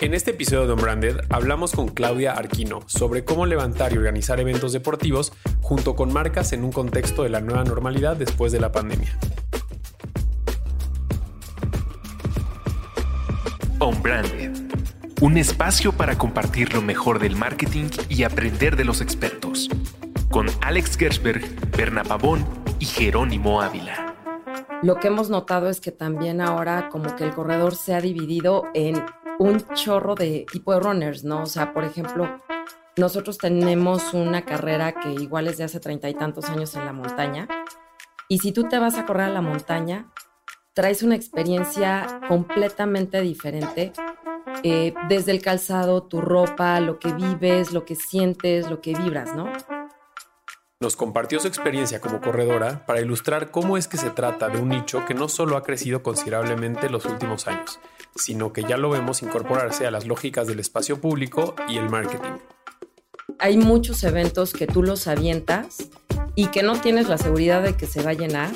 En 0.00 0.14
este 0.14 0.30
episodio 0.30 0.66
de 0.66 0.72
Unbranded 0.72 1.20
hablamos 1.28 1.72
con 1.72 1.88
Claudia 1.88 2.32
Arquino 2.32 2.80
sobre 2.86 3.22
cómo 3.22 3.44
levantar 3.44 3.92
y 3.92 3.98
organizar 3.98 4.40
eventos 4.40 4.72
deportivos 4.72 5.34
junto 5.60 5.94
con 5.94 6.10
marcas 6.10 6.54
en 6.54 6.64
un 6.64 6.72
contexto 6.72 7.22
de 7.22 7.28
la 7.28 7.42
nueva 7.42 7.64
normalidad 7.64 8.16
después 8.16 8.50
de 8.50 8.60
la 8.60 8.72
pandemia. 8.72 9.14
Unbranded, 13.78 14.56
un 15.20 15.36
espacio 15.36 15.92
para 15.92 16.16
compartir 16.16 16.72
lo 16.72 16.80
mejor 16.80 17.18
del 17.18 17.36
marketing 17.36 17.90
y 18.08 18.22
aprender 18.22 18.76
de 18.76 18.86
los 18.86 19.02
expertos. 19.02 19.68
Con 20.30 20.46
Alex 20.62 20.96
Gersberg, 20.96 21.44
Berna 21.76 22.04
Pavón 22.04 22.46
y 22.78 22.86
Jerónimo 22.86 23.60
Ávila. 23.60 24.10
Lo 24.82 24.96
que 24.96 25.08
hemos 25.08 25.28
notado 25.28 25.68
es 25.68 25.78
que 25.78 25.92
también 25.92 26.40
ahora 26.40 26.88
como 26.88 27.14
que 27.14 27.24
el 27.24 27.34
corredor 27.34 27.74
se 27.74 27.94
ha 27.94 28.00
dividido 28.00 28.64
en 28.72 29.04
un 29.40 29.66
chorro 29.72 30.14
de 30.14 30.44
tipo 30.52 30.74
de 30.74 30.80
runners, 30.80 31.24
¿no? 31.24 31.44
O 31.44 31.46
sea, 31.46 31.72
por 31.72 31.84
ejemplo, 31.84 32.28
nosotros 32.98 33.38
tenemos 33.38 34.12
una 34.12 34.44
carrera 34.44 34.92
que 34.92 35.12
igual 35.12 35.48
es 35.48 35.56
de 35.56 35.64
hace 35.64 35.80
treinta 35.80 36.10
y 36.10 36.14
tantos 36.14 36.50
años 36.50 36.74
en 36.76 36.84
la 36.84 36.92
montaña. 36.92 37.48
Y 38.28 38.40
si 38.40 38.52
tú 38.52 38.68
te 38.68 38.78
vas 38.78 38.98
a 38.98 39.06
correr 39.06 39.30
a 39.30 39.30
la 39.30 39.40
montaña, 39.40 40.12
traes 40.74 41.02
una 41.02 41.14
experiencia 41.16 42.20
completamente 42.28 43.22
diferente. 43.22 43.94
Eh, 44.62 44.92
desde 45.08 45.32
el 45.32 45.40
calzado, 45.40 46.02
tu 46.02 46.20
ropa, 46.20 46.78
lo 46.80 46.98
que 46.98 47.10
vives, 47.14 47.72
lo 47.72 47.86
que 47.86 47.94
sientes, 47.94 48.68
lo 48.68 48.82
que 48.82 48.94
vibras, 48.94 49.34
¿no? 49.34 49.50
Nos 50.82 50.96
compartió 50.96 51.40
su 51.40 51.48
experiencia 51.48 52.00
como 52.02 52.20
corredora 52.20 52.84
para 52.84 53.00
ilustrar 53.00 53.50
cómo 53.50 53.78
es 53.78 53.88
que 53.88 53.96
se 53.96 54.10
trata 54.10 54.48
de 54.48 54.58
un 54.58 54.68
nicho 54.68 55.06
que 55.06 55.14
no 55.14 55.28
solo 55.28 55.56
ha 55.56 55.62
crecido 55.62 56.02
considerablemente 56.02 56.90
los 56.90 57.06
últimos 57.06 57.46
años, 57.48 57.80
sino 58.16 58.52
que 58.52 58.62
ya 58.62 58.76
lo 58.76 58.90
vemos 58.90 59.22
incorporarse 59.22 59.86
a 59.86 59.90
las 59.90 60.06
lógicas 60.06 60.46
del 60.46 60.60
espacio 60.60 61.00
público 61.00 61.54
y 61.68 61.78
el 61.78 61.88
marketing. 61.88 62.38
Hay 63.38 63.56
muchos 63.56 64.04
eventos 64.04 64.52
que 64.52 64.66
tú 64.66 64.82
los 64.82 65.06
avientas 65.06 65.88
y 66.34 66.46
que 66.46 66.62
no 66.62 66.80
tienes 66.80 67.08
la 67.08 67.18
seguridad 67.18 67.62
de 67.62 67.74
que 67.74 67.86
se 67.86 68.02
va 68.02 68.10
a 68.10 68.14
llenar 68.14 68.50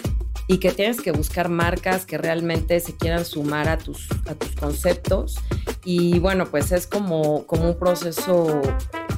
y 0.47 0.59
que 0.59 0.73
tienes 0.73 1.01
que 1.01 1.13
buscar 1.13 1.49
marcas 1.49 2.05
que 2.05 2.19
realmente 2.19 2.79
se 2.81 2.97
quieran 2.97 3.25
sumar 3.25 3.69
a 3.69 3.79
tus, 3.79 4.09
a 4.27 4.35
tus 4.35 4.55
conceptos. 4.55 5.37
Y 5.85 6.19
bueno, 6.19 6.47
pues 6.47 6.73
es 6.73 6.87
como, 6.87 7.47
como 7.47 7.71
un 7.71 7.79
proceso, 7.79 8.61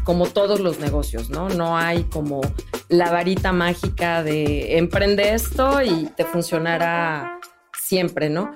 como 0.05 0.27
todos 0.27 0.61
los 0.61 0.79
negocios, 0.79 1.31
¿no? 1.31 1.49
No 1.49 1.77
hay 1.77 2.05
como 2.05 2.41
la 2.89 3.11
varita 3.11 3.53
mágica 3.53 4.23
de 4.23 4.79
emprende 4.79 5.35
esto 5.35 5.83
y 5.83 6.07
te 6.17 6.25
funcionará 6.25 7.41
siempre, 7.77 8.31
¿no? 8.31 8.55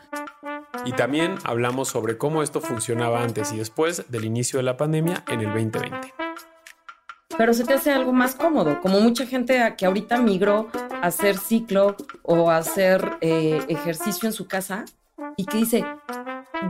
Y 0.84 0.92
también 0.92 1.36
hablamos 1.44 1.88
sobre 1.88 2.18
cómo 2.18 2.42
esto 2.42 2.60
funcionaba 2.60 3.22
antes 3.22 3.52
y 3.52 3.58
después 3.58 4.04
del 4.08 4.24
inicio 4.24 4.58
de 4.58 4.62
la 4.64 4.76
pandemia 4.76 5.24
en 5.28 5.40
el 5.40 5.46
2020. 5.46 6.14
Pero 7.36 7.54
se 7.54 7.64
te 7.64 7.74
hace 7.74 7.90
algo 7.90 8.12
más 8.12 8.34
cómodo, 8.34 8.80
como 8.80 9.00
mucha 9.00 9.26
gente 9.26 9.74
que 9.78 9.86
ahorita 9.86 10.18
migró 10.18 10.68
a 11.02 11.06
hacer 11.06 11.38
ciclo 11.38 11.96
o 12.22 12.50
a 12.50 12.58
hacer 12.58 13.18
eh, 13.20 13.64
ejercicio 13.68 14.28
en 14.28 14.32
su 14.32 14.46
casa 14.46 14.84
y 15.36 15.46
que 15.46 15.58
dice, 15.58 15.84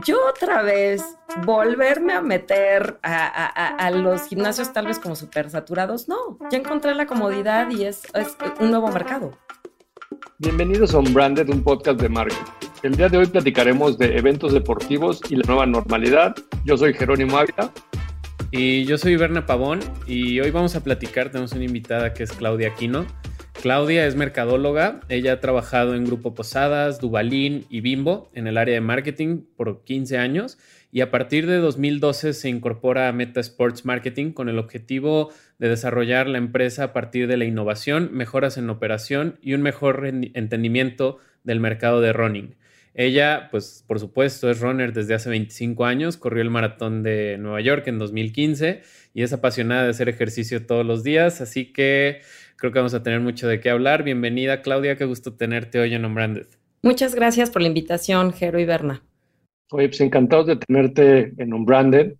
yo 0.05 0.17
otra 0.29 0.61
vez 0.61 1.03
volverme 1.45 2.13
a 2.13 2.21
meter 2.21 2.99
a, 3.03 3.91
los 3.91 4.27
gimnasios 4.27 4.71
tal 4.71 4.87
vez 4.87 4.99
como 4.99 5.15
súper 5.15 5.49
saturados, 5.49 6.07
no, 6.07 6.37
ya 6.49 6.57
encontré 6.57 6.95
la 6.95 7.05
comodidad 7.05 7.69
y 7.69 7.85
es, 7.85 8.03
es 8.13 8.37
un 8.59 8.71
nuevo 8.71 8.87
mercado. 8.89 9.37
Bienvenidos 10.37 10.93
a 10.93 10.99
Unbranded, 10.99 11.49
un 11.49 11.63
podcast 11.63 11.99
de 12.01 12.09
marketing. 12.09 12.51
El 12.83 12.95
día 12.95 13.09
de 13.09 13.17
hoy 13.17 13.27
platicaremos 13.27 13.97
de 13.97 14.17
eventos 14.17 14.53
deportivos 14.53 15.21
y 15.29 15.35
la 15.35 15.43
nueva 15.47 15.65
normalidad. 15.65 16.35
Yo 16.65 16.77
soy 16.77 16.93
Jerónimo 16.93 17.37
Ávila. 17.37 17.71
Y 18.51 18.85
yo 18.85 18.97
soy 18.97 19.15
Berna 19.15 19.45
Pavón 19.45 19.79
y 20.07 20.39
hoy 20.39 20.51
vamos 20.51 20.75
a 20.75 20.83
platicar, 20.83 21.29
tenemos 21.29 21.53
una 21.53 21.63
invitada 21.63 22.13
que 22.13 22.23
es 22.23 22.31
Claudia 22.31 22.69
Aquino. 22.69 23.05
Claudia 23.61 24.05
es 24.05 24.15
mercadóloga, 24.15 25.01
ella 25.07 25.33
ha 25.33 25.39
trabajado 25.39 25.95
en 25.95 26.05
Grupo 26.05 26.33
Posadas, 26.33 26.99
Dubalín 26.99 27.65
y 27.69 27.81
Bimbo 27.81 28.29
en 28.33 28.47
el 28.47 28.57
área 28.57 28.73
de 28.73 28.81
marketing 28.81 29.43
por 29.55 29.83
15 29.83 30.17
años 30.17 30.57
y 30.91 31.01
a 31.01 31.09
partir 31.09 31.47
de 31.47 31.57
2012 31.57 32.33
se 32.33 32.49
incorpora 32.49 33.07
a 33.07 33.13
Meta 33.13 33.39
Sports 33.39 33.85
Marketing 33.85 34.33
con 34.33 34.49
el 34.49 34.59
objetivo 34.59 35.31
de 35.57 35.69
desarrollar 35.69 36.27
la 36.27 36.37
empresa 36.37 36.85
a 36.85 36.93
partir 36.93 37.27
de 37.27 37.37
la 37.37 37.45
innovación, 37.45 38.09
mejoras 38.11 38.57
en 38.57 38.69
operación 38.69 39.39
y 39.41 39.53
un 39.53 39.61
mejor 39.61 40.05
entendimiento 40.05 41.17
del 41.43 41.59
mercado 41.59 42.01
de 42.01 42.13
running. 42.13 42.55
Ella, 42.93 43.47
pues 43.51 43.85
por 43.87 44.01
supuesto, 44.01 44.51
es 44.51 44.59
runner 44.59 44.91
desde 44.91 45.13
hace 45.13 45.29
25 45.29 45.85
años, 45.85 46.17
corrió 46.17 46.41
el 46.41 46.49
maratón 46.49 47.03
de 47.03 47.37
Nueva 47.39 47.61
York 47.61 47.87
en 47.87 47.97
2015 47.97 48.81
y 49.13 49.23
es 49.23 49.31
apasionada 49.31 49.83
de 49.83 49.91
hacer 49.91 50.09
ejercicio 50.09 50.65
todos 50.65 50.85
los 50.85 51.03
días, 51.03 51.39
así 51.39 51.71
que 51.71 52.19
creo 52.57 52.73
que 52.73 52.79
vamos 52.79 52.93
a 52.93 53.01
tener 53.01 53.21
mucho 53.21 53.47
de 53.47 53.61
qué 53.61 53.69
hablar. 53.69 54.03
Bienvenida 54.03 54.61
Claudia, 54.61 54.97
qué 54.97 55.05
gusto 55.05 55.33
tenerte 55.35 55.79
hoy 55.79 55.93
en 55.93 56.03
Unbranded. 56.03 56.47
Muchas 56.81 57.15
gracias 57.15 57.49
por 57.49 57.61
la 57.61 57.69
invitación, 57.69 58.33
Jero 58.33 58.59
y 58.59 58.65
Berna. 58.65 59.03
Oye, 59.71 59.87
pues 59.89 60.01
encantados 60.01 60.47
de 60.47 60.57
tenerte 60.57 61.33
en 61.37 61.53
Unbranded. 61.53 62.15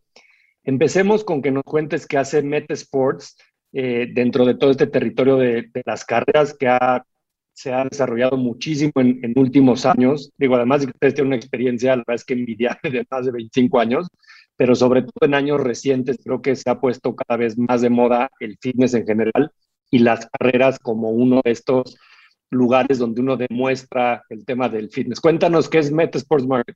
Empecemos 0.64 1.24
con 1.24 1.42
que 1.42 1.52
nos 1.52 1.64
cuentes 1.64 2.08
qué 2.08 2.18
hace 2.18 2.42
Meta 2.42 2.74
Sports 2.74 3.38
eh, 3.74 4.08
dentro 4.14 4.46
de 4.46 4.56
todo 4.56 4.72
este 4.72 4.88
territorio 4.88 5.38
de, 5.38 5.70
de 5.74 5.84
las 5.86 6.06
carreras 6.06 6.54
que 6.54 6.68
ha 6.68 7.06
se 7.54 7.74
ha 7.74 7.84
desarrollado 7.84 8.38
muchísimo 8.38 8.92
en, 8.96 9.34
últimos 9.36 9.86
años. 9.86 10.32
Digo, 10.38 10.56
además 10.56 10.82
de 10.82 10.88
que 10.88 10.94
ustedes 10.94 11.14
tienen 11.14 11.28
una 11.28 11.36
experiencia, 11.36 11.92
la 11.92 11.98
verdad 11.98 12.16
es 12.16 12.26
que 12.26 12.34
envidiable 12.34 12.90
de 12.90 13.06
más 13.10 13.26
de 13.26 13.32
25 13.32 13.80
años, 13.80 14.08
pero 14.56 14.76
sobre 14.76 15.04
todo 15.04 15.28
en 15.28 15.36
años 15.36 15.62
recientes 15.62 16.18
creo 16.24 16.42
que 16.42 16.56
se 16.56 16.70
ha 16.70 16.80
puesto 16.80 17.16
cada 17.16 17.38
vez 17.38 17.58
más 17.58 17.82
de 17.82 17.90
moda 17.90 18.30
el 18.40 18.58
fitness 18.60 18.94
en 18.94 19.06
general 19.06 19.52
y 19.90 20.00
las 20.00 20.28
carreras 20.28 20.80
como 20.80 21.10
uno 21.12 21.42
de 21.44 21.52
estos 21.52 21.98
lugares 22.50 23.00
donde 23.00 23.22
uno 23.22 23.38
demuestra 23.38 24.24
el 24.30 24.46
tema 24.46 24.70
del 24.70 24.90
fitness. 24.90 25.20
Cuéntanos 25.20 25.70
qué 25.70 25.80
es 25.80 25.92
Meta 25.92 26.18
Sports 26.18 26.46
Market. 26.46 26.76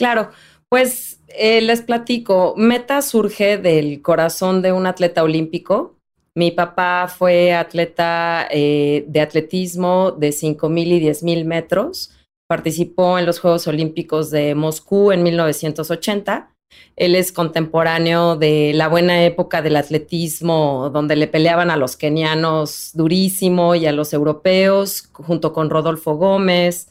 Claro, 0.00 0.30
pues 0.68 1.20
eh, 1.28 1.60
les 1.60 1.82
platico, 1.82 2.54
Meta 2.56 3.02
surge 3.02 3.58
del 3.58 4.02
corazón 4.02 4.62
de 4.62 4.72
un 4.72 4.86
atleta 4.86 5.22
olímpico 5.22 6.00
mi 6.34 6.52
papá 6.52 7.08
fue 7.08 7.52
atleta 7.52 8.46
eh, 8.50 9.04
de 9.08 9.20
atletismo 9.20 10.12
de 10.12 10.30
5.000 10.30 10.86
y 10.86 11.00
10.000 11.00 11.44
metros. 11.44 12.12
Participó 12.48 13.18
en 13.18 13.26
los 13.26 13.40
Juegos 13.40 13.66
Olímpicos 13.66 14.30
de 14.30 14.54
Moscú 14.54 15.12
en 15.12 15.22
1980. 15.22 16.52
Él 16.94 17.16
es 17.16 17.32
contemporáneo 17.32 18.36
de 18.36 18.72
la 18.74 18.86
buena 18.86 19.24
época 19.24 19.60
del 19.60 19.74
atletismo, 19.74 20.88
donde 20.92 21.16
le 21.16 21.26
peleaban 21.26 21.70
a 21.70 21.76
los 21.76 21.96
kenianos 21.96 22.90
durísimo 22.94 23.74
y 23.74 23.86
a 23.86 23.92
los 23.92 24.12
europeos, 24.12 25.08
junto 25.12 25.52
con 25.52 25.68
Rodolfo 25.68 26.14
Gómez. 26.14 26.88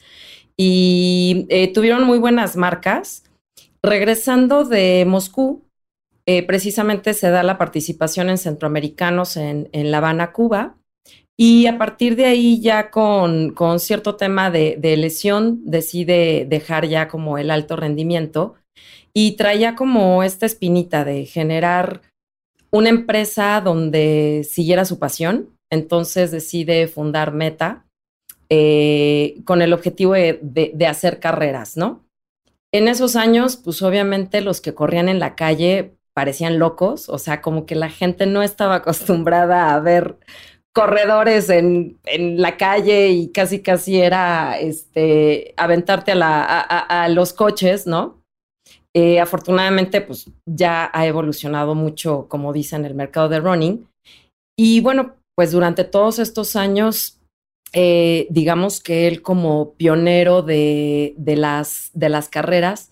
Y 0.61 1.45
eh, 1.47 1.71
tuvieron 1.71 2.03
muy 2.03 2.19
buenas 2.19 2.57
marcas. 2.57 3.23
Regresando 3.81 4.65
de 4.65 5.05
Moscú, 5.07 5.63
eh, 6.25 6.43
precisamente 6.43 7.13
se 7.13 7.29
da 7.29 7.43
la 7.43 7.57
participación 7.57 8.29
en 8.29 8.37
centroamericanos 8.37 9.37
en, 9.37 9.69
La 9.71 9.99
Habana, 9.99 10.33
Cuba. 10.33 10.75
Y 11.37 11.67
a 11.67 11.77
partir 11.77 12.17
de 12.17 12.25
ahí, 12.25 12.59
ya 12.59 12.91
con, 12.91 13.55
cierto 13.79 14.17
tema 14.17 14.51
de, 14.51 14.77
lesión, 14.97 15.61
decide 15.63 16.45
dejar 16.45 16.89
ya 16.89 17.07
como 17.07 17.37
el 17.37 17.51
alto 17.51 17.77
rendimiento 17.77 18.55
y 19.13 19.37
traía 19.37 19.75
como 19.75 20.23
esta 20.23 20.45
espinita 20.45 21.05
de 21.05 21.25
generar 21.25 22.01
una 22.69 22.89
empresa 22.89 23.61
donde 23.61 24.45
siguiera 24.47 24.83
su 24.83 24.99
pasión. 24.99 25.55
Entonces 25.71 26.31
decide 26.31 26.89
fundar 26.89 27.31
Meta 27.31 27.85
eh, 28.51 29.41
con 29.45 29.61
el 29.61 29.73
objetivo 29.73 30.13
de, 30.13 30.87
hacer 30.87 31.19
carreras, 31.19 31.77
¿no? 31.77 32.03
En 32.71 32.87
esos 32.87 33.15
años, 33.15 33.57
pues 33.57 33.81
obviamente 33.81 34.41
los 34.41 34.59
que 34.59 34.73
corrían 34.73 35.07
en 35.07 35.19
la 35.19 35.35
calle 35.35 35.95
parecían 36.13 36.57
locos, 36.57 37.09
o 37.09 37.19
sea, 37.19 37.41
como 37.41 37.65
que 37.65 37.75
la 37.75 37.89
gente 37.89 38.25
no 38.25 38.41
estaba 38.41 38.75
acostumbrada 38.81 39.73
a 39.73 39.79
ver 39.79 40.17
corredores 40.73 41.49
en, 41.49 41.99
la 42.41 42.57
calle 42.57 43.09
y 43.09 43.31
casi 43.31 43.61
casi 43.61 43.99
era 43.99 44.59
este, 44.59 45.53
aventarte 45.57 46.13
a, 46.15 47.07
los 47.09 47.33
coches, 47.33 47.85
¿no? 47.85 48.23
Eh, 48.95 49.19
afortunadamente, 49.19 50.01
pues 50.01 50.25
ya 50.47 50.89
ha 50.91 51.05
evolucionado 51.05 51.75
mucho, 51.75 52.27
como 52.27 52.53
dicen, 52.53 52.85
el 52.85 52.95
mercado 52.95 53.29
de 53.29 53.39
running. 53.39 53.87
Y 54.57 54.81
bueno, 54.81 55.15
pues 55.35 55.51
durante 55.51 55.83
todos 55.83 56.17
estos 56.17 56.55
años, 56.55 57.18
eh, 57.73 58.27
digamos 58.29 58.81
que 58.81 59.07
él 59.07 59.21
como 59.21 59.73
pionero 59.73 60.41
de, 60.41 61.13
las, 61.17 61.91
de 61.93 62.09
las 62.09 62.29
carreras, 62.29 62.89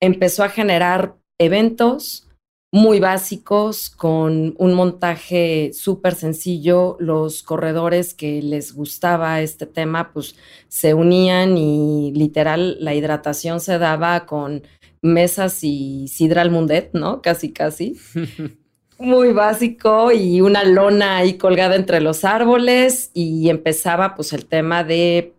empezó 0.00 0.44
a 0.44 0.48
generar 0.48 1.16
eventos, 1.38 2.28
muy 2.74 3.00
básicos, 3.00 3.90
con 3.90 4.54
un 4.56 4.74
montaje 4.74 5.72
súper 5.74 6.14
sencillo. 6.14 6.96
Los 7.00 7.42
corredores 7.42 8.14
que 8.14 8.40
les 8.40 8.72
gustaba 8.72 9.42
este 9.42 9.66
tema, 9.66 10.12
pues 10.12 10.36
se 10.68 10.94
unían 10.94 11.58
y 11.58 12.12
literal 12.14 12.78
la 12.80 12.94
hidratación 12.94 13.60
se 13.60 13.78
daba 13.78 14.24
con 14.24 14.62
mesas 15.02 15.62
y 15.64 16.08
sidral 16.08 16.50
mundet, 16.50 16.94
¿no? 16.94 17.20
Casi, 17.20 17.52
casi. 17.52 17.98
Muy 18.98 19.32
básico 19.32 20.12
y 20.12 20.40
una 20.40 20.64
lona 20.64 21.16
ahí 21.16 21.36
colgada 21.36 21.74
entre 21.76 22.00
los 22.00 22.24
árboles 22.24 23.10
y 23.14 23.48
empezaba 23.48 24.14
pues 24.14 24.32
el 24.32 24.46
tema 24.46 24.84
de 24.84 25.34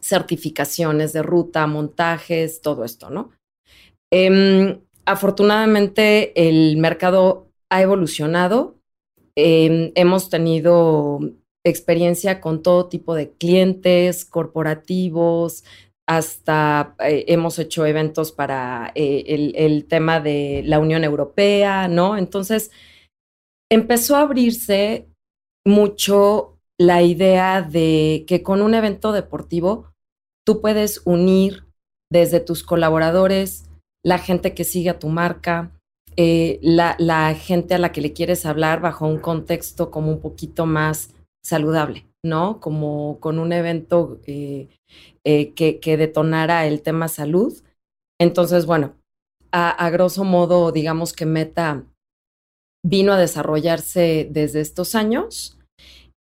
certificaciones 0.00 1.12
de 1.12 1.22
ruta, 1.22 1.66
montajes, 1.66 2.60
todo 2.60 2.84
esto, 2.84 3.10
¿no? 3.10 3.30
Em, 4.10 4.80
afortunadamente 5.04 6.32
el 6.48 6.76
mercado 6.76 7.48
ha 7.68 7.82
evolucionado. 7.82 8.76
Em, 9.36 9.92
hemos 9.94 10.30
tenido 10.30 11.20
experiencia 11.64 12.40
con 12.40 12.62
todo 12.62 12.88
tipo 12.88 13.14
de 13.14 13.30
clientes, 13.30 14.24
corporativos, 14.24 15.64
hasta 16.10 16.96
eh, 16.98 17.26
hemos 17.28 17.60
hecho 17.60 17.86
eventos 17.86 18.32
para 18.32 18.90
eh, 18.96 19.52
el, 19.54 19.84
tema 19.84 20.18
de 20.18 20.60
la 20.66 20.80
Unión 20.80 21.04
Europea, 21.04 21.86
¿no? 21.86 22.18
Entonces, 22.18 22.72
empezó 23.70 24.16
a 24.16 24.22
abrirse 24.22 25.06
mucho 25.64 26.58
la 26.80 27.02
idea 27.02 27.62
de 27.62 28.24
que 28.26 28.42
con 28.42 28.60
un 28.60 28.74
evento 28.74 29.12
deportivo 29.12 29.92
tú 30.44 30.60
puedes 30.60 31.00
unir 31.04 31.68
desde 32.10 32.40
tus 32.40 32.64
colaboradores, 32.64 33.70
la 34.04 34.18
gente 34.18 34.52
que 34.52 34.64
sigue 34.64 34.90
a 34.90 34.98
tu 34.98 35.10
marca, 35.10 35.70
eh, 36.16 36.58
la, 36.60 37.34
gente 37.34 37.74
a 37.74 37.78
la 37.78 37.92
que 37.92 38.00
le 38.00 38.12
quieres 38.12 38.46
hablar 38.46 38.80
bajo 38.80 39.06
un 39.06 39.20
contexto 39.20 39.92
como 39.92 40.10
un 40.10 40.20
poquito 40.20 40.66
más 40.66 41.14
saludable, 41.44 42.04
¿no? 42.24 42.58
Como 42.58 43.20
con 43.20 43.38
un 43.38 43.52
evento 43.52 44.18
eh, 45.26 45.52
que, 45.52 45.96
detonara 45.98 46.66
el 46.66 46.80
tema 46.80 47.08
salud. 47.08 47.62
Entonces, 48.18 48.64
bueno, 48.64 48.94
a, 49.52 49.90
grosso 49.90 50.24
modo, 50.24 50.72
digamos 50.72 51.12
que 51.12 51.26
Meta 51.26 51.84
vino 52.82 53.12
a 53.12 53.18
desarrollarse 53.18 54.26
desde 54.30 54.60
estos 54.60 54.94
años. 54.94 55.58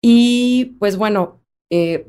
Y 0.03 0.75
pues 0.79 0.97
bueno, 0.97 1.41
eh, 1.71 2.05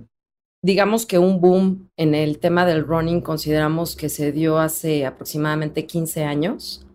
digamos 0.63 1.07
que 1.07 1.19
un 1.19 1.41
boom 1.41 1.89
en 1.97 2.15
el 2.15 2.39
tema 2.39 2.67
del 2.67 2.85
running 2.85 3.23
consideramos 3.23 3.97
que 3.97 4.11
se 4.11 4.33
dio 4.33 4.59
hace 4.59 5.07
aproximadamente 5.07 5.87
15 5.87 6.25
años, 6.25 6.87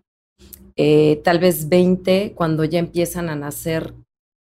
eh, 0.75 1.21
tal 1.23 1.39
vez 1.39 1.67
20 1.67 2.33
cuando 2.35 2.63
ya 2.63 2.77
empiezan 2.77 3.29
a 3.29 3.35
nacer 3.35 3.95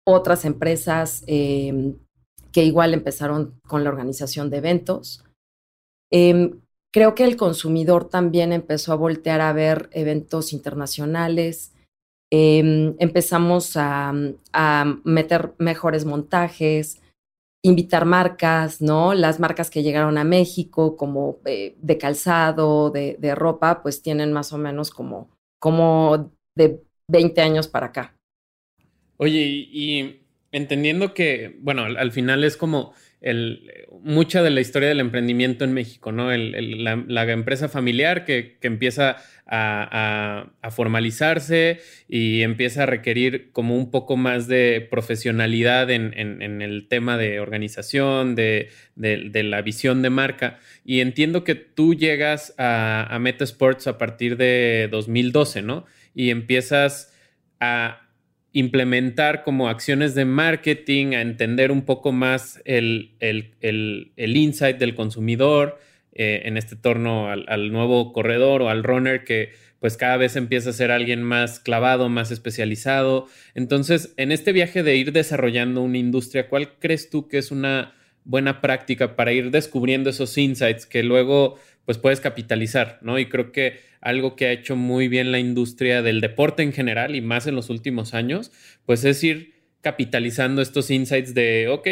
otras 0.06 0.44
empresas 0.44 1.24
que 1.26 2.64
igual 2.64 2.94
empezaron 2.94 3.60
con 3.66 3.84
la 3.84 3.90
organización 3.90 4.48
de 4.48 4.56
eventos. 4.56 5.25
Eh, 6.10 6.54
creo 6.92 7.14
que 7.14 7.24
el 7.24 7.36
consumidor 7.36 8.08
también 8.08 8.52
empezó 8.52 8.92
a 8.92 8.96
voltear 8.96 9.40
a 9.40 9.52
ver 9.52 9.88
eventos 9.92 10.52
internacionales, 10.52 11.72
eh, 12.30 12.94
empezamos 12.98 13.76
a, 13.76 14.12
a, 14.52 14.96
meter 15.04 15.54
mejores 15.58 16.04
montajes, 16.04 17.00
invitar 17.62 18.04
marcas, 18.04 18.80
¿no? 18.80 19.14
Las 19.14 19.40
marcas 19.40 19.70
que 19.70 19.82
llegaron 19.82 20.18
a 20.18 20.24
México, 20.24 20.96
como 20.96 21.38
eh, 21.44 21.76
de 21.80 21.98
calzado, 21.98 22.90
de, 22.90 23.16
de, 23.18 23.34
ropa, 23.34 23.82
pues 23.82 24.02
tienen 24.02 24.32
más 24.32 24.52
o 24.52 24.58
menos 24.58 24.90
como, 24.90 25.30
como 25.60 26.32
de 26.56 26.82
20 27.08 27.40
años 27.40 27.68
para 27.68 27.86
acá. 27.86 28.16
Oye, 29.16 29.40
y, 29.40 30.22
entendiendo 30.52 31.14
que, 31.14 31.56
bueno, 31.60 31.84
al 31.84 32.12
final 32.12 32.44
es 32.44 32.56
como 32.56 32.92
mucha 34.02 34.42
de 34.42 34.50
la 34.50 34.60
historia 34.60 34.88
del 34.88 35.00
emprendimiento 35.00 35.64
en 35.64 35.72
México, 35.72 36.12
¿no? 36.12 36.30
La, 36.30 37.32
empresa 37.32 37.68
familiar 37.68 38.24
que, 38.24 38.58
empieza 38.62 39.16
a, 39.46 40.50
formalizarse 40.70 41.80
y 42.08 42.42
empieza 42.42 42.82
a 42.82 42.86
requerir 42.86 43.50
como 43.52 43.76
un 43.76 43.90
poco 43.90 44.16
más 44.16 44.48
de 44.48 44.86
profesionalidad 44.90 45.90
en, 45.90 46.12
el 46.62 46.86
tema 46.88 47.16
de 47.16 47.40
organización, 47.40 48.34
de, 48.34 48.68
la 48.94 49.62
visión 49.62 50.02
de 50.02 50.10
marca. 50.10 50.58
Y 50.84 51.00
entiendo 51.00 51.42
que 51.42 51.54
tú 51.54 51.94
llegas 51.94 52.54
a, 52.58 53.06
a 53.10 53.18
Meta 53.18 53.44
Sports 53.44 53.86
a 53.86 53.98
partir 53.98 54.36
de 54.36 54.88
2012, 54.90 55.62
¿no? 55.62 55.86
Y 56.14 56.30
empiezas 56.30 57.12
a 57.60 58.05
implementar 58.56 59.42
como 59.42 59.68
acciones 59.68 60.14
de 60.14 60.24
marketing, 60.24 61.08
a 61.12 61.20
entender 61.20 61.70
un 61.70 61.82
poco 61.82 62.10
más 62.10 62.62
el, 62.64 63.14
el, 63.20 63.52
el, 63.60 64.36
insight 64.36 64.78
del 64.78 64.94
consumidor, 64.94 65.78
eh, 66.14 66.40
en 66.46 66.56
este 66.56 66.74
torno 66.74 67.28
al, 67.28 67.44
al, 67.48 67.70
nuevo 67.70 68.14
corredor 68.14 68.62
o 68.62 68.70
al 68.70 68.82
runner 68.82 69.24
que 69.24 69.52
pues 69.78 69.98
cada 69.98 70.16
vez 70.16 70.36
empieza 70.36 70.70
a 70.70 70.72
ser 70.72 70.90
alguien 70.90 71.22
más 71.22 71.60
clavado, 71.60 72.08
más 72.08 72.30
especializado. 72.30 73.26
Entonces, 73.54 74.14
en 74.16 74.32
este 74.32 74.52
viaje 74.52 74.82
de 74.82 74.96
ir 74.96 75.12
desarrollando 75.12 75.82
una 75.82 75.98
industria, 75.98 76.48
¿cuál 76.48 76.78
crees 76.78 77.10
tú 77.10 77.28
que 77.28 77.36
es 77.36 77.50
una 77.50 77.92
buena 78.26 78.60
práctica 78.60 79.16
para 79.16 79.32
ir 79.32 79.50
descubriendo 79.50 80.10
esos 80.10 80.36
insights 80.36 80.84
que 80.84 81.02
luego 81.02 81.58
pues 81.84 81.98
puedes 81.98 82.20
capitalizar, 82.20 82.98
¿no? 83.00 83.18
Y 83.18 83.26
creo 83.26 83.52
que 83.52 83.78
algo 84.00 84.36
que 84.36 84.46
ha 84.46 84.52
hecho 84.52 84.76
muy 84.76 85.08
bien 85.08 85.32
la 85.32 85.38
industria 85.38 86.02
del 86.02 86.20
deporte 86.20 86.62
en 86.62 86.72
general 86.72 87.14
y 87.14 87.20
más 87.20 87.46
en 87.46 87.54
los 87.54 87.70
últimos 87.70 88.12
años, 88.12 88.50
pues 88.84 89.04
es 89.04 89.22
ir 89.22 89.54
capitalizando 89.80 90.62
estos 90.62 90.90
insights 90.90 91.32
de, 91.32 91.68
ok, 91.68 91.88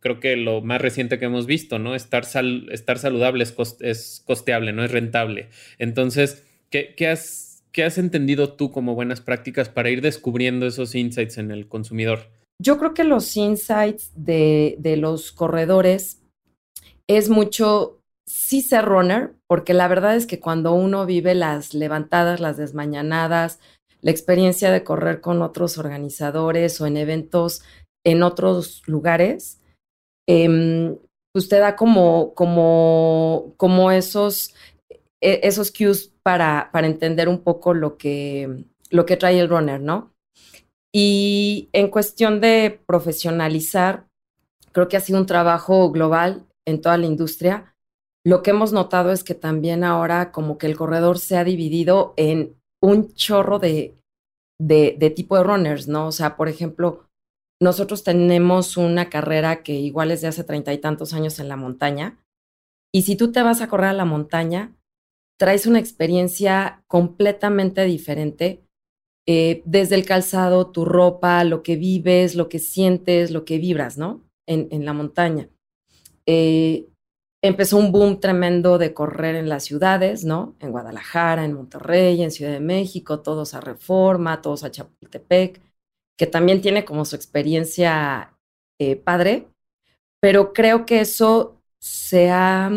creo 0.00 0.18
que 0.18 0.36
lo 0.36 0.62
más 0.62 0.80
reciente 0.80 1.18
que 1.18 1.26
hemos 1.26 1.46
visto, 1.46 1.78
¿no? 1.78 1.94
Estar, 1.94 2.24
sal, 2.24 2.68
estar 2.72 2.98
saludable 2.98 3.44
es, 3.44 3.54
es, 3.80 4.22
costeable, 4.26 4.72
no 4.72 4.82
es 4.82 4.90
rentable. 4.90 5.48
Entonces, 5.78 6.46
¿qué, 6.70 6.94
qué, 6.96 7.08
has, 7.08 7.62
¿qué 7.70 7.84
has 7.84 7.98
entendido 7.98 8.54
tú 8.54 8.70
como 8.70 8.94
buenas 8.94 9.20
prácticas 9.20 9.68
para 9.68 9.90
ir 9.90 10.00
descubriendo 10.00 10.66
esos 10.66 10.94
insights 10.94 11.36
en 11.36 11.50
el 11.50 11.68
consumidor? 11.68 12.30
Yo 12.60 12.78
creo 12.78 12.94
que 12.94 13.04
los 13.04 13.36
insights 13.36 14.12
de, 14.14 14.76
de 14.78 14.96
los 14.96 15.32
corredores 15.32 16.22
es 17.08 17.28
mucho 17.28 18.00
sí 18.26 18.62
ser 18.62 18.84
runner, 18.84 19.34
porque 19.46 19.74
la 19.74 19.88
verdad 19.88 20.16
es 20.16 20.26
que 20.26 20.40
cuando 20.40 20.72
uno 20.72 21.06
vive 21.06 21.34
las 21.34 21.74
levantadas, 21.74 22.40
las 22.40 22.56
desmañanadas, 22.56 23.60
la 24.00 24.10
experiencia 24.10 24.70
de 24.70 24.84
correr 24.84 25.20
con 25.20 25.42
otros 25.42 25.78
organizadores 25.78 26.80
o 26.80 26.86
en 26.86 26.96
eventos 26.96 27.62
en 28.04 28.22
otros 28.22 28.82
lugares, 28.86 29.60
eh, 30.28 30.96
usted 31.34 31.60
da 31.60 31.76
como, 31.76 32.34
como, 32.34 33.54
como 33.56 33.90
esos, 33.90 34.54
esos 35.20 35.72
cues 35.72 36.12
para, 36.22 36.70
para 36.72 36.86
entender 36.86 37.28
un 37.28 37.40
poco 37.40 37.74
lo 37.74 37.96
que, 37.96 38.64
lo 38.90 39.06
que 39.06 39.16
trae 39.16 39.38
el 39.38 39.48
runner, 39.48 39.80
¿no? 39.80 40.13
Y 40.94 41.68
en 41.72 41.88
cuestión 41.90 42.40
de 42.40 42.80
profesionalizar, 42.86 44.06
creo 44.70 44.88
que 44.88 44.96
ha 44.96 45.00
sido 45.00 45.18
un 45.18 45.26
trabajo 45.26 45.90
global 45.90 46.46
en 46.64 46.80
toda 46.80 46.96
la 46.96 47.06
industria 47.06 47.74
lo 48.26 48.42
que 48.42 48.50
hemos 48.50 48.72
notado 48.72 49.12
es 49.12 49.22
que 49.22 49.34
también 49.34 49.84
ahora 49.84 50.32
como 50.32 50.56
que 50.56 50.66
el 50.66 50.76
corredor 50.76 51.18
se 51.18 51.36
ha 51.36 51.44
dividido 51.44 52.14
en 52.16 52.56
un 52.80 53.12
chorro 53.14 53.58
de, 53.58 53.98
de, 54.58 55.12
tipo 55.14 55.36
de 55.36 55.44
runners, 55.44 55.88
¿no? 55.88 56.08
O 56.08 56.12
sea, 56.12 56.36
por 56.36 56.48
ejemplo, 56.48 57.06
nosotros 57.60 58.02
tenemos 58.02 58.78
una 58.78 59.10
carrera 59.10 59.62
que 59.62 59.74
igual 59.74 60.10
es 60.10 60.22
de 60.22 60.28
hace 60.28 60.42
treinta 60.42 60.72
y 60.72 60.78
tantos 60.78 61.12
años 61.12 61.38
en 61.38 61.48
la 61.48 61.56
montaña. 61.56 62.18
Y 62.92 63.02
si 63.02 63.14
tú 63.14 63.30
te 63.30 63.42
vas 63.42 63.60
a 63.60 63.68
correr 63.68 63.90
a 63.90 63.92
la 63.94 64.06
montaña, 64.06 64.74
traes 65.38 65.66
una 65.66 65.78
experiencia 65.78 66.82
completamente 66.88 67.84
diferente. 67.84 68.63
Eh, 69.26 69.62
desde 69.64 69.94
el 69.94 70.04
calzado, 70.04 70.66
tu 70.70 70.84
ropa, 70.84 71.44
lo 71.44 71.62
que 71.62 71.76
vives, 71.76 72.34
lo 72.34 72.48
que 72.48 72.58
sientes, 72.58 73.30
lo 73.30 73.44
que 73.44 73.58
vibras, 73.58 73.96
¿no? 73.96 74.22
En, 74.46 74.84
la 74.84 74.92
montaña. 74.92 75.48
Eh, 76.26 76.86
empezó 77.42 77.78
un 77.78 77.90
boom 77.90 78.20
tremendo 78.20 78.76
de 78.76 78.92
correr 78.92 79.34
en 79.36 79.48
las 79.48 79.64
ciudades, 79.64 80.24
¿no? 80.24 80.54
En 80.60 80.72
Guadalajara, 80.72 81.44
en 81.44 81.54
Monterrey, 81.54 82.22
en 82.22 82.30
Ciudad 82.30 82.52
de 82.52 82.60
México, 82.60 83.20
todos 83.20 83.54
a 83.54 83.60
Reforma, 83.62 84.42
todos 84.42 84.64
a 84.64 84.70
Chapultepec, 84.70 85.62
que 86.18 86.26
también 86.26 86.60
tiene 86.60 86.84
como 86.84 87.06
su 87.06 87.16
experiencia 87.16 88.36
eh, 88.78 88.96
padre, 88.96 89.48
pero 90.20 90.52
creo 90.52 90.84
que 90.84 91.00
eso 91.00 91.56
se 91.80 92.30
ha, 92.30 92.70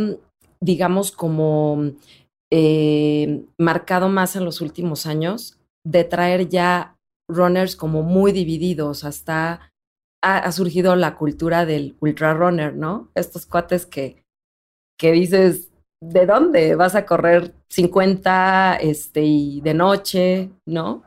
digamos, 0.61 1.11
como 1.11 1.93
marcado 3.57 4.07
más 4.07 4.37
en 4.37 4.45
los 4.45 4.61
últimos 4.61 5.05
años 5.05 5.56
de 5.87 6.03
traer 6.03 6.49
ya 6.49 6.97
runners 7.29 7.75
como 7.75 8.03
muy 8.03 8.31
divididos, 8.31 9.03
hasta 9.03 9.71
ha, 10.21 10.51
surgido 10.51 10.95
la 10.95 11.15
cultura 11.15 11.65
del 11.65 11.95
ultra 11.99 12.33
runner, 12.33 12.75
¿no? 12.75 13.09
Estos 13.15 13.45
cuates 13.45 13.85
que 13.85 14.23
que 14.97 15.11
dices, 15.11 15.71
¿de 16.01 16.25
dónde 16.25 16.75
vas 16.75 16.95
a 16.95 17.05
correr 17.05 17.53
50 17.69 18.77
este, 18.77 19.21
y 19.23 19.61
de 19.61 19.73
noche, 19.73 20.49
no? 20.65 21.03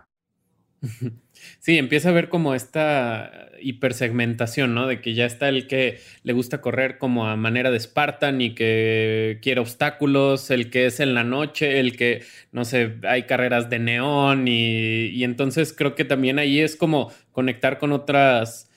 Sí, 1.59 1.79
empieza 1.79 2.11
a 2.11 2.13
ver 2.13 2.29
como 2.29 2.55
esta 2.55 3.51
hipersegmentación, 3.61 4.75
¿no? 4.75 4.87
De 4.87 5.01
que 5.01 5.15
ya 5.15 5.27
está 5.27 5.49
el 5.49 5.67
que 5.67 6.01
le 6.23 6.33
gusta 6.33 6.61
correr 6.61 6.99
como 6.99 7.29
a 7.29 7.37
manera 7.37 7.71
de 7.71 7.79
Spartan 7.79 8.41
y 8.41 8.55
que 8.55 9.39
quiere 9.43 9.61
obstáculos, 9.61 10.51
el 10.51 10.71
que 10.71 10.87
es 10.87 11.01
en 11.01 11.15
la 11.15 11.25
noche, 11.25 11.81
el 11.81 11.97
que, 11.97 12.23
no 12.53 12.65
sé, 12.65 12.97
hay 13.05 13.25
carreras 13.25 13.71
de 13.71 13.79
neón 13.79 14.49
y, 14.49 15.23
entonces 15.23 15.73
creo 15.73 15.95
que 15.95 16.05
también 16.05 16.39
ahí 16.39 16.61
es 16.61 16.77
como 16.77 17.13
conectar 17.33 17.79
con 17.79 17.93
otras, 17.93 18.71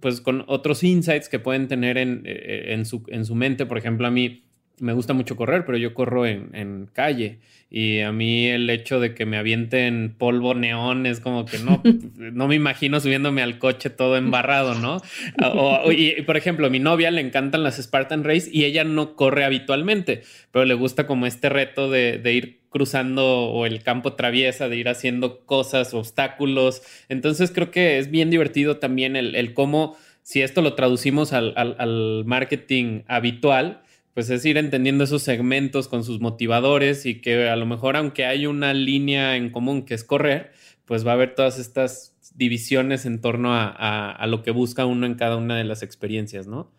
pues 0.00 0.20
con 0.20 0.44
otros 0.46 0.82
insights 0.82 1.28
que 1.28 1.38
pueden 1.38 1.68
tener 1.68 1.98
en, 1.98 2.22
en, 2.24 2.84
su, 2.84 3.02
en 3.08 3.24
su 3.24 3.34
mente. 3.34 3.66
Por 3.66 3.78
ejemplo, 3.78 4.06
a 4.06 4.10
mí 4.10 4.45
me 4.78 4.92
gusta 4.92 5.14
mucho 5.14 5.36
correr, 5.36 5.64
pero 5.64 5.78
yo 5.78 5.94
corro 5.94 6.26
en, 6.26 6.50
en, 6.52 6.88
calle. 6.92 7.38
Y 7.70 8.00
a 8.00 8.12
mí 8.12 8.46
el 8.46 8.70
hecho 8.70 9.00
de 9.00 9.14
que 9.14 9.26
me 9.26 9.38
avienten 9.38 10.14
polvo 10.16 10.54
neón 10.54 11.06
es 11.06 11.20
como 11.20 11.46
que 11.46 11.58
no, 11.58 11.82
no 12.16 12.46
me 12.48 12.54
imagino 12.54 13.00
subiéndome 13.00 13.42
al 13.42 13.58
coche 13.58 13.90
todo 13.90 14.16
embarrado, 14.16 14.74
¿no? 14.74 15.00
O, 15.42 15.90
y, 15.90 16.22
por 16.22 16.36
ejemplo, 16.36 16.66
a 16.66 16.70
mi 16.70 16.78
novia 16.78 17.10
le 17.10 17.20
encantan 17.20 17.62
las 17.62 17.80
Spartan 17.82 18.24
Race 18.24 18.48
y 18.52 18.64
ella 18.64 18.84
no 18.84 19.16
corre 19.16 19.44
habitualmente, 19.44 20.22
pero 20.52 20.64
le 20.64 20.74
gusta 20.74 21.06
como 21.06 21.26
este 21.26 21.48
reto 21.48 21.90
de, 21.90 22.18
de 22.18 22.32
ir 22.32 22.60
cruzando 22.68 23.24
o 23.24 23.64
el 23.64 23.82
campo 23.82 24.12
traviesa, 24.12 24.68
de 24.68 24.76
ir 24.76 24.88
haciendo 24.90 25.46
cosas, 25.46 25.94
obstáculos. 25.94 26.82
Entonces 27.08 27.50
creo 27.50 27.70
que 27.70 27.98
es 27.98 28.10
bien 28.10 28.28
divertido 28.28 28.76
también 28.76 29.16
el, 29.16 29.34
el 29.34 29.54
cómo, 29.54 29.96
si 30.22 30.42
esto 30.42 30.60
lo 30.60 30.74
traducimos 30.74 31.32
al, 31.32 31.54
al, 31.56 31.76
al 31.78 32.24
marketing 32.26 33.02
habitual, 33.08 33.80
pues 34.16 34.30
es 34.30 34.46
ir 34.46 34.56
entendiendo 34.56 35.04
esos 35.04 35.22
segmentos 35.22 35.88
con 35.88 36.02
sus 36.02 36.22
motivadores 36.22 37.04
y 37.04 37.20
que 37.20 37.50
a 37.50 37.56
lo 37.56 37.66
mejor 37.66 37.98
aunque 37.98 38.24
hay 38.24 38.46
una 38.46 38.72
línea 38.72 39.36
en 39.36 39.50
común 39.50 39.84
que 39.84 39.92
es 39.92 40.04
correr, 40.04 40.52
pues 40.86 41.06
va 41.06 41.10
a 41.10 41.14
haber 41.16 41.34
todas 41.34 41.58
estas 41.58 42.16
divisiones 42.34 43.04
en 43.04 43.20
torno 43.20 43.50
a, 43.52 44.26
lo 44.26 44.42
que 44.42 44.52
busca 44.52 44.86
uno 44.86 45.04
en 45.04 45.16
cada 45.16 45.36
una 45.36 45.58
de 45.58 45.64
las 45.64 45.82
experiencias, 45.82 46.46
¿no? 46.46 46.70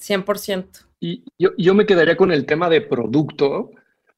100%. 0.00 0.84
Y 0.98 1.22
yo, 1.38 1.50
yo 1.56 1.76
me 1.76 1.86
quedaría 1.86 2.16
con 2.16 2.32
el 2.32 2.44
tema 2.44 2.68
de 2.68 2.80
producto, 2.80 3.70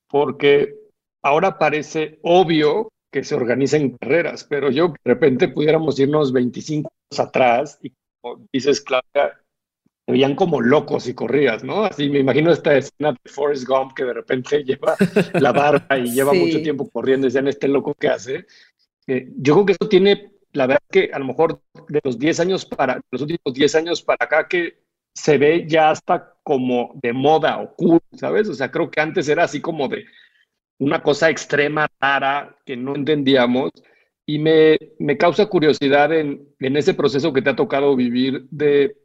porque 0.08 0.74
ahora 1.20 1.58
parece 1.58 2.20
obvio 2.22 2.90
que 3.10 3.22
se 3.22 3.34
organicen 3.34 3.98
carreras, 3.98 4.44
pero 4.44 4.70
yo 4.70 4.94
de 5.04 5.12
repente 5.12 5.48
pudiéramos 5.48 6.00
irnos 6.00 6.32
25 6.32 6.88
años 6.88 7.20
atrás 7.20 7.78
y 7.82 7.92
como 8.22 8.46
dices, 8.50 8.80
Claudia, 8.80 9.41
te 10.04 10.12
veían 10.12 10.34
como 10.34 10.60
locos 10.60 11.06
y 11.06 11.14
corrías, 11.14 11.62
¿no? 11.62 11.84
Así 11.84 12.08
me 12.08 12.18
imagino 12.18 12.50
esta 12.50 12.76
escena 12.76 13.12
de 13.12 13.30
Forrest 13.30 13.66
Gump 13.66 13.92
que 13.94 14.04
de 14.04 14.14
repente 14.14 14.64
lleva 14.64 14.96
la 15.34 15.52
barba 15.52 15.98
y 15.98 16.12
lleva 16.12 16.32
mucho 16.32 16.60
tiempo 16.62 16.88
corriendo 16.90 17.26
y 17.26 17.28
decían, 17.28 17.48
este 17.48 17.68
loco 17.68 17.94
que 17.94 18.08
hace. 18.08 18.46
Eh, 19.06 19.28
yo 19.36 19.54
creo 19.54 19.66
que 19.66 19.72
eso 19.72 19.88
tiene, 19.88 20.32
la 20.52 20.66
verdad 20.66 20.82
que 20.90 21.10
a 21.12 21.18
lo 21.18 21.26
mejor 21.26 21.60
de 21.88 22.00
los 22.02 22.18
10 22.18 22.40
años 22.40 22.66
para, 22.66 23.00
los 23.10 23.22
últimos 23.22 23.54
10 23.54 23.74
años 23.76 24.02
para 24.02 24.24
acá 24.24 24.48
que 24.48 24.82
se 25.14 25.38
ve 25.38 25.66
ya 25.68 25.90
hasta 25.90 26.34
como 26.42 26.92
de 27.02 27.12
moda 27.12 27.60
o 27.60 27.74
cool, 27.76 28.00
¿sabes? 28.14 28.48
O 28.48 28.54
sea, 28.54 28.70
creo 28.70 28.90
que 28.90 29.00
antes 29.00 29.28
era 29.28 29.44
así 29.44 29.60
como 29.60 29.88
de 29.88 30.04
una 30.78 31.02
cosa 31.02 31.30
extrema, 31.30 31.86
rara, 32.00 32.56
que 32.64 32.76
no 32.76 32.96
entendíamos. 32.96 33.70
Y 34.26 34.38
me, 34.38 34.78
me 34.98 35.16
causa 35.16 35.46
curiosidad 35.46 36.12
en, 36.12 36.48
en 36.60 36.76
ese 36.76 36.94
proceso 36.94 37.32
que 37.32 37.42
te 37.42 37.50
ha 37.50 37.56
tocado 37.56 37.94
vivir 37.94 38.46
de 38.50 38.96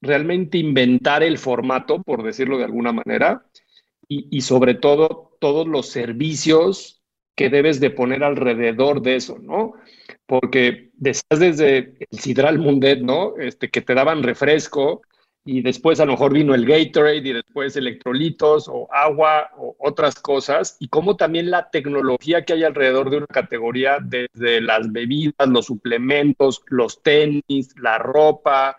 realmente 0.00 0.58
inventar 0.58 1.22
el 1.22 1.38
formato, 1.38 2.02
por 2.02 2.22
decirlo 2.22 2.58
de 2.58 2.64
alguna 2.64 2.92
manera, 2.92 3.44
y, 4.12 4.40
sobre 4.40 4.74
todo 4.74 5.36
todos 5.40 5.68
los 5.68 5.88
servicios 5.88 7.00
que 7.36 7.48
debes 7.48 7.78
de 7.78 7.90
poner 7.90 8.24
alrededor 8.24 9.02
de 9.02 9.14
eso, 9.14 9.38
¿no? 9.38 9.74
Porque 10.26 10.90
estás 11.04 11.38
desde 11.38 11.94
el 12.10 12.18
Sidral 12.18 12.58
Mundet, 12.58 13.02
¿no? 13.02 13.38
Este, 13.38 13.70
que 13.70 13.82
te 13.82 13.94
daban 13.94 14.24
refresco 14.24 15.02
y 15.44 15.62
después 15.62 16.00
a 16.00 16.04
lo 16.04 16.12
mejor 16.12 16.32
vino 16.32 16.54
el 16.54 16.66
Gatorade 16.66 17.28
y 17.28 17.32
después 17.32 17.76
electrolitos 17.76 18.68
o 18.68 18.92
agua 18.92 19.50
o 19.56 19.74
otras 19.78 20.16
cosas 20.16 20.76
y 20.80 20.88
como 20.88 21.16
también 21.16 21.50
la 21.50 21.70
tecnología 21.70 22.44
que 22.44 22.54
hay 22.54 22.64
alrededor 22.64 23.10
de 23.10 23.18
una 23.18 23.26
categoría 23.26 23.98
desde 24.02 24.60
las 24.60 24.92
bebidas, 24.92 25.48
los 25.48 25.66
suplementos, 25.66 26.62
los 26.66 27.02
tenis, 27.02 27.74
la 27.80 27.98
ropa, 27.98 28.76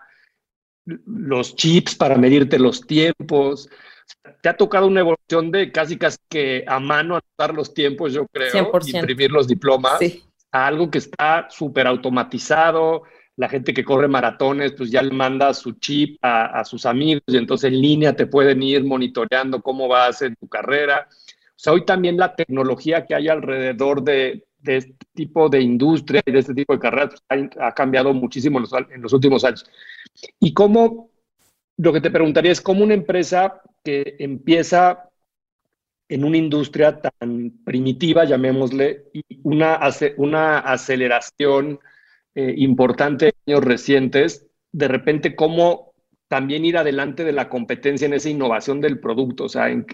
los 0.84 1.54
chips 1.56 1.94
para 1.94 2.16
medirte 2.16 2.58
los 2.58 2.80
tiempos. 2.82 3.68
Te 4.40 4.48
ha 4.48 4.56
tocado 4.56 4.86
una 4.86 5.00
evolución 5.00 5.50
de 5.50 5.70
casi 5.70 5.96
casi 5.96 6.18
que 6.28 6.64
a 6.66 6.80
mano 6.80 7.16
anotar 7.16 7.54
los 7.54 7.72
tiempos, 7.72 8.12
yo 8.12 8.26
creo, 8.28 8.72
imprimir 8.86 9.30
los 9.30 9.46
diplomas, 9.48 10.00
a 10.50 10.66
algo 10.66 10.90
que 10.90 10.98
está 10.98 11.48
súper 11.50 11.86
automatizado. 11.86 13.02
La 13.36 13.48
gente 13.48 13.72
que 13.72 13.84
corre 13.84 14.08
maratones, 14.08 14.72
pues 14.72 14.90
ya 14.90 15.02
le 15.02 15.12
manda 15.12 15.54
su 15.54 15.72
chip 15.72 16.18
a, 16.22 16.62
sus 16.64 16.84
amigos 16.84 17.22
y 17.26 17.38
entonces 17.38 17.72
en 17.72 17.80
línea 17.80 18.14
te 18.14 18.26
pueden 18.26 18.62
ir 18.62 18.84
monitoreando 18.84 19.62
cómo 19.62 19.88
vas 19.88 20.20
en 20.22 20.36
tu 20.36 20.48
carrera. 20.48 21.08
O 21.10 21.54
sea, 21.56 21.72
hoy 21.72 21.84
también 21.86 22.18
la 22.18 22.34
tecnología 22.34 23.06
que 23.06 23.14
hay 23.14 23.28
alrededor 23.28 24.02
de, 24.02 24.44
este 24.64 24.94
tipo 25.14 25.48
de 25.48 25.60
industria 25.60 26.22
y 26.24 26.32
de 26.32 26.38
este 26.38 26.54
tipo 26.54 26.72
de 26.72 26.78
carreras 26.78 27.22
pues, 27.28 27.50
ha, 27.58 27.72
cambiado 27.72 28.12
muchísimo 28.14 28.58
en 28.58 29.02
los 29.02 29.12
últimos 29.12 29.44
años. 29.44 29.64
Y 30.40 30.52
cómo, 30.52 31.10
lo 31.76 31.92
que 31.92 32.00
te 32.00 32.10
preguntaría 32.10 32.52
es 32.52 32.60
cómo 32.60 32.84
una 32.84 32.94
empresa 32.94 33.62
que 33.84 34.16
empieza 34.18 35.08
en 36.08 36.24
una 36.24 36.36
industria 36.36 37.00
tan 37.00 37.52
primitiva, 37.64 38.24
llamémosle, 38.24 39.04
y 39.14 39.22
una, 39.44 39.80
una 40.18 40.58
aceleración 40.58 41.80
eh, 42.34 42.54
importante 42.58 43.28
en 43.28 43.54
años 43.54 43.64
recientes, 43.64 44.46
de 44.72 44.88
repente 44.88 45.34
cómo 45.34 45.92
también 46.28 46.64
ir 46.64 46.76
adelante 46.76 47.24
de 47.24 47.32
la 47.32 47.48
competencia 47.48 48.06
en 48.06 48.14
esa 48.14 48.30
innovación 48.30 48.80
del 48.80 49.00
producto, 49.00 49.44
o 49.44 49.48
sea, 49.48 49.70
en 49.70 49.86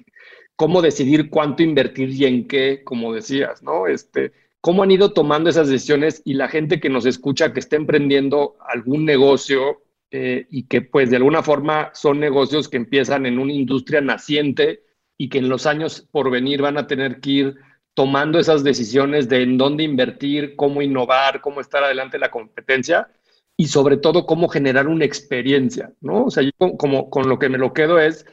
cómo 0.56 0.82
decidir 0.82 1.30
cuánto 1.30 1.62
invertir 1.62 2.10
y 2.10 2.24
en 2.24 2.48
qué, 2.48 2.82
como 2.84 3.12
decías, 3.12 3.62
¿no? 3.62 3.86
Este, 3.86 4.32
cómo 4.60 4.82
han 4.82 4.90
ido 4.90 5.12
tomando 5.12 5.50
esas 5.50 5.68
decisiones 5.68 6.22
y 6.24 6.34
la 6.34 6.48
gente 6.48 6.80
que 6.80 6.88
nos 6.88 7.06
escucha 7.06 7.52
que 7.52 7.60
está 7.60 7.76
emprendiendo 7.76 8.56
algún 8.68 9.04
negocio 9.04 9.82
eh, 10.10 10.46
y 10.50 10.64
que 10.64 10.82
pues 10.82 11.10
de 11.10 11.16
alguna 11.16 11.42
forma 11.42 11.90
son 11.94 12.18
negocios 12.20 12.68
que 12.68 12.78
empiezan 12.78 13.26
en 13.26 13.38
una 13.38 13.52
industria 13.52 14.00
naciente 14.00 14.82
y 15.18 15.28
que 15.28 15.38
en 15.38 15.48
los 15.48 15.66
años 15.66 16.06
por 16.10 16.30
venir 16.30 16.62
van 16.62 16.78
a 16.78 16.86
tener 16.86 17.20
que 17.20 17.30
ir 17.30 17.56
tomando 17.94 18.38
esas 18.38 18.62
decisiones 18.62 19.28
de 19.28 19.42
en 19.42 19.58
dónde 19.58 19.82
invertir, 19.82 20.54
cómo 20.56 20.82
innovar, 20.82 21.40
cómo 21.40 21.60
estar 21.60 21.82
adelante 21.82 22.16
de 22.16 22.20
la 22.20 22.30
competencia 22.30 23.08
y 23.56 23.66
sobre 23.66 23.96
todo 23.96 24.24
cómo 24.24 24.48
generar 24.48 24.86
una 24.86 25.04
experiencia, 25.04 25.92
¿no? 26.00 26.26
O 26.26 26.30
sea, 26.30 26.44
yo 26.44 26.76
como 26.76 27.10
con 27.10 27.28
lo 27.28 27.40
que 27.40 27.48
me 27.48 27.58
lo 27.58 27.72
quedo 27.72 27.98
es, 27.98 28.24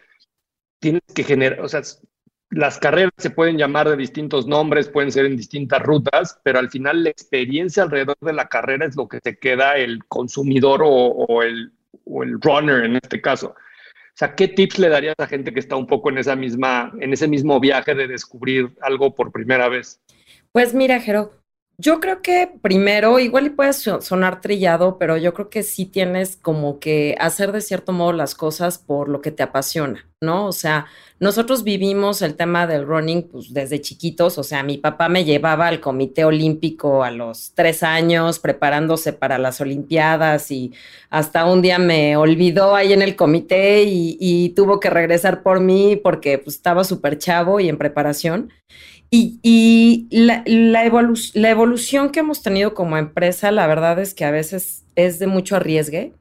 tienes 0.79 1.01
que 1.15 1.23
generar, 1.23 1.61
o 1.61 1.67
sea, 1.67 1.81
las 2.49 2.77
carreras 2.77 3.11
se 3.17 3.29
pueden 3.29 3.57
llamar 3.57 3.89
de 3.89 3.97
distintos 3.97 4.47
nombres, 4.47 4.87
pueden 4.87 5.11
ser 5.11 5.25
en 5.25 5.35
distintas 5.35 5.81
rutas, 5.81 6.39
pero 6.43 6.59
al 6.59 6.69
final 6.69 7.03
la 7.03 7.09
experiencia 7.09 7.83
alrededor 7.83 8.17
de 8.21 8.33
la 8.33 8.47
carrera 8.47 8.85
es 8.85 8.95
lo 8.95 9.07
que 9.07 9.19
te 9.19 9.37
queda 9.37 9.77
el 9.77 10.05
consumidor 10.05 10.81
o, 10.83 11.41
el, 11.41 11.71
el 12.21 12.41
runner 12.41 12.85
en 12.85 12.97
este 12.97 13.21
caso. 13.21 13.55
O 14.15 14.17
sea, 14.17 14.35
¿qué 14.35 14.47
tips 14.47 14.79
le 14.79 14.89
darías 14.89 15.15
a 15.17 15.27
gente 15.27 15.53
que 15.53 15.59
está 15.59 15.75
un 15.75 15.87
poco 15.87 16.09
en 16.09 16.17
esa 16.17 16.35
misma, 16.35 16.93
en 17.01 17.11
ese 17.11 17.27
mismo 17.27 17.59
viaje 17.59 17.93
de 17.95 18.07
descubrir 18.07 18.73
algo 18.81 19.13
por 19.13 19.31
primera 19.31 19.67
vez? 19.67 19.99
Pues 20.53 20.73
mira, 20.73 21.01
Jero, 21.01 21.33
yo 21.77 21.99
creo 21.99 22.21
que 22.21 22.49
primero, 22.61 23.19
igual 23.19 23.47
y 23.47 23.49
puede 23.49 23.73
sonar 23.73 24.39
trillado, 24.39 24.97
pero 24.97 25.17
yo 25.17 25.33
creo 25.33 25.49
que 25.49 25.63
sí 25.63 25.85
tienes 25.85 26.37
como 26.37 26.79
que 26.79 27.15
hacer 27.19 27.51
de 27.51 27.61
cierto 27.61 27.91
modo 27.91 28.13
las 28.13 28.33
cosas 28.33 28.77
por 28.77 29.09
lo 29.09 29.21
que 29.21 29.31
te 29.31 29.43
apasiona, 29.43 30.07
¿no? 30.21 30.47
O 30.47 30.53
sea, 30.53 30.85
nosotros 31.19 31.63
vivimos 31.63 32.21
el 32.21 32.35
tema 32.35 32.65
del 32.65 32.85
running 32.85 33.23
pues, 33.29 33.53
desde 33.53 33.81
chiquitos, 33.81 34.37
o 34.37 34.43
sea, 34.43 34.63
mi 34.63 34.77
papá 34.77 35.09
me 35.09 35.25
llevaba 35.25 35.67
al 35.67 35.81
Comité 35.81 36.23
Olímpico 36.23 37.03
a 37.03 37.11
los 37.11 37.51
tres 37.53 37.83
años 37.83 38.39
preparándose 38.39 39.11
para 39.11 39.37
las 39.37 39.59
Olimpiadas 39.59 40.51
y 40.51 40.73
hasta 41.09 41.45
un 41.45 41.61
día 41.61 41.77
me 41.77 42.15
olvidó 42.15 42.75
ahí 42.75 42.93
en 42.93 43.01
el 43.01 43.15
comité 43.17 43.83
y, 43.83 44.17
y 44.19 44.49
tuvo 44.49 44.79
que 44.79 44.89
regresar 44.89 45.43
por 45.43 45.59
mí 45.59 45.97
porque 45.97 46.37
pues, 46.37 46.55
estaba 46.55 46.85
súper 46.85 47.17
chavo 47.17 47.59
y 47.59 47.67
en 47.67 47.77
preparación. 47.77 48.51
Y, 49.11 50.07
la, 50.11 50.43
la, 50.45 50.83
evolución 50.83 52.09
que 52.09 52.19
hemos 52.19 52.41
tenido 52.41 52.73
como 52.73 52.97
empresa, 52.97 53.51
la 53.51 53.67
verdad 53.67 53.99
es 53.99 54.13
que 54.13 54.25
a 54.25 54.31
veces 54.31 54.83
es 54.95 55.19
de 55.19 55.27
mucho 55.27 55.55
arriesgue. 55.55 56.13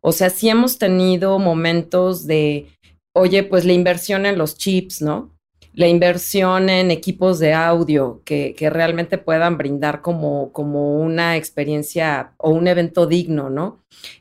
O 0.00 0.12
sea, 0.12 0.30
sí 0.30 0.48
hemos 0.48 0.78
tenido 0.78 1.38
momentos 1.38 2.26
de, 2.26 2.66
oye, 3.14 3.42
pues 3.42 3.64
la 3.64 3.72
inversión 3.72 4.26
en 4.26 4.38
los 4.38 4.56
chips, 4.56 5.02
¿no? 5.02 5.30
La 5.74 5.88
inversión 5.88 6.68
en 6.68 6.90
equipos 6.90 7.38
de 7.38 7.54
audio 7.54 8.20
que, 8.24 8.54
que 8.56 8.68
realmente 8.68 9.18
puedan 9.18 9.56
brindar 9.56 10.02
como, 10.02 10.52
como 10.52 10.96
una 11.00 11.36
experiencia 11.36 12.34
o 12.38 12.50
un 12.50 12.66
evento 12.66 13.06
digno, 13.06 13.48
¿no? 13.48 13.78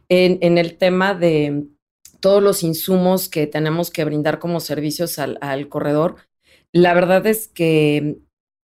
En, 0.09 0.37
en 0.41 0.57
el 0.57 0.77
tema 0.77 1.13
de 1.13 1.65
todos 2.21 2.41
los 2.41 2.63
insumos 2.63 3.27
que 3.27 3.47
tenemos 3.47 3.89
que 3.89 4.05
brindar 4.05 4.39
como 4.39 4.59
servicios 4.59 5.19
al, 5.19 5.37
al 5.41 5.67
corredor, 5.67 6.17
la 6.73 6.93
verdad 6.93 7.25
es 7.27 7.47
que 7.47 8.17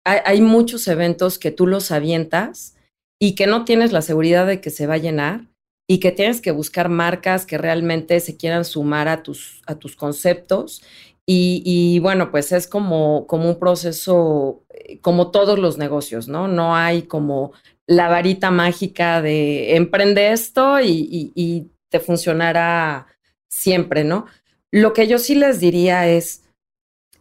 hay, 0.06 0.40
muchos 0.42 0.88
eventos 0.88 1.40
que 1.40 1.50
tú 1.50 1.66
los 1.66 1.92
avientas 1.92 2.76
y 3.20 3.34
que 3.34 3.48
no 3.48 3.66
tienes 3.66 3.92
la 3.92 4.04
seguridad 4.04 4.46
de 4.46 4.62
que 4.62 4.70
se 4.70 4.86
va 4.86 4.96
a 4.96 5.00
llenar 5.00 5.48
y 5.88 6.00
que 6.00 6.12
tienes 6.12 6.42
que 6.42 6.52
buscar 6.52 6.90
marcas 6.90 7.46
que 7.46 7.58
realmente 7.58 8.20
se 8.20 8.38
quieran 8.38 8.66
sumar 8.66 9.08
a 9.08 9.24
tus, 9.24 9.64
a 9.66 9.76
tus 9.76 9.96
conceptos. 9.96 10.84
Y, 11.28 11.98
bueno, 12.04 12.30
pues 12.30 12.52
es 12.52 12.68
como, 12.68 13.26
como 13.26 13.50
un 13.50 13.58
proceso, 13.58 14.64
eh, 14.70 15.00
como 15.00 15.32
todos 15.32 15.58
los 15.58 15.80
negocios, 15.80 16.28
¿no? 16.28 16.48
No 16.48 16.76
hay 16.76 17.04
como 17.04 17.52
la 17.88 18.10
varita 18.10 18.52
mágica 18.52 19.24
de 19.24 19.76
emprende 19.76 20.32
esto 20.32 20.80
y, 20.80 21.32
y 21.34 21.72
te 21.90 22.00
funcionará 22.00 23.08
siempre, 23.50 24.04
¿no? 24.04 24.28
Lo 24.72 24.94
que 24.94 25.08
yo 25.08 25.18
sí 25.18 25.34
les 25.34 25.60
diría 25.60 26.08
es, 26.08 26.45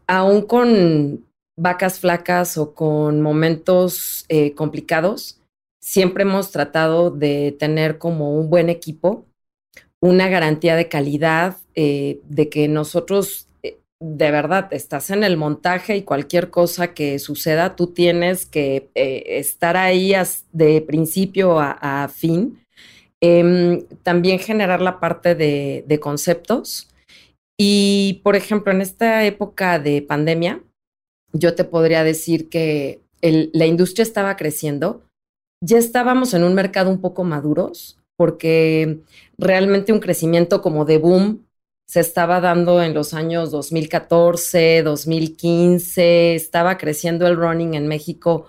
aún 0.07 0.43
con 0.43 1.25
vacas 1.57 2.01
flacas 2.01 2.59
o 2.59 2.75
con 2.75 3.21
momentos 3.21 4.25
eh, 4.29 4.55
complicados, 4.55 5.41
siempre 5.81 6.23
hemos 6.23 6.51
tratado 6.51 7.11
de 7.11 7.55
tener 7.59 7.99
como 7.99 8.37
un 8.37 8.51
buen 8.51 8.71
equipo, 8.71 9.27
una 10.01 10.29
garantía 10.29 10.77
de 10.77 10.89
calidad, 10.89 11.57
eh, 11.75 12.21
de 12.29 12.49
que 12.49 12.69
nosotros 12.69 13.49
eh, 13.63 13.79
de 14.01 14.31
verdad 14.31 14.69
estás 14.73 15.11
en 15.11 15.25
el 15.25 15.37
montaje 15.37 15.97
y 15.97 16.03
cualquier 16.03 16.51
cosa 16.51 16.95
que 16.95 17.19
suceda, 17.19 17.77
tú 17.77 17.89
tienes 17.89 18.47
que 18.47 18.91
estar 18.95 19.77
ahí 19.77 20.13
de 20.53 20.81
principio 20.83 21.59
a, 21.61 22.09
fin. 22.09 22.61
Em, 23.21 23.87
también 24.03 24.39
generar 24.39 24.83
la 24.83 25.01
parte 25.01 25.35
de, 25.35 25.85
de 25.87 26.01
conceptos. 26.01 26.94
Y, 27.57 28.21
por 28.25 28.37
ejemplo, 28.37 28.73
en 28.73 28.81
esta 28.81 29.25
época 29.25 29.79
de 29.79 30.03
pandemia, 30.03 30.63
yo 31.33 31.55
te 31.55 31.65
podría 31.65 32.05
decir 32.05 32.49
que 32.49 33.03
la 33.21 33.67
industria 33.67 34.03
estaba 34.03 34.37
creciendo. 34.37 35.03
Ya 35.63 35.79
estábamos 35.79 36.35
en 36.35 36.45
un 36.45 36.55
mercado 36.55 36.91
un 36.91 37.01
poco 37.01 37.25
maduros 37.25 37.99
porque 38.17 39.01
realmente 39.39 39.93
un 39.93 40.01
crecimiento 40.01 40.63
como 40.63 40.85
de 40.85 40.99
boom 40.99 41.47
se 41.87 42.01
estaba 42.01 42.41
dando 42.41 42.83
en 42.83 42.95
los 42.95 43.15
años 43.15 43.51
2014, 43.51 44.83
2015, 44.83 46.35
estaba 46.35 46.79
creciendo 46.79 47.27
el 47.27 47.37
running 47.37 47.75
en 47.75 47.89
México 47.89 48.47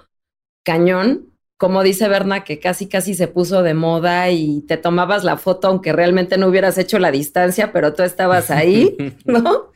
cañón. 0.64 1.35
Como 1.58 1.84
dice 1.84 2.10
Berna, 2.10 2.44
que 2.44 2.60
casi 2.60 2.88
casi 2.88 3.14
se 3.14 3.28
puso 3.28 3.64
de 3.64 3.74
moda 3.74 4.30
y 4.30 4.62
te 4.68 4.76
tomabas 4.78 5.24
la 5.24 5.38
foto 5.38 5.70
aunque 5.70 5.94
realmente 5.94 6.38
no 6.38 6.48
hubieras 6.48 6.78
hecho 6.78 7.00
la 7.00 7.12
distancia, 7.12 7.72
pero 7.72 7.94
tú 7.94 8.04
estabas 8.04 8.52
ahí, 8.52 8.96
¿no? 9.26 9.72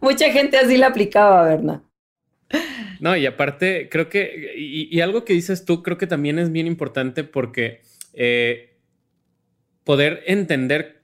Mucha 0.00 0.30
gente 0.30 0.58
así 0.58 0.76
la 0.76 0.88
aplicaba, 0.88 1.44
Berna. 1.44 1.82
No, 3.00 3.16
y 3.16 3.26
aparte, 3.26 3.88
creo 3.90 4.08
que, 4.08 4.54
y, 4.56 5.00
algo 5.00 5.24
que 5.24 5.32
dices 5.32 5.64
tú, 5.64 5.82
creo 5.82 5.98
que 5.98 6.06
también 6.06 6.38
es 6.38 6.52
bien 6.52 6.66
importante 6.66 7.24
porque 7.24 7.80
eh, 8.12 8.76
poder 9.84 10.22
entender, 10.26 11.02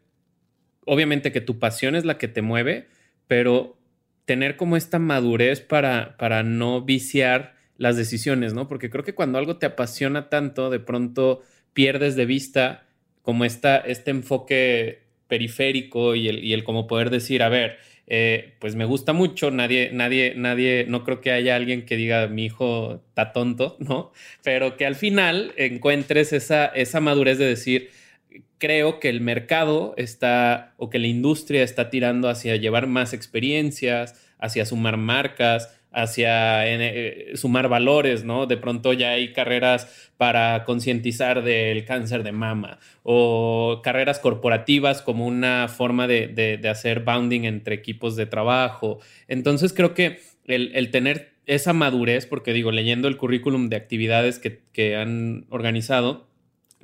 obviamente 0.85 1.33
que 1.33 1.41
tu 1.41 1.59
pasión 1.59 1.97
es 1.97 2.05
la 2.05 2.19
que 2.19 2.29
te 2.29 2.43
mueve, 2.43 2.89
pero 3.27 3.79
tener 4.27 4.57
como 4.57 4.77
esta 4.77 4.99
madurez 4.99 5.61
para, 5.61 6.17
para 6.19 6.43
no 6.43 6.83
viciar 6.83 7.56
las 7.79 7.97
decisiones, 7.97 8.55
¿no? 8.55 8.69
Porque 8.69 8.91
creo 8.91 9.05
que 9.05 9.15
cuando 9.15 9.39
algo 9.39 9.57
te 9.57 9.67
apasiona 9.67 10.29
tanto, 10.29 10.71
de 10.71 10.81
pronto 10.81 11.43
pierdes 11.73 12.17
de 12.17 12.27
vista 12.27 12.87
como 13.23 13.45
esta, 13.45 13.79
este 13.79 14.11
enfoque 14.11 15.03
periférico 15.29 16.15
y 16.15 16.29
el, 16.29 16.45
y 16.45 16.53
el 16.53 16.65
como 16.65 16.87
poder 16.87 17.11
decir, 17.11 17.43
a 17.43 17.49
ver, 17.49 17.79
eh, 18.07 18.55
pues 18.61 18.77
me 18.77 18.85
gusta 18.85 19.13
mucho, 19.13 19.51
nadie, 19.51 19.91
nadie, 19.93 20.35
nadie, 20.37 20.87
no 20.89 21.03
creo 21.03 21.21
que 21.21 21.33
haya 21.33 21.57
alguien 21.57 21.85
que 21.85 21.97
diga 21.97 22.29
mi 22.29 22.45
hijo 22.45 23.03
está 23.09 23.33
tonto, 23.33 23.77
¿no? 23.81 24.13
Pero 24.43 24.77
que 24.77 24.87
al 24.87 24.95
final 24.95 25.53
encuentres 25.57 26.33
esa, 26.33 26.67
esa 26.67 27.01
madurez 27.01 27.39
de 27.39 27.47
decir, 27.47 27.91
creo 28.59 29.01
que 29.01 29.09
el 29.09 29.21
mercado 29.21 29.95
está 29.97 30.75
o 30.77 30.89
que 30.89 30.99
la 30.99 31.09
industria 31.09 31.63
está 31.63 31.91
tirando 31.91 32.29
hacia 32.29 32.57
llevar 32.57 32.87
más 32.87 33.13
experiencias, 33.13 34.15
hacia 34.39 34.67
sumar 34.67 34.97
marcas, 34.97 35.77
hacia 35.97 36.69
eh, 36.69 37.33
sumar 37.37 37.69
valores, 37.69 38.23
¿no? 38.23 38.45
De 38.45 38.59
pronto 38.59 38.93
ya 38.93 39.13
hay 39.13 39.33
carreras 39.33 40.11
para 40.19 40.65
concientizar 40.65 41.43
del 41.43 41.87
cáncer 41.87 42.23
de 42.23 42.33
mama 42.33 42.79
o 43.03 43.81
carreras 43.83 44.19
corporativas 44.19 45.01
como 45.01 45.27
una 45.27 45.69
forma 45.69 46.07
de, 46.07 46.61
hacer 46.71 47.01
bounding 47.01 47.45
entre 47.45 47.77
equipos 47.77 48.15
de 48.15 48.27
trabajo. 48.27 48.99
Entonces 49.27 49.73
creo 49.73 49.95
que 49.95 50.21
el, 50.45 50.91
tener 50.91 51.33
esa 51.47 51.73
madurez, 51.73 52.27
porque 52.27 52.53
digo, 52.53 52.73
leyendo 52.73 53.09
el 53.09 53.17
currículum 53.17 53.71
de 53.71 53.77
actividades 53.77 54.39
que, 54.39 54.61
que 54.73 54.97
han 54.97 55.47
organizado, 55.49 56.26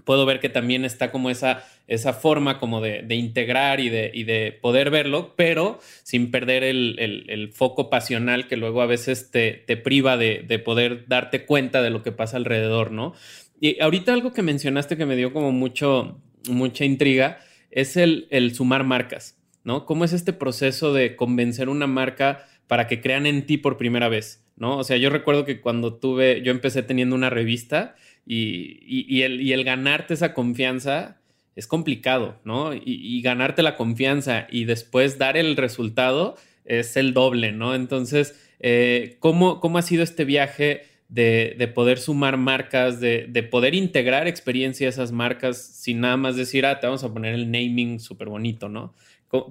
puedo 0.04 0.26
ver 0.26 0.40
que 0.40 0.48
también 0.48 0.84
está 0.84 1.10
como 1.10 1.30
esa, 1.30 1.64
esa 1.86 2.12
forma 2.12 2.58
como 2.58 2.80
de, 2.80 3.04
integrar 3.14 3.80
y 3.80 3.88
de, 3.88 4.10
de, 4.10 4.58
poder 4.60 4.90
verlo, 4.90 5.34
pero 5.36 5.78
sin 6.02 6.30
perder 6.30 6.64
el, 6.64 7.50
foco 7.52 7.90
pasional 7.90 8.48
que 8.48 8.56
luego 8.56 8.82
a 8.82 8.86
veces 8.86 9.30
te, 9.30 9.52
te 9.66 9.76
priva 9.76 10.16
de, 10.16 10.62
poder 10.64 11.06
darte 11.08 11.44
cuenta 11.44 11.82
de 11.82 11.90
lo 11.90 12.02
que 12.02 12.12
pasa 12.12 12.36
alrededor, 12.36 12.90
¿no? 12.90 13.14
Y 13.60 13.80
ahorita 13.80 14.12
algo 14.12 14.32
que 14.32 14.42
mencionaste 14.42 14.96
que 14.96 15.06
me 15.06 15.16
dio 15.16 15.32
como 15.32 15.52
mucho, 15.52 16.20
mucha 16.48 16.84
intriga 16.84 17.38
es 17.70 17.96
el, 17.96 18.26
el 18.30 18.54
sumar 18.54 18.84
marcas, 18.84 19.38
¿no? 19.64 19.86
¿Cómo 19.86 20.04
es 20.04 20.12
este 20.12 20.32
proceso 20.32 20.92
de 20.92 21.16
convencer 21.16 21.68
una 21.68 21.86
marca 21.86 22.46
para 22.66 22.86
que 22.86 23.00
crean 23.00 23.26
en 23.26 23.46
ti 23.46 23.58
por 23.58 23.76
primera 23.76 24.08
vez, 24.08 24.44
¿no? 24.56 24.78
O 24.78 24.84
sea, 24.84 24.96
yo 24.96 25.10
recuerdo 25.10 25.44
que 25.44 25.60
cuando 25.60 25.94
tuve, 25.94 26.42
yo 26.42 26.50
empecé 26.50 26.82
teniendo 26.82 27.14
una 27.14 27.30
revista, 27.30 27.94
y, 28.26 29.22
el, 29.22 29.64
ganarte 29.64 30.14
esa 30.14 30.34
confianza 30.34 31.20
es 31.56 31.66
complicado, 31.66 32.40
¿no? 32.44 32.72
Y, 32.74 33.20
ganarte 33.22 33.62
la 33.62 33.76
confianza 33.76 34.46
y 34.50 34.64
después 34.64 35.18
dar 35.18 35.36
el 35.36 35.56
resultado 35.56 36.36
es 36.64 36.96
el 36.96 37.12
doble, 37.14 37.52
¿no? 37.52 37.74
Entonces, 37.74 38.38
eh, 38.60 39.16
¿cómo, 39.20 39.60
ha 39.76 39.82
sido 39.82 40.02
este 40.02 40.24
viaje 40.24 40.82
de, 41.08 41.70
poder 41.74 41.98
sumar 41.98 42.36
marcas, 42.36 43.00
de, 43.00 43.48
poder 43.50 43.74
integrar 43.74 44.26
experiencia 44.26 44.86
a 44.86 44.90
esas 44.90 45.12
marcas 45.12 45.58
sin 45.58 46.00
nada 46.00 46.16
más 46.16 46.36
decir, 46.36 46.64
ah, 46.64 46.80
te 46.80 46.86
vamos 46.86 47.04
a 47.04 47.12
poner 47.12 47.34
el 47.34 47.50
naming 47.50 48.00
súper 48.00 48.28
bonito, 48.28 48.68
¿no? 48.68 48.94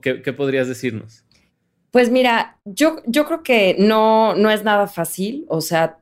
¿Qué, 0.01 0.33
podrías 0.33 0.67
decirnos? 0.67 1.23
Pues 1.91 2.09
mira, 2.09 2.57
yo, 2.63 3.01
yo 3.05 3.25
creo 3.25 3.43
que 3.43 3.75
no, 3.77 4.35
no 4.35 4.49
es 4.49 4.63
nada 4.63 4.87
fácil, 4.87 5.45
o 5.49 5.59
sea, 5.59 5.97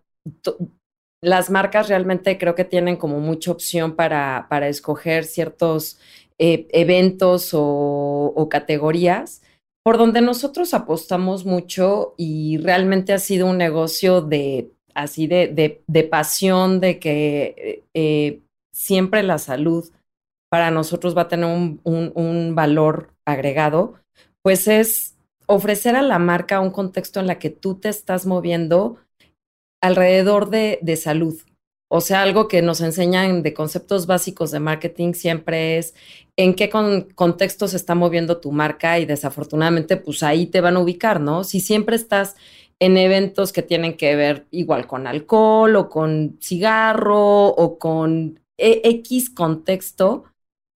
las 1.21 1.49
marcas 1.49 1.89
realmente 1.89 2.37
creo 2.37 2.55
que 2.55 2.65
tienen 2.65 2.95
como 2.95 3.19
mucha 3.19 3.51
opción 3.51 3.95
para, 3.95 4.47
para 4.49 4.67
escoger 4.67 5.25
ciertos 5.25 5.99
eh, 6.37 6.67
eventos 6.71 7.49
o, 7.53 8.47
categorías, 8.49 9.41
por 9.83 9.97
donde 9.97 10.21
nosotros 10.21 10.73
apostamos 10.73 11.45
mucho 11.45 12.13
y 12.17 12.57
realmente 12.57 13.13
ha 13.13 13.19
sido 13.19 13.47
un 13.47 13.57
negocio 13.57 14.21
de 14.21 14.71
así 14.95 15.27
de, 15.27 15.81
de, 15.85 16.03
pasión, 16.03 16.79
de 16.79 16.99
que 16.99 17.83
eh, 17.93 18.41
siempre 18.73 19.23
la 19.23 19.37
salud 19.37 19.91
para 20.49 20.71
nosotros 20.71 21.15
va 21.15 21.23
a 21.23 21.27
tener 21.27 21.45
un, 21.45 21.81
un 21.83 22.55
valor 22.55 23.13
agregado, 23.25 23.95
pues 24.41 24.67
es 24.67 25.15
ofrecer 25.45 25.95
a 25.95 26.01
la 26.01 26.19
marca 26.19 26.59
un 26.59 26.71
contexto 26.71 27.19
en 27.19 27.27
la 27.27 27.39
que 27.39 27.49
tú 27.49 27.75
te 27.75 27.89
estás 27.89 28.25
moviendo 28.25 28.97
alrededor 29.81 30.49
de, 30.49 30.95
salud. 30.97 31.39
O 31.91 32.01
sea, 32.01 32.21
algo 32.21 32.47
que 32.47 32.61
nos 32.61 32.81
enseñan 32.81 33.41
de 33.41 33.53
conceptos 33.53 34.05
básicos 34.05 34.51
de 34.51 34.59
marketing 34.59 35.13
siempre 35.13 35.77
es 35.79 35.95
en 36.37 36.53
qué 36.53 36.69
contexto 37.15 37.67
se 37.67 37.77
está 37.77 37.95
moviendo 37.95 38.39
tu 38.39 38.51
marca 38.51 38.99
y 38.99 39.05
desafortunadamente 39.05 39.97
pues 39.97 40.21
ahí 40.21 40.45
te 40.45 40.61
van 40.61 40.75
a 40.75 40.81
ubicar, 40.81 41.19
¿no? 41.19 41.43
Si 41.43 41.59
siempre 41.59 41.95
estás 41.95 42.35
en 42.79 42.95
eventos 42.97 43.51
que 43.51 43.63
tienen 43.63 43.97
que 43.97 44.15
ver 44.15 44.45
igual 44.51 44.87
con 44.87 45.07
alcohol 45.07 45.75
o 45.75 45.89
con 45.89 46.37
cigarro 46.39 47.47
o 47.47 47.79
con 47.79 48.39
e, 48.57 48.81
X 48.83 49.29
contexto, 49.31 50.25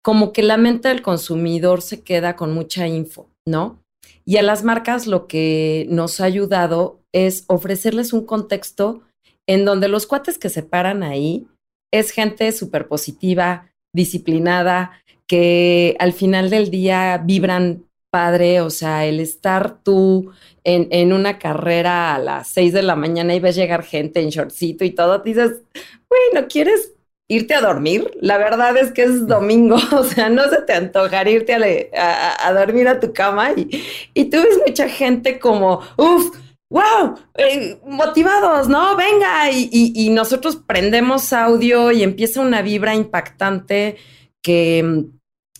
como 0.02 0.32
que 0.32 0.42
la 0.42 0.56
mente 0.56 0.88
del 0.88 1.02
consumidor 1.02 1.82
se 1.82 2.02
queda 2.02 2.36
con 2.36 2.52
mucha 2.52 2.86
info, 2.86 3.28
¿no? 3.46 3.82
Y 4.24 4.36
a 4.36 4.42
las 4.42 4.64
marcas 4.64 5.06
lo 5.06 5.26
que 5.26 5.86
nos 5.88 6.20
ha 6.20 6.24
ayudado 6.24 7.00
es 7.12 7.44
ofrecerles 7.48 8.12
un 8.12 8.24
contexto 8.24 9.02
en 9.48 9.64
donde 9.64 9.88
los 9.88 10.06
cuates 10.06 10.38
que 10.38 10.48
se 10.48 10.62
paran 10.62 11.02
ahí 11.02 11.46
es 11.92 12.10
gente 12.12 12.52
súper 12.52 12.86
positiva, 12.86 13.72
disciplinada, 13.92 14.92
que 15.26 15.96
al 15.98 16.12
final 16.12 16.50
del 16.50 16.70
día 16.70 17.20
vibran 17.24 17.84
padre, 18.10 18.60
o 18.60 18.70
sea, 18.70 19.06
el 19.06 19.20
estar 19.20 19.82
tú 19.82 20.32
en, 20.64 20.88
en, 20.90 21.12
una 21.12 21.38
carrera 21.38 22.14
a 22.14 22.18
las 22.18 22.48
seis 22.48 22.72
de 22.72 22.82
la 22.82 22.96
mañana 22.96 23.34
y 23.34 23.40
ves 23.40 23.54
llegar 23.54 23.84
gente 23.84 24.20
en 24.20 24.30
shortcito 24.30 24.84
y 24.84 24.90
todo, 24.90 25.20
dices, 25.20 25.62
bueno, 26.08 26.48
¿quieres 26.48 26.92
irte 27.30 27.54
a 27.54 27.60
dormir? 27.60 28.10
La 28.20 28.38
verdad 28.38 28.76
es 28.76 28.92
que 28.92 29.04
es 29.04 29.26
domingo, 29.26 29.76
o 29.92 30.02
sea, 30.02 30.28
no 30.28 30.48
se 30.48 30.62
te 30.62 30.74
antojaría 30.74 31.36
irte 31.36 31.54
a, 31.96 32.46
a, 32.46 32.52
dormir 32.52 32.88
a 32.88 33.00
tu 33.00 33.12
cama 33.12 33.52
y, 33.56 33.82
y 34.12 34.24
tú 34.24 34.38
ves 34.38 34.58
mucha 34.66 34.88
gente 34.88 35.38
como, 35.38 35.80
uff, 35.96 36.36
wow, 36.68 37.14
eh, 37.36 37.78
motivados, 37.86 38.68
¿no? 38.68 38.96
Venga, 38.96 39.50
y, 39.50 40.10
nosotros 40.10 40.56
prendemos 40.56 41.32
audio 41.32 41.92
y 41.92 42.02
empieza 42.02 42.40
una 42.40 42.62
vibra 42.62 42.94
impactante 42.94 43.96
que 44.42 45.04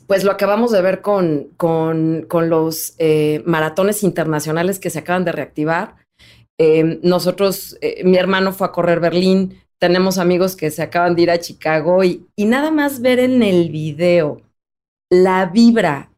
pues 0.07 0.25
lo 0.25 0.33
acabamos 0.33 0.73
de 0.73 0.83
ver 0.83 1.03
con, 1.03 1.51
con, 1.57 2.27
los 2.49 2.95
eh, 2.99 3.43
maratones 3.47 4.03
internacionales 4.03 4.81
que 4.81 4.91
se 4.91 4.99
acaban 4.99 5.25
de 5.25 5.31
reactivar. 5.31 5.95
Eh, 6.59 6.99
nosotros, 7.05 7.79
mi 8.03 8.17
hermano 8.17 8.53
fue 8.53 8.67
a 8.67 8.73
correr 8.73 8.99
Berlín, 8.99 9.61
tenemos 9.81 10.19
amigos 10.19 10.57
que 10.57 10.71
se 10.71 10.83
acaban 10.83 11.17
de 11.17 11.23
ir 11.23 11.31
a 11.31 11.41
Chicago 11.41 12.05
y, 12.05 12.27
nada 12.37 12.71
más 12.71 13.01
ver 13.01 13.19
en 13.19 13.43
el 13.43 13.71
video 13.71 14.43
la 15.11 15.47
vibra 15.47 16.13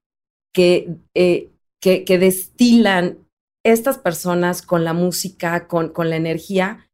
que, 0.54 0.96
que, 1.14 1.50
que 1.80 2.18
destilan 2.18 3.18
estas 3.64 3.98
personas 3.98 4.62
con 4.62 4.84
la 4.84 4.92
música, 4.92 5.68
con, 5.68 5.90
con 5.90 6.10
la 6.10 6.16
energía, 6.16 6.88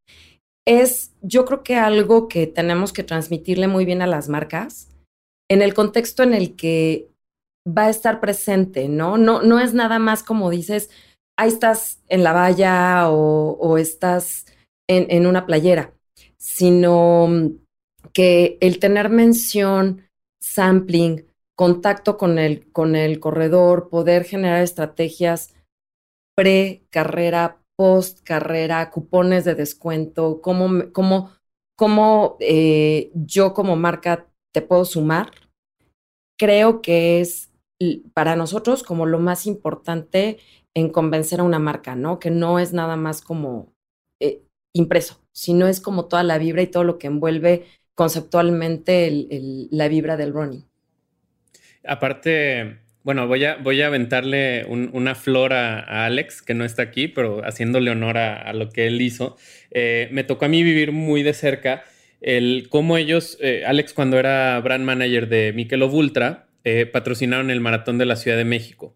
es 0.67 1.15
yo 1.23 1.47
creo 1.47 1.63
que 1.63 1.77
algo 1.77 2.29
que 2.29 2.47
tenemos 2.47 2.93
que 2.93 3.03
transmitirle 3.03 3.69
muy 3.69 3.85
bien 3.85 4.03
a 4.03 4.07
las 4.07 4.29
marcas 4.29 4.91
en 5.51 5.63
el 5.63 5.73
contexto 5.73 6.23
en 6.23 6.35
el 6.35 6.57
que 6.57 7.09
va 7.67 7.87
a 7.87 7.91
estar 7.91 8.21
presente, 8.21 8.89
¿no? 8.89 9.17
No, 9.17 9.43
no 9.43 9.61
es 9.61 9.75
nada 9.75 9.99
más 9.99 10.23
como 10.23 10.51
dices, 10.51 10.91
ahí 11.39 11.49
estás 11.49 12.03
en 12.09 12.23
la 12.23 12.33
valla 12.33 13.11
o, 13.11 13.79
estás 13.79 14.47
en, 14.89 15.27
una 15.27 15.47
playera, 15.47 15.93
sino 16.39 17.29
que 18.13 18.59
el 18.61 18.79
tener 18.79 19.11
mención, 19.11 20.09
sampling, 20.41 21.27
contacto 21.55 22.17
con 22.17 22.39
el, 22.39 22.71
con 22.73 22.97
el 22.97 23.21
corredor, 23.21 23.89
poder 23.91 24.25
generar 24.25 24.63
estrategias 24.63 25.55
pre-carrera, 26.37 27.61
post-carrera, 27.77 28.91
cupones 28.91 29.45
de 29.45 29.57
descuento, 29.57 30.41
cómo, 30.41 30.93
cómo, 30.93 31.33
cómo 31.77 32.37
eh, 32.41 33.11
yo 33.15 33.55
como 33.55 33.77
marca 33.77 34.29
te 34.53 34.63
puedo 34.63 34.85
sumar, 34.85 35.33
creo 36.39 36.81
que 36.81 37.21
es 37.21 37.51
para 38.15 38.37
nosotros 38.37 38.83
como 38.83 39.07
lo 39.07 39.19
más 39.19 39.47
importante 39.47 40.39
en 40.75 40.91
convencer 40.91 41.41
a 41.41 41.45
una 41.45 41.59
marca, 41.59 41.97
¿no? 41.97 42.19
Que 42.19 42.31
no 42.31 42.59
es 42.59 42.73
nada 42.73 42.97
más 42.97 43.21
como 43.21 43.73
impreso, 44.73 45.21
sino 45.33 45.67
es 45.69 45.81
como 45.81 46.07
toda 46.07 46.23
la 46.23 46.39
vibra 46.39 46.63
y 46.63 46.67
todo 46.67 46.85
lo 46.85 46.99
que 46.99 47.07
envuelve 47.07 47.67
conceptualmente 47.95 49.11
la 49.71 49.89
vibra 49.89 50.17
del 50.17 50.33
running. 50.33 50.65
Aparte, 51.85 52.79
bueno, 53.03 53.27
voy 53.27 53.45
a, 53.45 53.57
voy 53.57 53.83
a 53.83 53.87
aventarle 53.87 54.65
una 54.67 55.15
flor 55.15 55.53
a, 55.53 56.05
Alex, 56.05 56.43
que 56.43 56.55
no 56.55 56.65
está 56.65 56.83
aquí, 56.83 57.09
pero 57.09 57.43
haciéndole 57.45 57.91
honor 57.91 58.19
a, 58.19 58.53
lo 58.53 58.69
que 58.69 58.87
él 58.87 59.01
hizo. 59.01 59.37
Eh, 59.71 60.09
me 60.13 60.25
tocó 60.25 60.45
a 60.45 60.49
mí 60.49 60.63
vivir 60.63 60.93
muy 60.93 61.23
de 61.23 61.35
cerca 61.35 61.85
el 62.21 62.69
cómo 62.69 62.97
ellos, 62.97 63.39
eh, 63.41 63.63
Alex 63.67 63.95
cuando 63.95 64.19
era 64.19 64.61
brand 64.61 64.85
manager 64.85 65.29
de 65.29 65.53
Michelob 65.53 65.95
Ultra, 65.95 66.49
eh, 66.65 66.87
patrocinaron 66.87 67.51
el 67.51 67.61
Maratón 67.61 67.99
de 67.99 68.07
la 68.07 68.17
Ciudad 68.17 68.37
de 68.37 68.45
México. 68.45 68.95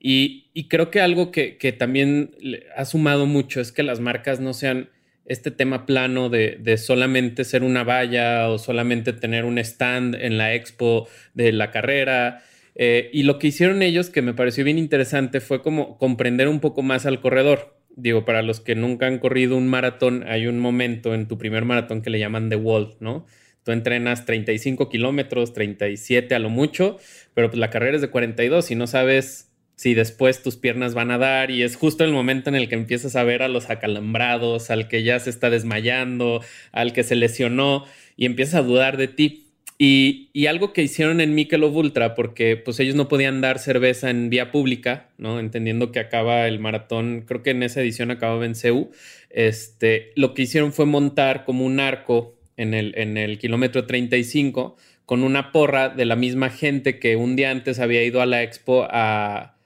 Y, 0.00 0.66
creo 0.68 0.90
que 0.90 1.00
algo 1.00 1.30
que, 1.30 1.76
también 1.78 2.34
ha 2.76 2.84
sumado 2.84 3.26
mucho 3.26 3.60
es 3.60 3.70
que 3.70 3.84
las 3.84 4.00
marcas 4.00 4.40
no 4.40 4.52
sean 4.52 4.90
este 5.32 5.50
tema 5.50 5.86
plano 5.86 6.28
de, 6.28 6.58
de, 6.60 6.76
solamente 6.76 7.44
ser 7.44 7.62
una 7.62 7.84
valla 7.84 8.48
o 8.48 8.58
solamente 8.58 9.12
tener 9.12 9.44
un 9.44 9.58
stand 9.58 10.14
en 10.14 10.38
la 10.38 10.54
expo 10.54 11.08
de 11.34 11.52
la 11.52 11.70
carrera, 11.70 12.42
eh, 12.74 13.10
y 13.12 13.24
lo 13.24 13.38
que 13.38 13.48
hicieron 13.48 13.82
ellos, 13.82 14.10
que 14.10 14.22
me 14.22 14.34
pareció 14.34 14.64
bien 14.64 14.78
interesante, 14.78 15.40
fue 15.40 15.62
como 15.62 15.98
comprender 15.98 16.48
un 16.48 16.60
poco 16.60 16.82
más 16.82 17.06
al 17.06 17.20
corredor. 17.20 17.76
Digo, 17.94 18.24
para 18.24 18.42
los 18.42 18.60
que 18.60 18.74
nunca 18.74 19.06
han 19.06 19.18
corrido 19.18 19.56
un 19.56 19.68
maratón, 19.68 20.24
hay 20.26 20.46
un 20.46 20.58
momento 20.58 21.14
en 21.14 21.28
tu 21.28 21.36
primer 21.36 21.64
maratón 21.64 22.00
que 22.00 22.10
le 22.10 22.18
llaman 22.18 22.48
The 22.48 22.56
Wall, 22.56 22.96
¿no? 23.00 23.26
Tú 23.64 23.72
entrenas 23.72 24.24
35 24.24 24.88
kilómetros, 24.88 25.52
37 25.52 26.34
a 26.34 26.38
lo 26.38 26.48
mucho, 26.48 26.98
pero 27.34 27.48
pues 27.48 27.58
la 27.60 27.70
carrera 27.70 27.96
es 27.96 28.00
de 28.00 28.08
42 28.08 28.70
y 28.70 28.74
no 28.74 28.86
sabes 28.86 29.51
si 29.82 29.94
después 29.94 30.44
tus 30.44 30.56
piernas 30.56 30.94
van 30.94 31.10
a 31.10 31.18
dar 31.18 31.50
y 31.50 31.64
es 31.64 31.74
justo 31.74 32.04
el 32.04 32.12
momento 32.12 32.48
en 32.48 32.54
el 32.54 32.68
que 32.68 32.76
empiezas 32.76 33.16
a 33.16 33.24
ver 33.24 33.42
a 33.42 33.48
los 33.48 33.68
acalambrados, 33.68 34.70
al 34.70 34.86
que 34.86 35.02
ya 35.02 35.18
se 35.18 35.28
está 35.28 35.50
desmayando, 35.50 36.40
al 36.70 36.92
que 36.92 37.02
se 37.02 37.16
lesionó 37.16 37.84
y 38.16 38.26
empiezas 38.26 38.54
a 38.54 38.62
dudar 38.62 38.96
de 38.96 39.08
ti. 39.08 39.48
Y, 39.78 40.46
algo 40.46 40.72
que 40.72 40.84
hicieron 40.84 41.20
en 41.20 41.34
Michelob 41.34 41.74
Ultra, 41.74 42.14
porque 42.14 42.56
pues 42.56 42.78
ellos 42.78 42.94
no 42.94 43.08
podían 43.08 43.40
dar 43.40 43.58
cerveza 43.58 44.08
en 44.08 44.30
vía 44.30 44.52
pública, 44.52 45.08
¿no? 45.18 45.40
Entendiendo 45.40 45.90
que 45.90 45.98
acaba 45.98 46.46
el 46.46 46.60
maratón, 46.60 47.24
creo 47.26 47.42
que 47.42 47.50
en 47.50 47.64
esa 47.64 47.80
edición 47.80 48.12
acababa 48.12 48.46
en 48.46 48.54
CEU, 48.54 48.92
este, 49.30 50.12
lo 50.14 50.32
que 50.32 50.42
hicieron 50.42 50.72
fue 50.72 50.86
montar 50.86 51.44
como 51.44 51.64
un 51.64 51.80
arco 51.80 52.36
en 52.56 52.72
el, 52.74 52.94
en 52.96 53.16
el 53.16 53.38
kilómetro 53.38 53.84
35 53.84 54.76
con 55.06 55.24
una 55.24 55.50
porra 55.50 55.88
de 55.88 56.04
la 56.04 56.14
misma 56.14 56.50
gente 56.50 57.00
que 57.00 57.16
un 57.16 57.34
día 57.34 57.50
antes 57.50 57.80
había 57.80 58.04
ido 58.04 58.22
a 58.22 58.26
la 58.26 58.44
expo 58.44 58.86
a, 58.88 59.56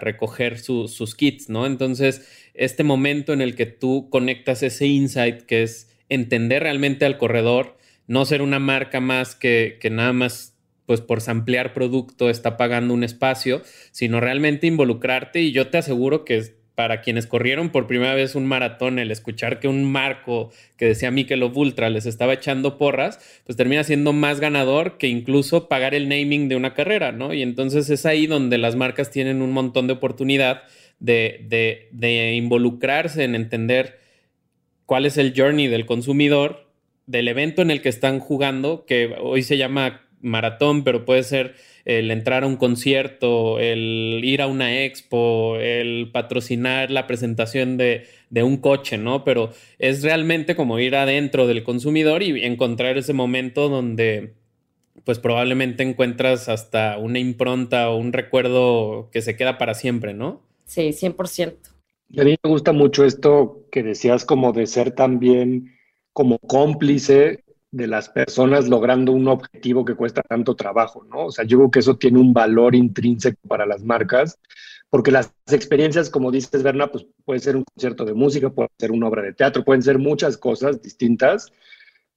recoger 0.00 0.58
sus 0.58 1.14
kits, 1.14 1.48
¿no? 1.48 1.66
Entonces, 1.66 2.28
este 2.54 2.82
momento 2.84 3.32
en 3.32 3.40
el 3.40 3.54
que 3.54 3.66
tú 3.66 4.08
conectas 4.10 4.62
ese 4.62 4.86
insight 4.86 5.42
que 5.42 5.62
es 5.62 5.90
entender 6.08 6.62
realmente 6.62 7.04
al 7.04 7.18
corredor, 7.18 7.76
no 8.06 8.24
ser 8.24 8.42
una 8.42 8.58
marca 8.58 9.00
más 9.00 9.34
que, 9.34 9.78
nada 9.90 10.12
más 10.12 10.56
pues 10.86 11.00
por 11.00 11.20
samplear 11.20 11.72
producto 11.72 12.28
está 12.28 12.56
pagando 12.56 12.92
un 12.94 13.04
espacio, 13.04 13.62
sino 13.92 14.18
realmente 14.18 14.66
involucrarte 14.66 15.40
y 15.40 15.52
yo 15.52 15.68
te 15.68 15.78
aseguro 15.78 16.24
que 16.24 16.56
para 16.80 17.02
quienes 17.02 17.26
corrieron 17.26 17.68
por 17.68 17.86
primera 17.86 18.14
vez 18.14 18.34
un 18.34 18.46
maratón, 18.46 18.98
el 18.98 19.10
escuchar 19.10 19.60
que 19.60 19.68
un 19.68 19.84
marco 19.84 20.50
que 20.78 20.86
decía 20.86 21.10
Michelob 21.10 21.54
Ultra 21.54 21.90
les 21.90 22.06
estaba 22.06 22.32
echando 22.32 22.78
porras, 22.78 23.20
pues 23.44 23.54
termina 23.54 23.84
siendo 23.84 24.14
más 24.14 24.40
ganador 24.40 24.96
que 24.96 25.06
incluso 25.06 25.68
pagar 25.68 25.94
el 25.94 26.08
naming 26.08 26.48
de 26.48 26.56
una 26.56 26.72
carrera, 26.72 27.12
¿no? 27.12 27.34
Y 27.34 27.42
entonces 27.42 27.90
es 27.90 28.06
ahí 28.06 28.26
donde 28.26 28.56
las 28.56 28.76
marcas 28.76 29.10
tienen 29.10 29.42
un 29.42 29.52
montón 29.52 29.88
de 29.88 29.92
oportunidad 29.92 30.62
de, 31.00 31.44
de, 31.50 31.88
de 31.92 32.32
involucrarse 32.32 33.24
en 33.24 33.34
entender 33.34 33.98
cuál 34.86 35.04
es 35.04 35.18
el 35.18 35.34
journey 35.36 35.66
del 35.66 35.84
consumidor 35.84 36.72
del 37.04 37.28
evento 37.28 37.60
en 37.60 37.70
el 37.70 37.82
que 37.82 37.90
están 37.90 38.20
jugando, 38.20 38.86
que 38.86 39.14
hoy 39.20 39.42
se 39.42 39.58
llama 39.58 40.08
maratón, 40.22 40.82
pero 40.82 41.04
puede 41.04 41.24
ser 41.24 41.56
el 41.98 42.10
entrar 42.10 42.44
a 42.44 42.46
un 42.46 42.56
concierto, 42.56 43.58
el 43.58 44.20
ir 44.22 44.42
a 44.42 44.46
una 44.46 44.84
expo, 44.84 45.56
el 45.56 46.10
patrocinar 46.12 46.90
la 46.90 47.08
presentación 47.08 47.76
de, 47.76 48.06
un 48.32 48.58
coche, 48.58 48.96
¿no? 48.96 49.24
Pero 49.24 49.50
es 49.78 50.02
realmente 50.02 50.54
como 50.54 50.78
ir 50.78 50.94
adentro 50.94 51.48
del 51.48 51.64
consumidor 51.64 52.22
y 52.22 52.44
encontrar 52.44 52.96
ese 52.96 53.12
momento 53.12 53.68
donde 53.68 54.34
pues 55.04 55.18
probablemente 55.18 55.82
encuentras 55.82 56.48
hasta 56.48 56.96
una 56.98 57.18
impronta 57.18 57.90
o 57.90 57.96
un 57.96 58.12
recuerdo 58.12 59.08
que 59.10 59.22
se 59.22 59.34
queda 59.34 59.58
para 59.58 59.74
siempre, 59.74 60.14
¿no? 60.14 60.42
Sí, 60.66 60.92
100%. 60.92 61.56
A 62.18 62.24
mí 62.24 62.36
me 62.42 62.50
gusta 62.50 62.72
mucho 62.72 63.04
esto 63.04 63.64
que 63.72 63.82
decías 63.82 64.24
como 64.24 64.52
de 64.52 64.66
ser 64.66 64.92
también 64.92 65.74
como 66.12 66.38
cómplice 66.38 67.42
de 67.72 67.86
las 67.86 68.08
personas 68.08 68.68
logrando 68.68 69.12
un 69.12 69.28
objetivo 69.28 69.84
que 69.84 69.94
cuesta 69.94 70.22
tanto 70.22 70.56
trabajo, 70.56 71.04
¿no? 71.04 71.26
O 71.26 71.30
sea, 71.30 71.44
yo 71.44 71.58
creo 71.58 71.70
que 71.70 71.78
eso 71.78 71.96
tiene 71.96 72.18
un 72.18 72.32
valor 72.32 72.74
intrínseco 72.74 73.38
para 73.46 73.66
las 73.66 73.82
marcas, 73.84 74.38
porque 74.88 75.12
las 75.12 75.32
experiencias, 75.46 76.10
como 76.10 76.32
dices, 76.32 76.62
Berna, 76.64 76.90
pues 76.90 77.06
puede 77.24 77.38
ser 77.40 77.56
un 77.56 77.64
concierto 77.64 78.04
de 78.04 78.14
música, 78.14 78.50
puede 78.50 78.70
ser 78.78 78.90
una 78.90 79.06
obra 79.06 79.22
de 79.22 79.34
teatro, 79.34 79.64
pueden 79.64 79.82
ser 79.82 79.98
muchas 79.98 80.36
cosas 80.36 80.82
distintas, 80.82 81.52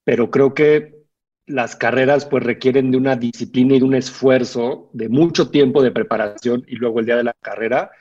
pero 0.03 0.31
creo 0.31 0.55
que 0.55 1.03
las 1.45 1.75
carreras 1.75 2.25
pues 2.25 2.43
requieren 2.43 2.89
de 2.89 2.97
una 2.97 3.15
disciplina 3.15 3.75
y 3.75 3.79
de 3.79 3.85
un 3.85 3.95
esfuerzo 3.95 4.89
de 4.93 5.09
mucho 5.09 5.49
tiempo 5.49 5.83
de 5.83 5.91
preparación 5.91 6.63
y 6.67 6.77
luego 6.77 6.99
el 6.99 7.05
día 7.05 7.17
de 7.17 7.25
la 7.25 7.33
carrera, 7.33 7.91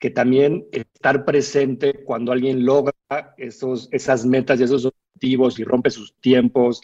que 0.00 0.10
también 0.10 0.66
estar 0.72 1.24
presente 1.24 2.02
cuando 2.04 2.32
alguien 2.32 2.64
logra 2.64 2.94
esos, 3.36 3.88
esas 3.92 4.24
metas 4.24 4.58
y 4.58 4.64
esos 4.64 4.90
y 5.20 5.64
rompe 5.64 5.90
sus 5.90 6.14
tiempos 6.20 6.80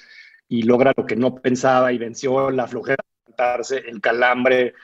y 0.49 0.62
logra 0.62 0.92
lo 0.97 1.07
que 1.07 1.16
no 1.16 1.37
pensaba 1.37 1.92
y 1.92 1.99
venció 1.99 2.51
la 2.51 2.66
flojera 2.66 3.05
de 3.37 3.79
el 3.79 4.01
calambre 4.01 4.75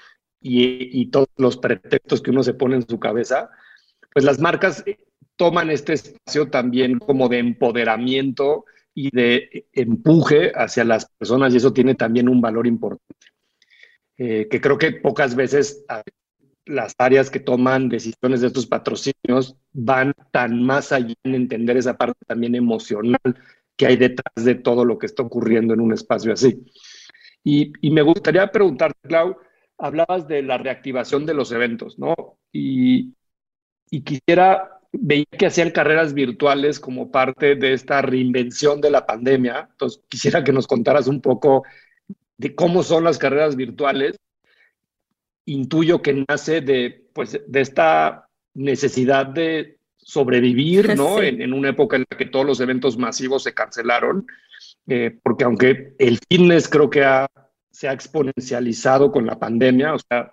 y, 0.40 1.00
y, 1.00 1.06
todos 1.06 1.28
los 1.36 1.56
pretextos 1.56 2.22
que 2.22 2.30
uno 2.30 2.42
se 2.42 2.54
pone 2.54 2.76
en 2.76 2.88
su 2.88 2.98
cabeza, 2.98 3.50
pues 4.12 4.24
las 4.24 4.40
marcas 4.40 4.82
toman 5.36 5.70
este 5.70 5.92
espacio 5.92 6.48
también 6.48 6.98
como 6.98 7.28
de 7.28 7.38
empoderamiento 7.38 8.64
y 8.94 9.14
de 9.14 9.68
empuje 9.72 10.52
hacia 10.54 10.84
las 10.84 11.06
personas 11.06 11.52
y 11.52 11.58
eso 11.58 11.72
tiene 11.72 11.94
también 11.94 12.28
un 12.28 12.40
valor 12.40 12.66
importante. 12.66 13.26
Eh, 14.16 14.48
que 14.50 14.60
creo 14.60 14.76
que 14.76 14.92
pocas 14.92 15.34
veces 15.34 15.82
las 16.66 16.94
áreas 16.98 17.30
que 17.30 17.40
toman 17.40 17.88
decisiones 17.88 18.40
de 18.40 18.48
estos 18.48 18.66
patrocinios 18.66 19.56
van 19.72 20.12
tan 20.30 20.62
más 20.62 20.92
allá 20.92 21.14
en 21.24 21.34
entender 21.34 21.76
esa 21.76 21.96
parte 21.96 22.18
también 22.26 22.54
emocional 22.54 23.18
que 23.76 23.86
hay 23.86 23.96
detrás 23.96 24.44
de 24.44 24.56
todo 24.56 24.84
lo 24.84 24.98
que 24.98 25.06
está 25.06 25.22
ocurriendo 25.22 25.72
en 25.72 25.80
un 25.80 25.92
espacio 25.92 26.32
así. 26.32 26.62
Y, 27.42 27.72
me 27.90 28.02
gustaría 28.02 28.50
preguntarte, 28.50 29.08
Clau, 29.08 29.36
hablabas 29.78 30.28
de 30.28 30.42
la 30.42 30.58
reactivación 30.58 31.24
de 31.24 31.34
los 31.34 31.50
eventos, 31.52 31.98
¿no? 31.98 32.14
Y, 32.52 33.14
quisiera 34.04 34.76
veía 34.92 35.24
que 35.38 35.46
hacían 35.46 35.70
carreras 35.70 36.14
virtuales 36.14 36.80
como 36.80 37.10
parte 37.10 37.54
de 37.54 37.72
esta 37.72 38.02
reinvención 38.02 38.80
de 38.80 38.90
la 38.90 39.06
pandemia. 39.06 39.68
Entonces, 39.70 40.02
quisiera 40.08 40.44
que 40.44 40.52
nos 40.52 40.66
contaras 40.66 41.06
un 41.06 41.20
poco 41.20 41.64
de 42.36 42.54
cómo 42.54 42.82
son 42.82 43.04
las 43.04 43.16
carreras 43.18 43.56
virtuales. 43.56 44.16
Intuyo 45.46 46.02
que 46.02 46.24
nace 46.28 46.60
de, 46.60 47.06
pues, 47.12 47.40
de 47.46 47.60
esta 47.60 48.28
necesidad 48.54 49.26
de 49.26 49.78
sobrevivir, 49.96 50.96
¿no? 50.96 51.20
En, 51.22 51.52
una 51.52 51.70
época 51.70 51.96
en 51.96 52.06
la 52.10 52.16
que 52.16 52.26
todos 52.26 52.46
los 52.46 52.60
eventos 52.60 52.96
masivos 52.96 53.42
se 53.42 53.54
cancelaron, 53.54 54.26
eh, 54.86 55.18
porque 55.22 55.44
aunque 55.44 55.94
el 55.98 56.18
fitness 56.28 56.68
creo 56.68 56.90
que 56.90 57.04
se 57.70 57.88
ha 57.88 57.92
exponencializado 57.92 59.12
con 59.12 59.26
la 59.26 59.38
pandemia, 59.38 59.94
o 59.94 59.98
sea, 59.98 60.32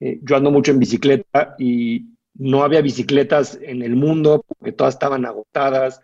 eh, 0.00 0.18
yo 0.22 0.36
ando 0.36 0.50
mucho 0.50 0.72
en 0.72 0.78
bicicleta 0.78 1.54
y 1.58 2.06
no 2.34 2.62
había 2.62 2.80
bicicletas 2.80 3.58
en 3.60 3.82
el 3.82 3.96
mundo 3.96 4.44
porque 4.46 4.72
todas 4.72 4.94
estaban 4.94 5.26
agotadas. 5.26 6.00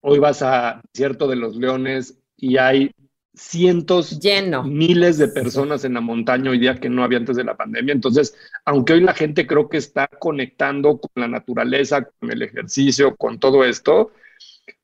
Hoy 0.00 0.18
vas 0.18 0.42
a 0.42 0.80
Cierto 0.92 1.26
de 1.26 1.36
los 1.36 1.56
Leones 1.56 2.18
y 2.36 2.56
hay 2.58 2.92
cientos, 3.34 4.20
Lleno. 4.20 4.62
miles 4.62 5.18
de 5.18 5.28
personas 5.28 5.84
en 5.84 5.94
la 5.94 6.00
montaña 6.00 6.50
hoy 6.50 6.58
día 6.58 6.76
que 6.76 6.88
no 6.88 7.02
había 7.02 7.18
antes 7.18 7.36
de 7.36 7.44
la 7.44 7.56
pandemia. 7.56 7.92
Entonces, 7.92 8.34
aunque 8.64 8.94
hoy 8.94 9.00
la 9.00 9.14
gente 9.14 9.46
creo 9.46 9.68
que 9.68 9.78
está 9.78 10.06
conectando 10.06 10.98
con 10.98 11.10
la 11.16 11.28
naturaleza, 11.28 12.04
con 12.04 12.30
el 12.30 12.42
ejercicio, 12.42 13.16
con 13.16 13.38
todo 13.38 13.64
esto, 13.64 14.12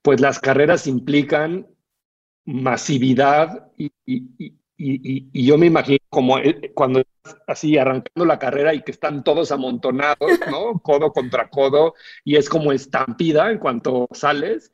pues 0.03 0.21
las 0.21 0.39
carreras 0.39 0.87
implican 0.87 1.67
masividad 2.45 3.71
y, 3.77 3.93
y, 4.07 5.45
yo 5.47 5.59
me 5.59 5.67
imagino 5.67 5.99
como 6.09 6.39
eh, 6.39 6.73
cuando 6.75 7.01
estás 7.01 7.37
así 7.47 7.77
arrancando 7.77 8.25
la 8.25 8.39
carrera 8.39 8.73
y 8.73 8.83
que 8.83 8.93
están 8.93 9.23
todos 9.23 9.53
amontonados, 9.53 10.31
¿no? 10.51 10.79
Codo 10.83 11.13
contra 11.13 11.51
codo, 11.51 11.95
y 12.25 12.37
es 12.37 12.49
como 12.49 12.73
estampida 12.73 13.51
en 13.51 13.59
cuanto 13.59 14.09
sales, 14.13 14.73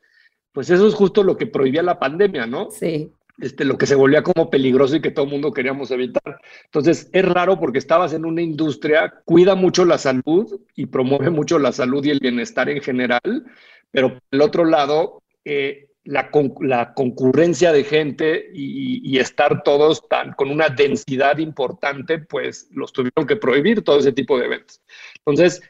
pues 0.52 0.70
eso 0.70 0.86
es 0.86 0.94
justo 0.94 1.24
lo 1.24 1.36
que 1.36 1.46
prohibía 1.46 1.82
la 1.82 1.98
pandemia, 1.98 2.46
¿no? 2.46 2.70
Sí. 2.70 3.10
Este, 3.38 3.66
lo 3.66 3.76
que 3.76 3.86
se 3.86 3.94
volvía 3.94 4.22
como 4.22 4.48
peligroso 4.48 4.96
y 4.96 5.02
que 5.02 5.10
todo 5.10 5.26
el 5.26 5.32
mundo 5.32 5.52
queríamos 5.52 5.90
evitar. 5.90 6.40
Entonces, 6.64 7.10
es 7.12 7.24
raro 7.24 7.58
porque 7.60 7.78
estabas 7.78 8.14
en 8.14 8.24
una 8.24 8.40
industria, 8.40 9.12
cuida 9.26 9.54
mucho 9.54 9.84
la 9.84 9.98
salud 9.98 10.60
y 10.74 10.86
promueve 10.86 11.28
mucho 11.28 11.58
la 11.58 11.72
salud 11.72 12.02
y 12.04 12.10
el 12.10 12.20
bienestar 12.20 12.70
en 12.70 12.80
general, 12.80 13.20
pero 13.90 14.14
por 14.14 14.22
el 14.30 14.40
otro 14.40 14.64
lado, 14.64 15.22
eh, 15.44 15.88
la, 16.04 16.30
la, 16.60 16.94
concurrencia 16.94 17.72
de 17.72 17.84
gente 17.84 18.50
y, 18.54 19.18
estar 19.18 19.62
todos 19.62 20.08
tan, 20.08 20.32
con 20.32 20.50
una 20.50 20.68
densidad 20.68 21.38
importante, 21.38 22.18
pues 22.18 22.68
los 22.70 22.92
tuvieron 22.92 23.26
que 23.26 23.36
prohibir 23.36 23.82
todo 23.82 23.98
ese 23.98 24.12
tipo 24.12 24.38
de 24.38 24.46
eventos. 24.46 24.80
Entonces, 25.18 25.60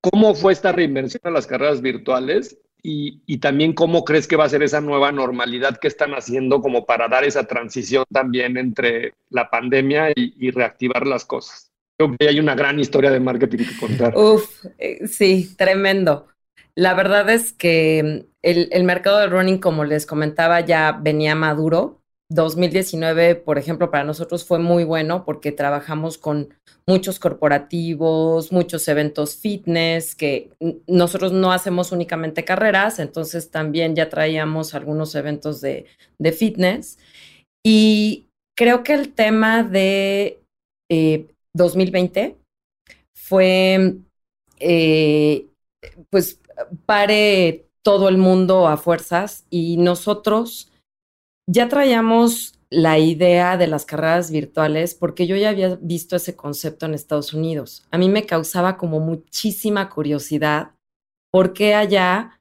¿cómo 0.00 0.34
fue 0.34 0.52
esta 0.52 0.72
reinvención 0.72 1.20
a 1.24 1.30
las 1.30 1.46
carreras 1.46 1.80
virtuales? 1.80 2.58
Y, 2.86 3.38
también 3.38 3.72
cómo 3.72 4.04
crees 4.04 4.28
que 4.28 4.36
va 4.36 4.44
a 4.44 4.48
ser 4.48 4.62
esa 4.62 4.82
nueva 4.82 5.10
normalidad 5.10 5.78
que 5.78 5.88
están 5.88 6.12
haciendo 6.12 6.60
como 6.60 6.84
para 6.84 7.08
dar 7.08 7.24
esa 7.24 7.44
transición 7.44 8.04
también 8.12 8.58
entre 8.58 9.14
la 9.30 9.48
pandemia 9.48 10.10
y, 10.10 10.34
y 10.38 10.50
reactivar 10.50 11.06
las 11.06 11.24
cosas. 11.24 11.72
Creo 11.96 12.16
que 12.18 12.28
hay 12.28 12.40
una 12.40 12.54
gran 12.54 12.78
historia 12.80 13.10
de 13.10 13.20
marketing 13.20 13.58
que 13.58 13.76
contar. 13.78 14.16
Uf, 14.16 14.66
eh, 14.78 15.06
sí, 15.06 15.54
tremendo. 15.56 16.28
La 16.74 16.94
verdad 16.94 17.30
es 17.30 17.52
que 17.52 18.26
el, 18.42 18.68
el, 18.70 18.84
mercado 18.84 19.18
del 19.20 19.30
running, 19.30 19.58
como 19.58 19.84
les 19.84 20.06
comentaba, 20.06 20.60
ya 20.60 20.98
venía 21.00 21.34
maduro. 21.36 22.02
2019, 22.30 23.34
por 23.34 23.58
ejemplo, 23.58 23.90
para 23.90 24.04
nosotros 24.04 24.44
fue 24.44 24.58
muy 24.58 24.84
bueno 24.84 25.24
porque 25.24 25.52
trabajamos 25.52 26.18
con 26.18 26.48
muchos 26.86 27.18
corporativos, 27.18 28.50
muchos 28.50 28.88
eventos 28.88 29.36
fitness, 29.36 30.14
que 30.14 30.50
nosotros 30.86 31.32
no 31.32 31.52
hacemos 31.52 31.92
únicamente 31.92 32.44
carreras, 32.44 32.98
entonces 32.98 33.50
también 33.50 33.94
ya 33.94 34.08
traíamos 34.08 34.74
algunos 34.74 35.14
eventos 35.14 35.60
de, 35.60 35.86
fitness. 36.32 36.98
Y 37.64 38.26
creo 38.56 38.82
que 38.82 38.94
el 38.94 39.12
tema 39.12 39.62
de 39.62 40.40
eh, 40.90 41.26
2020 41.54 42.36
fue, 43.14 43.96
eh, 44.60 45.46
pues, 46.10 46.40
pare 46.86 47.66
todo 47.82 48.08
el 48.08 48.16
mundo 48.16 48.66
a 48.66 48.76
fuerzas 48.76 49.44
y 49.50 49.76
nosotros 49.76 50.70
ya 51.46 51.68
traíamos 51.68 52.54
la 52.70 52.98
idea 52.98 53.56
de 53.56 53.66
las 53.66 53.86
carreras 53.86 54.30
virtuales 54.30 54.94
porque 54.94 55.26
yo 55.26 55.36
ya 55.36 55.50
había 55.50 55.76
visto 55.80 56.16
ese 56.16 56.34
concepto 56.34 56.86
en 56.86 56.94
Estados 56.94 57.32
Unidos. 57.32 57.84
A 57.90 57.98
mí 57.98 58.08
me 58.08 58.26
causaba 58.26 58.76
como 58.76 59.00
muchísima 59.00 59.88
curiosidad 59.90 60.72
porque 61.30 61.74
allá 61.74 62.40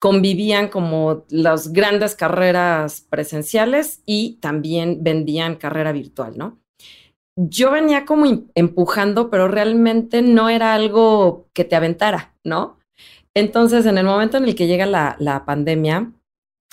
convivían 0.00 0.68
como 0.68 1.24
las 1.28 1.72
grandes 1.72 2.14
carreras 2.16 3.06
presenciales 3.08 4.02
y 4.04 4.38
también 4.40 5.04
vendían 5.04 5.56
carrera 5.56 5.92
virtual, 5.92 6.36
¿no? 6.36 6.58
Yo 7.36 7.70
venía 7.70 8.04
como 8.04 8.26
empujando, 8.54 9.30
pero 9.30 9.48
realmente 9.48 10.20
no 10.20 10.48
era 10.48 10.74
algo 10.74 11.46
que 11.54 11.64
te 11.64 11.76
aventara, 11.76 12.34
¿no? 12.44 12.78
Entonces, 13.34 13.86
en 13.86 13.96
el 13.96 14.04
momento 14.04 14.36
en 14.36 14.44
el 14.44 14.54
que 14.54 14.66
llega 14.66 14.86
la, 14.86 15.16
la 15.18 15.44
pandemia, 15.44 16.12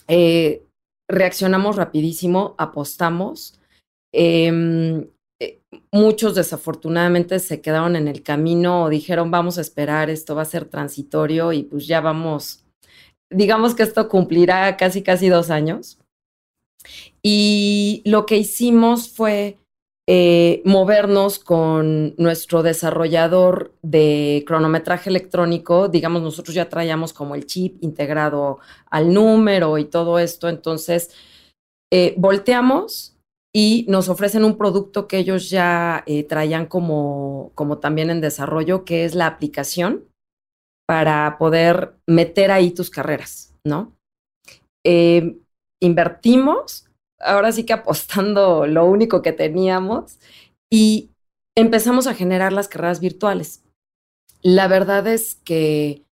eh, 0.08 0.64
reaccionamos 1.10 1.76
rapidísimo, 1.76 2.56
apostamos. 2.58 3.60
Em, 4.14 5.08
eh, 5.42 5.60
muchos 5.92 6.36
desafortunadamente 6.36 7.40
se 7.40 7.62
quedaron 7.62 7.96
en 7.96 8.08
el 8.08 8.24
camino 8.24 8.84
o 8.84 8.90
dijeron 8.90 9.32
vamos 9.32 9.58
a 9.58 9.62
esperar, 9.62 10.10
esto 10.10 10.36
va 10.36 10.44
a 10.44 10.46
ser 10.46 10.66
transitorio 10.66 11.54
y 11.54 11.64
pues 11.64 11.88
ya 11.88 12.02
vamos, 12.02 12.66
digamos 13.32 13.76
que 13.76 13.84
esto 13.84 14.08
cumplirá 14.10 14.78
casi 14.78 15.04
casi 15.04 15.30
dos 15.30 15.50
años. 15.50 16.00
Y 17.22 18.02
lo 18.06 18.26
que 18.26 18.38
hicimos 18.38 19.10
fue 19.10 19.58
eh, 20.12 20.64
movernos 20.66 21.38
con 21.38 22.16
nuestro 22.18 22.64
desarrollador 22.64 23.76
de 23.84 24.44
cronometraje 24.48 25.12
electrónico, 25.12 25.88
digamos, 25.88 26.24
nosotros 26.24 26.56
ya 26.56 26.68
traíamos 26.68 27.14
como 27.14 27.36
el 27.36 27.46
chip 27.46 27.78
integrado 27.84 28.58
al 28.90 29.14
número 29.14 29.78
y 29.78 29.86
todo 29.86 30.18
esto, 30.18 30.50
entonces 30.50 31.16
eh, 31.94 32.16
volteamos 32.18 33.18
y 33.54 33.86
nos 33.88 34.10
ofrecen 34.10 34.46
un 34.46 34.58
producto 34.58 35.08
que 35.08 35.20
ellos 35.20 35.52
ya 35.52 36.04
eh, 36.08 36.24
traían 36.24 36.66
como, 36.66 37.52
como 37.54 37.78
también 37.78 38.10
en 38.10 38.20
desarrollo, 38.20 38.86
que 38.86 39.06
es 39.06 39.14
la 39.14 39.28
aplicación 39.28 40.06
para 40.88 41.38
poder 41.38 41.94
meter 42.08 42.50
ahí 42.50 42.72
tus 42.72 42.90
carreras, 42.90 43.54
¿no? 43.64 43.94
invertimos 45.82 46.89
ahora 47.20 47.52
sí 47.52 47.66
que 47.66 47.74
apostando 47.74 48.68
lo 48.68 48.86
único 48.86 49.22
que 49.22 49.34
teníamos 49.34 50.20
y 50.72 51.10
empezamos 51.56 52.08
a 52.08 52.14
generar 52.14 52.54
las 52.54 52.68
carreras 52.68 53.00
virtuales. 53.00 53.64
La 54.42 54.68
verdad 54.68 55.08
es 55.08 55.36
que 55.44 56.04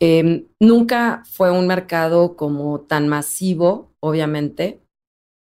eh, 0.00 0.46
nunca 0.60 1.24
fue 1.30 1.50
un 1.50 1.66
mercado 1.66 2.36
como 2.36 2.80
tan 2.80 3.08
masivo, 3.08 3.90
obviamente, 4.00 4.80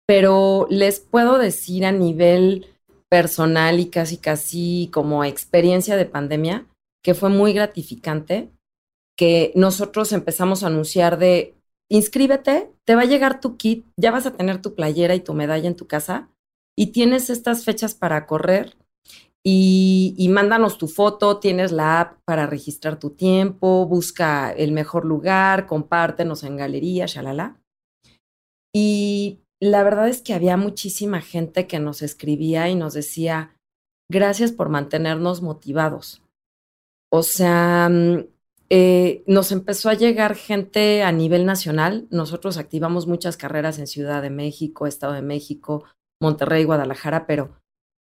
pero 0.08 0.68
les 0.70 1.00
puedo 1.00 1.38
decir 1.38 1.86
a 1.86 1.92
nivel 1.92 2.68
personal 3.10 3.80
y 3.80 3.88
casi 3.88 4.18
casi 4.18 4.90
como 4.94 5.24
experiencia 5.24 5.98
de 5.98 6.06
pandemia 6.06 6.66
que 7.04 7.14
fue 7.14 7.30
muy 7.30 7.54
gratificante 7.54 8.50
que 9.18 9.52
nosotros 9.56 10.12
empezamos 10.14 10.64
a 10.64 10.68
anunciar 10.68 11.18
de 11.18 11.57
inscríbete, 11.90 12.72
te 12.86 12.96
va 12.96 13.02
a 13.02 13.06
llegar 13.06 13.40
tu 13.40 13.58
kit, 13.58 13.86
ya 13.98 14.12
vas 14.12 14.26
a 14.26 14.36
tener 14.36 14.62
tu 14.62 14.76
playera 14.76 15.16
y 15.16 15.22
tu 15.22 15.34
medalla 15.34 15.68
en 15.68 15.76
tu 15.76 15.88
casa 15.88 16.30
y 16.78 16.88
tienes 16.88 17.30
estas 17.30 17.66
fechas 17.66 17.96
para 17.96 18.26
correr 18.26 18.76
y, 19.44 20.14
y, 20.18 20.28
mándanos 20.28 20.78
tu 20.78 20.88
foto, 20.90 21.40
tienes 21.40 21.72
la 21.72 22.02
app 22.02 22.20
para 22.26 22.48
registrar 22.48 23.00
tu 23.00 23.12
tiempo, 23.12 23.86
busca 23.86 24.52
el 24.52 24.74
mejor 24.74 25.06
lugar, 25.06 25.68
compártenos 25.68 26.44
en 26.44 26.58
galería, 26.58 27.06
shalala. 27.06 27.58
Y 28.76 29.40
la 29.62 29.84
verdad 29.84 30.10
es 30.10 30.22
que 30.22 30.34
había 30.34 30.58
muchísima 30.58 31.22
gente 31.22 31.66
que 31.66 31.80
nos 31.80 32.02
escribía 32.02 32.68
y 32.70 32.76
nos 32.76 32.94
decía, 32.94 33.56
gracias 34.12 34.52
por 34.52 34.70
mantenernos 34.70 35.42
motivados. 35.42 36.22
O 37.10 37.24
sea, 37.24 37.90
mm, 37.90 38.26
eh, 38.70 39.24
nos 39.28 39.52
empezó 39.52 39.90
a 39.90 39.94
llegar 39.94 40.36
gente 40.36 41.04
a 41.04 41.12
nivel 41.12 41.46
nacional. 41.46 42.08
Nosotros 42.10 42.58
activamos 42.58 43.08
muchas 43.08 43.38
carreras 43.38 43.80
en 43.80 43.88
Ciudad 43.88 44.22
de 44.22 44.30
México, 44.30 44.88
Estado 44.88 45.14
de 45.14 45.22
México, 45.22 45.86
Monterrey, 46.22 46.64
Guadalajara, 46.64 47.28
pero 47.28 47.58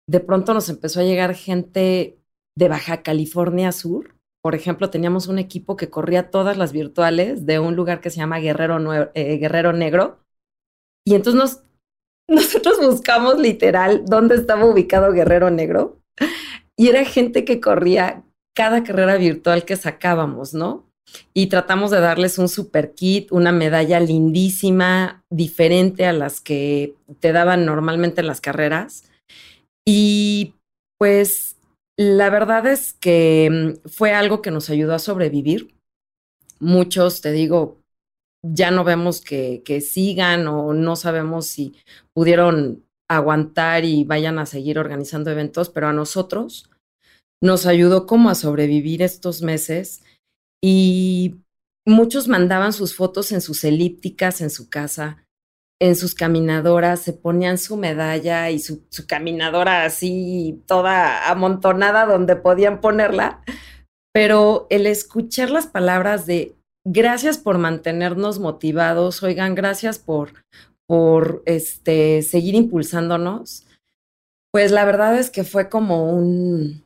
de 0.07 0.19
pronto 0.19 0.53
nos 0.53 0.69
empezó 0.69 0.99
a 0.99 1.03
llegar 1.03 1.35
gente 1.35 2.19
de 2.57 2.69
Baja 2.69 3.03
California 3.03 3.71
Sur. 3.71 4.15
Por 4.41 4.55
ejemplo, 4.55 4.89
teníamos 4.89 5.27
un 5.27 5.39
equipo 5.39 5.75
que 5.75 5.89
corría 5.89 6.29
todas 6.29 6.57
las 6.57 6.71
virtuales 6.71 7.45
de 7.45 7.59
un 7.59 7.75
lugar 7.75 8.01
que 8.01 8.09
se 8.09 8.17
llama 8.17 8.39
Guerrero, 8.39 8.77
eh, 9.13 9.73
Negro. 9.73 10.19
Y 11.07 11.15
entonces 11.15 11.39
nos, 11.39 11.63
nosotros 12.27 12.79
buscamos 12.79 13.39
literal 13.39 14.05
dónde 14.05 14.35
estaba 14.35 14.65
ubicado 14.65 15.11
Guerrero 15.11 15.51
Negro. 15.51 15.99
Y 16.77 16.89
era 16.89 17.05
gente 17.05 17.45
que 17.45 17.61
corría 17.61 18.23
cada 18.55 18.83
carrera 18.83 19.17
virtual 19.17 19.65
que 19.65 19.75
sacábamos, 19.75 20.53
¿no? 20.53 20.85
y 21.33 21.47
tratamos 21.47 21.91
de 21.91 21.99
darles 21.99 22.37
un 22.37 22.49
super 22.49 22.93
kit, 22.93 23.31
una 23.31 23.51
medalla 23.51 23.99
lindísima, 23.99 25.23
diferente 25.29 26.05
a 26.05 26.13
las 26.13 26.41
que 26.41 26.95
te 27.19 27.31
daban 27.31 27.65
normalmente 27.65 28.21
en 28.21 28.27
las 28.27 28.41
carreras. 28.41 29.09
Y 29.85 30.55
pues 30.97 31.57
la 31.97 32.29
verdad 32.29 32.65
es 32.67 32.93
que 32.93 33.75
mm, 33.85 33.87
fue 33.89 34.13
algo 34.13 34.41
que 34.41 34.51
nos 34.51 34.69
ayudó 34.69 34.95
a 34.95 34.99
sobrevivir. 34.99 35.75
Muchos, 36.59 37.21
te 37.21 37.31
digo, 37.31 37.79
ya 38.43 38.71
no 38.71 38.83
vemos 38.83 39.21
que, 39.21 39.61
que 39.65 39.81
sigan 39.81 40.47
o 40.47 40.73
no 40.73 40.95
sabemos 40.95 41.47
si 41.47 41.75
pudieron 42.13 42.83
aguantar 43.09 43.85
y 43.85 44.03
vayan 44.03 44.39
a 44.39 44.45
seguir 44.45 44.79
organizando 44.79 45.29
eventos, 45.29 45.69
pero 45.69 45.87
a 45.87 45.93
nosotros 45.93 46.69
nos 47.41 47.65
ayudó 47.65 48.05
como 48.05 48.29
a 48.29 48.35
sobrevivir 48.35 49.01
estos 49.01 49.41
meses 49.41 50.03
y 50.63 51.35
muchos 51.85 52.27
mandaban 52.27 52.73
sus 52.73 52.95
fotos 52.95 53.31
en 53.31 53.41
sus 53.41 53.63
elípticas 53.63 54.41
en 54.41 54.49
su 54.49 54.69
casa, 54.69 55.25
en 55.79 55.95
sus 55.95 56.15
caminadoras, 56.15 57.01
se 57.01 57.13
ponían 57.13 57.57
su 57.57 57.77
medalla 57.77 58.49
y 58.49 58.59
su, 58.59 58.81
caminadora 59.07 59.85
así 59.85 60.63
toda 60.65 61.29
amontonada 61.29 62.05
donde 62.05 62.35
podían 62.35 62.79
ponerla, 62.79 63.43
pero 64.13 64.67
el 64.69 64.87
escuchar 64.87 65.49
las 65.49 65.67
palabras 65.67 66.25
de 66.25 66.55
gracias 66.85 67.37
por 67.37 67.57
mantenernos 67.57 68.39
motivados, 68.39 69.21
oigan, 69.21 69.53
gracias 69.53 69.99
por, 69.99 70.33
por 70.87 71.43
este, 71.45 72.21
seguir 72.21 72.55
impulsándonos, 72.55 73.67
pues 74.51 74.71
la 74.71 74.85
verdad 74.85 75.17
es 75.19 75.29
que 75.29 75.43
fue 75.43 75.67
como 75.69 76.09
un, 76.09 76.84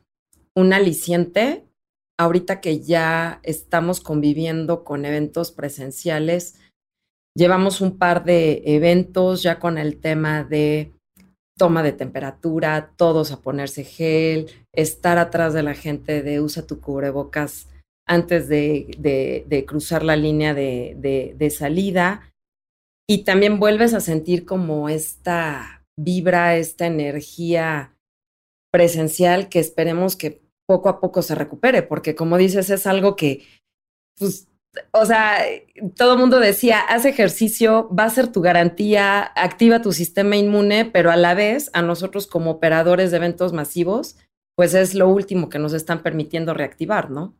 un 0.60 0.72
aliciente. 0.72 1.64
Ahorita 2.18 2.60
que 2.60 2.80
ya 2.80 3.40
estamos 3.42 4.00
conviviendo 4.00 4.84
con 4.84 5.04
eventos 5.04 5.52
presenciales, 5.52 6.60
llevamos 7.34 7.80
un 7.80 7.96
par 7.98 8.24
de 8.24 8.62
eventos 8.66 9.42
ya 9.42 9.58
con 9.58 9.78
el 9.78 9.98
tema 10.00 10.44
de 10.44 10.92
toma 11.56 11.82
de 11.82 11.92
temperatura, 11.92 12.92
todos 12.96 13.32
a 13.32 13.40
ponerse 13.40 13.84
gel, 13.84 14.50
estar 14.72 15.18
atrás 15.18 15.52
de 15.52 15.62
la 15.62 15.74
gente 15.74 16.22
de 16.22 16.40
usa 16.40 16.66
tu 16.66 16.80
cubrebocas 16.80 17.68
antes 18.06 18.48
de, 18.48 19.64
cruzar 19.66 20.02
la 20.02 20.16
línea 20.16 20.54
de, 20.54 21.34
de 21.36 21.50
salida 21.50 22.32
y 23.08 23.24
también 23.24 23.58
vuelves 23.58 23.92
a 23.92 24.00
sentir 24.00 24.44
como 24.44 24.88
esta 24.88 25.84
vibra, 25.98 26.56
esta 26.56 26.86
energía 26.86 27.94
presencial 28.72 29.48
que 29.48 29.58
esperemos 29.58 30.16
que 30.16 30.40
poco 30.70 30.88
a 30.88 31.00
poco 31.00 31.20
se 31.20 31.34
recupere, 31.34 31.82
porque 31.82 32.14
como 32.14 32.38
dices, 32.38 32.70
es 32.70 32.86
algo 32.86 33.16
que, 33.16 33.44
pues, 34.16 34.46
o 34.92 35.04
sea, 35.04 35.38
todo 35.96 36.12
el 36.12 36.20
mundo 36.20 36.38
decía, 36.38 36.78
haz 36.78 37.06
ejercicio, 37.06 37.90
va 37.92 38.04
a 38.04 38.10
ser 38.10 38.30
tu 38.30 38.40
garantía, 38.40 39.32
activa 39.34 39.82
tu 39.82 39.90
sistema 39.90 40.36
inmune, 40.36 40.84
pero 40.84 41.10
a 41.10 41.16
la 41.16 41.34
vez 41.34 41.70
a 41.72 41.82
nosotros 41.82 42.28
como 42.28 42.52
operadores 42.52 43.10
de 43.10 43.16
eventos 43.16 43.52
masivos, 43.52 44.16
pues 44.54 44.74
es 44.74 44.94
lo 44.94 45.08
último 45.08 45.48
que 45.48 45.58
nos 45.58 45.72
están 45.72 46.04
permitiendo 46.04 46.54
reactivar, 46.54 47.10
¿no? 47.10 47.34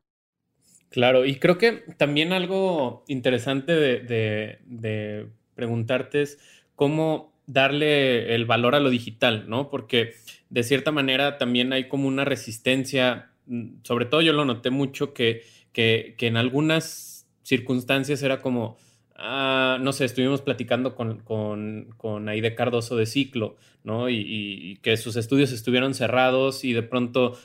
Claro, 0.89 1.25
y 1.25 1.37
creo 1.37 1.57
que 1.57 1.85
también 1.99 2.33
algo 2.33 3.05
interesante 3.07 3.77
de, 3.77 4.01
de, 4.01 4.59
de 4.67 5.29
preguntarte 5.55 6.23
es 6.23 6.41
cómo 6.75 7.33
darle 7.47 8.35
el 8.35 8.45
valor 8.45 8.75
a 8.75 8.81
lo 8.81 8.91
digital, 8.91 9.45
¿no? 9.49 9.71
Porque 9.71 10.15
de 10.51 10.63
cierta 10.63 10.93
manera 10.93 11.39
también 11.39 11.73
hay 11.73 11.89
como 11.89 12.09
una 12.09 12.25
resistencia, 12.25 13.31
mm, 13.47 13.79
sobre 13.83 14.05
todo 14.05 14.21
yo 14.21 14.33
lo 14.33 14.45
noté 14.45 14.71
mucho, 14.71 15.15
que, 15.15 15.43
que, 15.73 16.15
que 16.19 16.27
en 16.27 16.37
algunas 16.37 17.27
circunstancias 17.43 18.23
era 18.23 18.41
como, 18.43 18.77
Ah, 19.23 19.77
no 19.83 19.93
sé, 19.93 20.07
estuvimos 20.07 20.41
platicando 20.41 20.95
con, 20.95 21.19
con, 21.19 21.93
con 21.99 22.27
Aide 22.31 22.55
Cardoso 22.55 22.97
de 22.97 23.05
Ciclo, 23.05 23.59
¿no? 23.85 24.09
Y, 24.09 24.79
que 24.81 24.97
sus 24.97 25.15
estudios 25.17 25.53
estuvieron 25.53 25.93
cerrados 25.93 26.65
y 26.65 26.73
de 26.73 26.83
pronto 26.83 27.39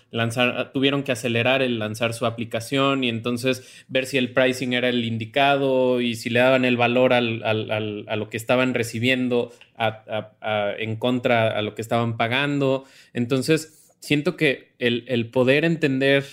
tuvieron 0.74 1.04
que 1.04 1.12
acelerar 1.12 1.62
el 1.62 1.78
lanzar 1.78 2.14
su 2.14 2.26
aplicación 2.26 3.04
y 3.04 3.10
entonces 3.10 3.86
ver 3.90 4.06
si 4.06 4.18
el 4.18 4.32
pricing 4.32 4.72
era 4.72 4.88
el 4.88 5.04
indicado 5.04 6.00
y 6.00 6.16
si 6.16 6.30
le 6.30 6.40
daban 6.40 6.64
el 6.64 6.78
valor 6.78 7.12
al, 7.12 7.44
al, 7.44 8.06
a 8.08 8.16
lo 8.16 8.30
que 8.30 8.38
estaban 8.38 8.74
recibiendo 8.74 9.52
en 10.78 10.96
contra 10.96 11.58
a 11.58 11.62
lo 11.62 11.76
que 11.76 11.82
estaban 11.82 12.16
pagando. 12.16 12.86
Entonces, 13.12 13.94
siento 14.00 14.38
que 14.38 14.76
el 14.80 15.30
poder 15.30 15.66
entender 15.66 16.24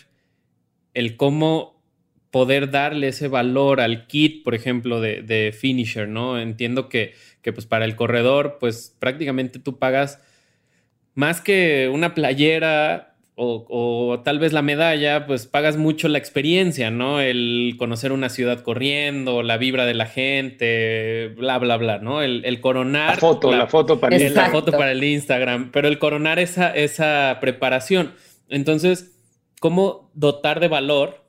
el 0.94 1.16
cómo 1.16 1.71
poder 2.32 2.70
darle 2.70 3.08
ese 3.08 3.28
valor 3.28 3.80
al 3.80 4.06
kit, 4.08 4.42
por 4.42 4.56
ejemplo, 4.56 5.00
de, 5.00 5.54
finisher, 5.56 6.08
¿no? 6.08 6.40
Entiendo 6.40 6.88
que, 6.88 7.12
que, 7.42 7.52
pues 7.52 7.66
para 7.66 7.84
el 7.84 7.94
corredor, 7.94 8.56
pues 8.58 8.96
prácticamente 8.98 9.60
tú 9.60 9.78
pagas 9.78 10.18
más 11.14 11.42
que 11.42 11.90
una 11.92 12.14
playera 12.14 13.10
o, 13.34 14.20
tal 14.24 14.38
vez 14.38 14.52
la 14.52 14.62
medalla, 14.62 15.26
pues 15.26 15.46
pagas 15.46 15.76
mucho 15.76 16.08
la 16.08 16.18
experiencia, 16.18 16.90
¿no? 16.90 17.20
El 17.20 17.74
conocer 17.78 18.12
una 18.12 18.28
ciudad 18.28 18.60
corriendo, 18.60 19.42
la 19.42 19.58
vibra 19.58 19.84
de 19.84 19.94
la 19.94 20.06
gente, 20.06 21.34
bla, 21.36 21.58
bla, 21.58 21.76
bla, 21.76 21.98
¿no? 21.98 22.22
El, 22.22 22.60
coronar. 22.60 23.16
La 23.16 23.20
foto, 23.20 23.52
la, 23.52 23.66
foto 23.66 24.00
para 24.00 24.16
el, 24.16 24.34
la 24.34 24.50
foto 24.50 24.72
para 24.72 24.92
el 24.92 25.04
Instagram, 25.04 25.70
pero 25.70 25.88
el 25.88 25.98
coronar 25.98 26.38
esa, 26.38 26.70
esa 26.74 27.38
preparación. 27.40 28.14
Entonces, 28.48 29.18
¿cómo 29.60 30.10
dotar 30.14 30.60
de 30.60 30.68
valor 30.68 31.21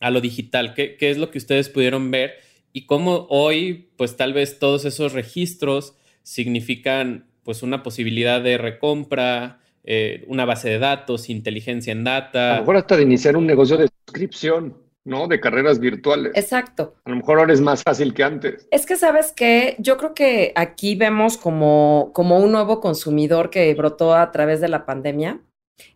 a 0.00 0.10
lo 0.10 0.20
digital? 0.20 0.74
¿Qué, 0.74 0.96
¿Qué, 0.96 1.10
es 1.10 1.18
lo 1.18 1.30
que 1.30 1.38
ustedes 1.38 1.68
pudieron 1.68 2.10
ver? 2.10 2.34
Y 2.72 2.86
cómo 2.86 3.26
hoy, 3.30 3.90
pues 3.96 4.16
tal 4.16 4.32
vez 4.32 4.58
todos 4.58 4.84
esos 4.84 5.12
registros 5.12 5.94
significan 6.22 7.26
pues 7.44 7.62
una 7.62 7.82
posibilidad 7.82 8.42
de 8.42 8.58
recompra, 8.58 9.60
eh, 9.84 10.24
una 10.28 10.44
base 10.44 10.70
de 10.70 10.78
datos, 10.78 11.28
inteligencia 11.28 11.92
en 11.92 12.04
data. 12.04 12.52
A 12.52 12.54
lo 12.56 12.60
mejor 12.62 12.76
hasta 12.76 12.96
de 12.96 13.02
iniciar 13.02 13.36
un 13.36 13.46
negocio 13.46 13.76
de 13.76 13.88
suscripción, 14.06 14.78
¿no? 15.04 15.28
De 15.28 15.38
carreras 15.40 15.78
virtuales. 15.78 16.32
Exacto. 16.34 16.94
A 17.04 17.10
lo 17.10 17.16
mejor 17.16 17.38
ahora 17.38 17.52
es 17.52 17.60
más 17.60 17.82
fácil 17.82 18.14
que 18.14 18.24
antes. 18.24 18.66
Es 18.70 18.86
que, 18.86 18.96
¿sabes 18.96 19.32
qué? 19.32 19.76
Yo 19.78 19.98
creo 19.98 20.14
que 20.14 20.52
aquí 20.56 20.94
vemos 20.96 21.36
como, 21.36 22.10
como 22.14 22.38
un 22.38 22.50
nuevo 22.50 22.80
consumidor 22.80 23.50
que 23.50 23.72
brotó 23.74 24.14
a 24.14 24.32
través 24.32 24.60
de 24.60 24.68
la 24.68 24.86
pandemia 24.86 25.40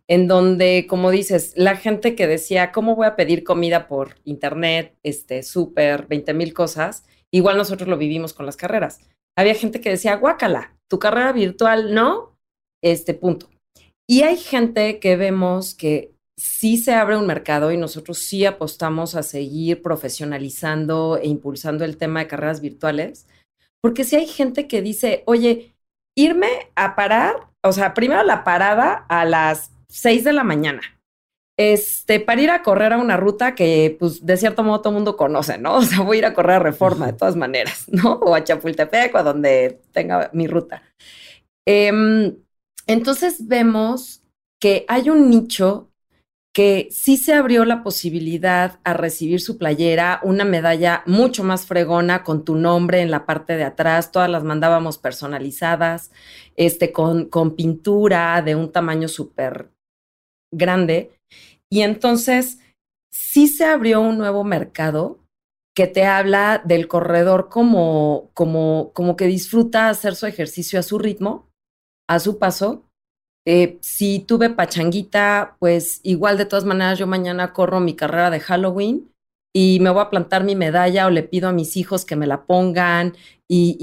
en 0.09 0.27
donde, 0.27 0.87
como 0.89 1.11
dices, 1.11 1.53
la 1.57 1.77
gente 1.77 2.15
que 2.15 2.27
decía, 2.27 2.73
¿cómo 2.73 2.97
voy 2.97 3.07
a 3.07 3.17
pedir 3.17 3.45
comida 3.45 3.89
por 3.89 4.17
internet, 4.25 4.97
este, 5.03 5.43
súper, 5.43 6.07
20 6.07 6.35
mil 6.35 6.55
cosas? 6.55 7.05
Igual 7.31 7.57
nosotros 7.57 7.89
lo 7.89 7.99
vivimos 7.99 8.33
con 8.33 8.47
las 8.47 8.57
carreras. 8.57 9.01
Había 9.37 9.55
gente 9.55 9.81
que 9.81 9.91
decía, 9.91 10.17
guácala, 10.17 10.77
tu 10.89 10.99
carrera 10.99 11.33
virtual 11.33 11.95
no, 11.95 12.37
este 12.83 13.15
punto. 13.15 13.49
Y 14.09 14.23
hay 14.23 14.37
gente 14.37 14.99
que 14.99 15.17
vemos 15.17 15.75
que 15.75 16.13
sí 16.39 16.77
se 16.77 16.93
abre 16.95 17.17
un 17.17 17.27
mercado 17.27 17.73
y 17.73 17.77
nosotros 17.77 18.19
sí 18.19 18.47
apostamos 18.47 19.15
a 19.15 19.23
seguir 19.23 19.83
profesionalizando 19.83 21.19
e 21.19 21.27
impulsando 21.27 21.85
el 21.85 21.99
tema 21.99 22.21
de 22.21 22.29
carreras 22.29 22.61
virtuales, 22.61 23.27
porque 23.83 24.05
si 24.05 24.17
hay 24.17 24.27
gente 24.27 24.69
que 24.69 24.81
dice, 24.81 25.25
oye, 25.27 25.75
irme 26.17 26.49
a 26.77 26.95
parar, 26.97 27.48
o 27.63 27.73
sea, 27.73 27.95
primero 27.95 28.23
la 28.23 28.45
parada 28.45 29.07
a 29.09 29.25
las 29.25 29.71
6 29.89 30.25
de 30.25 30.33
la 30.33 30.45
mañana. 30.45 30.83
Este, 31.59 32.21
para 32.21 32.41
ir 32.41 32.51
a 32.51 32.63
correr 32.63 32.93
a 32.93 32.99
una 32.99 33.17
ruta 33.17 33.57
que, 33.57 33.97
pues, 33.99 34.25
de 34.25 34.37
cierto 34.37 34.63
modo 34.63 34.81
todo 34.81 34.91
el 34.91 34.95
mundo 34.95 35.17
conoce, 35.17 35.59
¿no? 35.59 35.75
O 35.79 35.83
sea, 35.83 36.01
voy 36.01 36.19
a 36.19 36.21
ir 36.21 36.27
a 36.27 36.35
correr 36.35 36.57
a 36.57 36.61
Reforma 36.61 37.07
de 37.07 37.15
todas 37.15 37.35
maneras, 37.35 37.87
¿no? 37.89 38.13
O 38.15 38.35
a 38.35 38.45
Chapultepec 38.45 39.15
o 39.15 39.19
a 39.19 39.23
donde 39.25 39.81
tenga 39.93 40.31
mi 40.33 40.47
ruta. 40.47 40.83
Em, 41.67 42.37
entonces 42.87 43.47
vemos 43.49 44.23
que 44.61 44.85
hay 44.89 45.11
un 45.11 45.29
nicho 45.31 45.88
que 46.59 46.89
sí 46.91 47.19
se 47.19 47.35
abrió 47.35 47.65
la 47.65 47.85
posibilidad 47.85 48.81
a 48.83 48.93
recibir 48.93 49.41
su 49.41 49.59
playera, 49.59 50.19
una 50.25 50.45
medalla 50.45 51.05
mucho 51.07 51.45
más 51.45 51.67
fregona 51.67 52.25
con 52.25 52.45
tu 52.45 52.57
nombre 52.57 53.01
en 53.01 53.13
la 53.13 53.27
parte 53.27 53.57
de 53.57 53.63
atrás, 53.63 54.11
todas 54.11 54.29
las 54.29 54.43
mandábamos 54.43 54.99
personalizadas, 54.99 56.11
este, 56.57 56.91
con, 56.91 57.27
con 57.27 57.55
pintura 57.55 58.43
de 58.43 58.57
un 58.57 58.73
tamaño 58.73 59.07
súper 59.07 59.71
grande. 60.53 61.13
Y 61.71 61.83
entonces 61.83 62.59
sí 63.09 63.47
se 63.47 63.65
abrió 63.65 64.01
un 64.01 64.19
nuevo 64.19 64.43
mercado 64.43 65.21
que 65.77 65.87
te 65.87 66.07
habla 66.07 66.61
del 66.65 66.89
corredor 66.89 67.51
como, 67.51 68.33
como, 68.35 68.91
como 68.95 69.15
que 69.15 69.27
disfruta 69.27 69.91
hacer 69.91 70.17
su 70.17 70.27
ejercicio 70.27 70.81
a 70.81 70.83
su 70.83 70.99
ritmo, 70.99 71.49
a 72.09 72.19
su 72.19 72.41
paso, 72.41 72.88
eh, 73.51 73.79
si 73.81 74.19
tuve 74.19 74.51
pachanguita, 74.51 75.57
pues 75.59 76.01
igual 76.03 76.37
de 76.37 76.45
todas 76.45 76.67
maneras 76.67 76.99
yo 76.99 77.07
mañana 77.07 77.55
corro 77.55 77.81
mi 77.81 77.97
carrera 77.97 78.29
de 78.29 78.41
Halloween 78.41 79.11
y 79.55 79.79
me 79.81 79.89
voy 79.89 80.03
a 80.03 80.11
plantar 80.11 80.45
mi 80.45 80.55
medalla 80.55 81.07
o 81.07 81.11
le 81.11 81.23
pido 81.23 81.49
a 81.49 81.53
mis 81.53 81.79
hijos 81.79 82.05
que 82.05 82.15
me 82.15 82.27
la 82.27 82.45
pongan 82.45 83.17
y, 83.49 83.79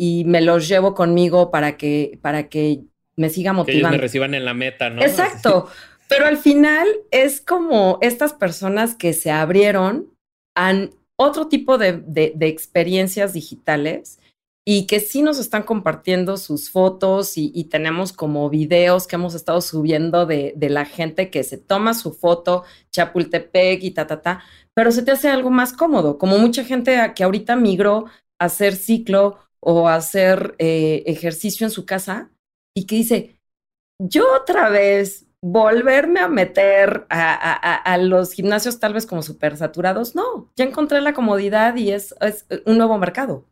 y, 0.00 0.24
me 0.24 0.40
los 0.40 0.66
llevo 0.66 0.94
conmigo 0.94 1.50
para 1.50 1.76
que, 1.76 2.18
para 2.22 2.48
que 2.48 2.80
me 3.16 3.28
siga 3.28 3.52
motivando. 3.52 3.72
Que 3.72 3.78
ellos 3.80 3.90
me 3.90 3.98
reciban 3.98 4.32
en 4.32 4.46
la 4.46 4.54
meta, 4.54 4.88
¿no? 4.88 5.02
Exacto. 5.02 5.68
Pero 6.08 6.24
al 6.24 6.38
final 6.38 6.88
es 7.10 7.42
como 7.42 7.98
estas 8.00 8.32
personas 8.32 8.94
que 8.94 9.12
se 9.12 9.30
abrieron 9.30 10.06
a 10.56 10.88
otro 11.16 11.48
tipo 11.48 11.76
de, 11.76 12.02
experiencias 12.40 13.34
digitales 13.34 14.18
y 14.66 14.86
que 14.86 15.00
sí 15.00 15.22
nos 15.22 15.38
están 15.38 15.62
compartiendo 15.62 16.36
sus 16.36 16.70
fotos 16.70 17.32
y, 17.36 17.64
tenemos 17.64 18.12
como 18.12 18.50
videos 18.50 19.06
que 19.06 19.16
hemos 19.16 19.34
estado 19.34 19.60
subiendo 19.60 20.26
de, 20.26 20.54
la 20.60 20.84
gente 20.84 21.30
que 21.30 21.44
se 21.44 21.58
toma 21.58 21.94
su 21.94 22.12
foto, 22.12 22.64
Chapultepec 22.92 23.82
y 23.82 23.90
ta, 23.92 24.06
ta, 24.06 24.20
ta, 24.22 24.42
pero 24.74 24.92
se 24.92 25.02
te 25.02 25.12
hace 25.12 25.28
algo 25.28 25.50
más 25.50 25.72
cómodo, 25.72 26.18
como 26.18 26.38
mucha 26.38 26.64
gente 26.64 26.96
que 27.14 27.24
ahorita 27.24 27.56
migró 27.56 28.06
a 28.38 28.46
hacer 28.46 28.74
ciclo 28.76 29.38
o 29.60 29.88
a 29.88 29.96
hacer 29.96 30.54
eh, 30.58 31.02
ejercicio 31.06 31.66
en 31.66 31.70
su 31.70 31.84
casa 31.86 32.30
y 32.74 32.86
que 32.86 32.96
dice, 32.96 33.40
yo 33.98 34.24
otra 34.34 34.68
vez 34.70 35.26
volverme 35.42 36.20
a 36.20 36.28
meter 36.28 37.06
a, 37.08 37.96
los 37.98 38.32
gimnasios 38.32 38.78
tal 38.78 38.92
vez 38.92 39.06
como 39.06 39.22
súper 39.22 39.56
saturados, 39.56 40.14
no, 40.14 40.50
ya 40.56 40.64
encontré 40.64 41.00
la 41.00 41.14
comodidad 41.14 41.76
y 41.76 41.92
es, 41.92 42.14
un 42.66 42.78
nuevo 42.78 42.98
mercado. 42.98 43.49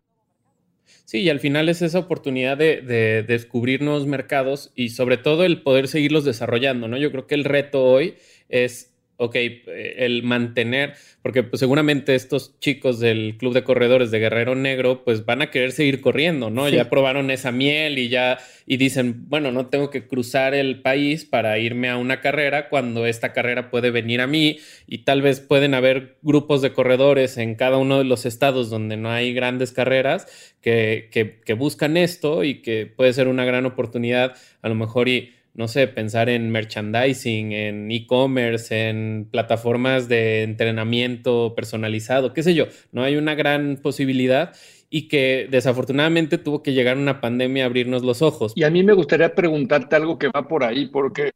Sí, 1.09 1.21
y 1.21 1.31
al 1.31 1.41
final 1.41 1.71
es 1.71 1.81
esa 1.81 2.01
oportunidad 2.01 2.59
de, 2.59 2.83
de, 2.83 3.23
descubrir 3.23 3.81
nuevos 3.81 4.07
mercados 4.07 4.73
y 4.75 4.91
sobre 4.91 5.17
todo 5.17 5.43
el 5.47 5.63
poder 5.63 5.89
seguirlos 5.89 6.27
desarrollando, 6.27 6.87
¿no? 6.87 6.99
Yo 6.99 7.11
creo 7.11 7.27
que 7.27 7.35
el 7.35 7.45
reto 7.45 7.83
hoy 7.83 8.17
es 8.51 8.93
ok, 9.19 9.35
el 9.67 10.23
mantener, 10.23 10.95
porque 11.23 11.43
pues, 11.43 11.59
seguramente 11.59 12.15
estos 12.15 12.59
chicos 12.61 13.01
del 13.01 13.37
Club 13.37 13.53
de 13.53 13.65
Corredores 13.65 14.13
de 14.13 14.21
Guerrero 14.21 14.55
Negro, 14.55 15.03
pues 15.05 15.27
van 15.27 15.43
a 15.43 15.51
querer 15.51 15.73
seguir 15.73 16.01
corriendo, 16.01 16.51
¿no? 16.51 16.69
Ya 16.69 16.89
probaron 16.89 17.33
esa 17.33 17.51
miel 17.51 17.99
y 17.99 18.09
ya, 18.09 18.39
y 18.65 18.77
dicen, 18.77 19.29
bueno, 19.29 19.51
no 19.51 19.67
tengo 19.67 19.91
que 19.91 20.07
cruzar 20.07 20.55
el 20.55 20.83
país 20.83 21.25
para 21.25 21.59
irme 21.59 21.89
a 21.89 21.97
una 21.97 22.21
carrera 22.21 22.69
cuando 22.69 23.07
esta 23.07 23.33
carrera 23.33 23.71
puede 23.71 23.91
venir 23.91 24.21
a 24.21 24.29
mí 24.29 24.61
y 24.87 24.99
tal 24.99 25.21
vez 25.21 25.41
pueden 25.41 25.75
haber 25.75 26.17
grupos 26.23 26.63
de 26.63 26.73
corredores 26.73 27.39
en 27.39 27.57
cada 27.57 27.79
uno 27.79 27.99
de 27.99 28.05
los 28.05 28.25
estados 28.25 28.71
donde 28.71 28.97
no 28.97 29.11
hay 29.11 29.35
grandes 29.35 29.73
carreras 29.73 30.27
que, 30.61 31.09
que, 31.11 31.41
que 31.45 31.55
buscan 31.55 31.97
esto 31.97 32.45
y 32.45 32.63
que 32.63 32.87
puede 32.87 33.13
ser 33.13 33.27
una 33.27 33.45
gran 33.45 33.67
oportunidad 33.67 34.37
a 34.63 34.69
lo 34.69 34.77
mejor 34.77 35.09
y 35.09 35.33
no 35.59 35.67
sé, 35.67 35.89
pensar 35.89 36.29
en 36.29 36.51
merchandising, 36.51 37.51
en 37.51 37.91
e-commerce, 37.91 38.91
en 38.91 39.29
plataformas 39.29 40.09
de 40.09 40.45
entrenamiento 40.45 41.55
personalizado, 41.57 42.33
qué 42.33 42.45
sé 42.45 42.55
yo, 42.55 42.67
no 42.93 43.03
hay 43.03 43.17
una 43.17 43.35
gran 43.35 43.77
posibilidad 43.83 44.55
y 44.89 45.09
que 45.09 45.49
desafortunadamente 45.51 46.39
tuvo 46.39 46.63
que 46.63 46.75
llegar 46.75 46.97
una 46.97 47.21
pandemia 47.21 47.65
a 47.65 47.67
abrirnos 47.67 48.05
los 48.05 48.23
ojos. 48.23 48.53
Y 48.55 48.63
a 48.63 48.71
mí 48.71 48.85
me 48.85 48.93
gustaría 48.93 49.35
preguntarte 49.35 49.97
algo 49.97 50.17
que 50.17 50.29
va 50.29 50.47
por 50.47 50.63
ahí, 50.63 50.87
porque 50.87 51.33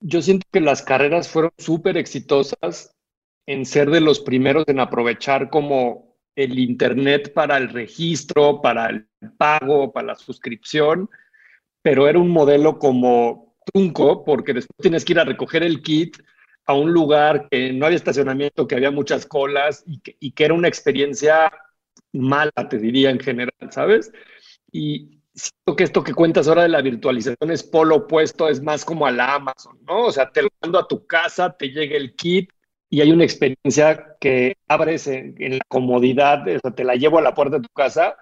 yo 0.00 0.22
siento 0.22 0.46
que 0.50 0.62
las 0.62 0.80
carreras 0.80 1.28
fueron 1.28 1.50
súper 1.58 1.98
exitosas 1.98 2.96
en 3.46 3.66
ser 3.66 3.90
de 3.90 4.00
los 4.00 4.18
primeros 4.20 4.64
en 4.68 4.80
aprovechar 4.80 5.50
como 5.50 6.16
el 6.36 6.58
Internet 6.58 7.34
para 7.34 7.58
el 7.58 7.68
registro, 7.68 8.62
para 8.62 8.88
el 8.88 9.06
pago, 9.36 9.92
para 9.92 10.06
la 10.06 10.14
suscripción, 10.14 11.10
pero 11.82 12.08
era 12.08 12.18
un 12.18 12.30
modelo 12.30 12.78
como 12.78 13.47
trunco 13.72 14.24
porque 14.24 14.52
después 14.52 14.76
tienes 14.80 15.04
que 15.04 15.12
ir 15.12 15.20
a 15.20 15.24
recoger 15.24 15.62
el 15.62 15.82
kit 15.82 16.16
a 16.66 16.74
un 16.74 16.92
lugar 16.92 17.48
que 17.50 17.72
no 17.72 17.86
había 17.86 17.96
estacionamiento, 17.96 18.68
que 18.68 18.74
había 18.74 18.90
muchas 18.90 19.24
colas 19.24 19.82
y 19.86 20.00
que, 20.00 20.44
era 20.44 20.54
una 20.54 20.68
experiencia 20.68 21.50
mala, 22.12 22.52
te 22.68 22.78
diría 22.78 23.10
en 23.10 23.18
general, 23.18 23.52
¿sabes? 23.70 24.12
Y 24.70 25.20
siento 25.32 25.76
que 25.76 25.84
esto 25.84 26.04
que 26.04 26.12
cuentas 26.12 26.46
ahora 26.46 26.64
de 26.64 26.68
la 26.68 26.82
virtualización 26.82 27.50
es 27.50 27.62
polo 27.62 27.96
opuesto, 27.96 28.48
es 28.48 28.62
más 28.62 28.84
como 28.84 29.06
a 29.06 29.10
la 29.10 29.36
Amazon, 29.36 29.78
¿no? 29.86 30.06
O 30.06 30.12
sea, 30.12 30.30
te 30.30 30.42
lo 30.42 30.48
mando 30.60 30.78
a 30.78 30.86
tu 30.86 31.06
casa, 31.06 31.56
te 31.56 31.70
llega 31.70 31.96
el 31.96 32.14
kit 32.14 32.50
y 32.90 33.00
hay 33.00 33.12
una 33.12 33.24
experiencia 33.24 34.16
que 34.20 34.58
abres 34.68 35.06
en, 35.06 35.34
en 35.38 35.52
la 35.54 35.64
comodidad, 35.68 36.46
o 36.48 36.58
sea, 36.60 36.70
te 36.72 36.84
la 36.84 36.96
llevo 36.96 37.18
a 37.18 37.22
la 37.22 37.34
puerta 37.34 37.56
de 37.56 37.62
tu 37.62 37.72
casa 37.74 38.14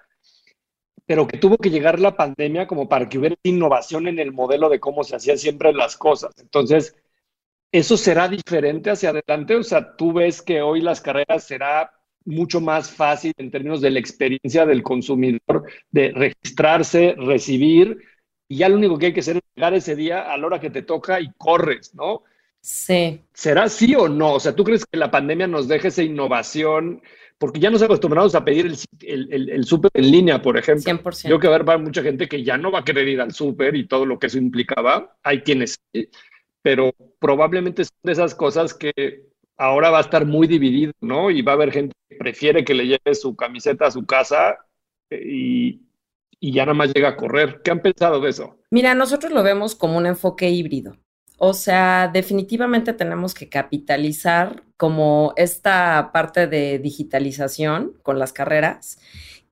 pero 1.05 1.27
que 1.27 1.37
tuvo 1.37 1.57
que 1.57 1.69
llegar 1.69 1.99
la 1.99 2.15
pandemia 2.15 2.67
como 2.67 2.89
para 2.89 3.07
que 3.07 3.17
hubiera 3.17 3.35
innovación 3.43 4.07
en 4.07 4.19
el 4.19 4.31
modelo 4.31 4.69
de 4.69 4.79
cómo 4.79 5.03
se 5.03 5.15
hacían 5.15 5.37
siempre 5.37 5.73
las 5.73 5.97
cosas. 5.97 6.31
Entonces, 6.39 6.95
¿eso 7.71 7.97
será 7.97 8.27
diferente 8.27 8.89
hacia 8.89 9.09
adelante? 9.09 9.55
O 9.55 9.63
sea, 9.63 9.95
tú 9.95 10.13
ves 10.13 10.41
que 10.41 10.61
hoy 10.61 10.81
las 10.81 11.01
carreras 11.01 11.43
será 11.43 11.91
mucho 12.25 12.59
más 12.59 12.91
fácil 12.91 13.33
en 13.37 13.51
términos 13.51 13.79
de 13.79 13.91
la 13.91 13.99
experiencia 13.99 14.65
del 14.65 14.83
consumidor, 14.83 15.63
de 15.91 16.11
registrarse, 16.11 17.15
recibir, 17.17 17.97
y 18.49 18.57
ya 18.57 18.69
lo 18.69 18.77
único 18.77 18.97
que 18.97 19.07
hay 19.07 19.13
que 19.13 19.21
hacer 19.21 19.37
es 19.37 19.43
llegar 19.55 19.73
ese 19.73 19.95
día 19.95 20.31
a 20.31 20.37
la 20.37 20.47
hora 20.47 20.59
que 20.59 20.69
te 20.69 20.81
toca 20.81 21.19
y 21.19 21.31
corres, 21.37 21.93
¿no? 21.95 22.23
Sí. 22.61 23.21
¿Será 23.33 23.69
sí 23.69 23.95
o 23.95 24.09
no? 24.09 24.33
O 24.33 24.39
sea, 24.39 24.55
¿tú 24.55 24.63
crees 24.63 24.85
que 24.85 24.97
la 24.97 25.11
pandemia 25.11 25.47
nos 25.47 25.67
deje 25.67 25.87
esa 25.87 26.03
innovación? 26.03 27.01
Porque 27.37 27.59
ya 27.59 27.69
nos 27.69 27.81
acostumbramos 27.81 28.33
a 28.35 28.43
pedir 28.43 28.65
el, 29.01 29.49
el, 29.51 29.63
súper 29.65 29.91
en 29.93 30.11
línea, 30.11 30.41
por 30.41 30.57
ejemplo. 30.57 30.91
100%. 30.91 31.29
Yo 31.29 31.39
que 31.39 31.47
ver, 31.47 31.67
va 31.67 31.77
mucha 31.77 32.01
gente 32.01 32.27
que 32.27 32.43
ya 32.43 32.57
no 32.57 32.71
va 32.71 32.79
a 32.79 32.83
querer 32.83 33.07
ir 33.07 33.21
al 33.21 33.31
súper 33.31 33.75
y 33.75 33.87
todo 33.87 34.05
lo 34.05 34.17
que 34.17 34.27
eso 34.27 34.37
implicaba. 34.37 35.17
Hay 35.23 35.41
quienes 35.41 35.79
pero 36.67 36.93
probablemente 37.19 37.85
son 37.85 37.97
de 38.03 38.11
esas 38.11 38.35
cosas 38.35 38.73
que 38.73 39.23
ahora 39.55 39.89
va 39.89 39.99
a 39.99 40.01
estar 40.01 40.25
muy 40.25 40.47
dividido, 40.47 40.91
¿no? 40.99 41.31
Y 41.31 41.41
va 41.41 41.53
a 41.53 41.55
haber 41.55 41.71
gente 41.71 41.95
que 42.09 42.17
prefiere 42.17 42.65
que 42.65 42.73
le 42.73 42.87
lleve 42.87 43.15
su 43.15 43.37
camiseta 43.37 43.87
a 43.87 43.91
su 43.91 44.05
casa 44.05 44.57
eh, 45.09 45.21
y, 45.25 45.81
y 46.39 46.51
ya 46.51 46.65
nada 46.65 46.73
más 46.73 46.93
llega 46.93 47.09
a 47.09 47.15
correr. 47.15 47.61
¿Qué 47.63 47.71
han 47.71 47.81
pensado 47.81 48.19
de 48.19 48.31
eso? 48.31 48.59
Mira, 48.69 48.93
nosotros 48.95 49.31
lo 49.31 49.43
vemos 49.43 49.75
como 49.75 49.97
un 49.97 50.07
enfoque 50.07 50.49
híbrido. 50.49 50.97
O 51.37 51.53
sea, 51.53 52.09
definitivamente 52.11 52.93
tenemos 52.93 53.33
que 53.33 53.47
capitalizar 53.47 54.63
como 54.75 55.33
esta 55.35 56.09
parte 56.11 56.47
de 56.47 56.79
digitalización 56.79 57.93
con 58.01 58.17
las 58.17 58.33
carreras. 58.33 58.99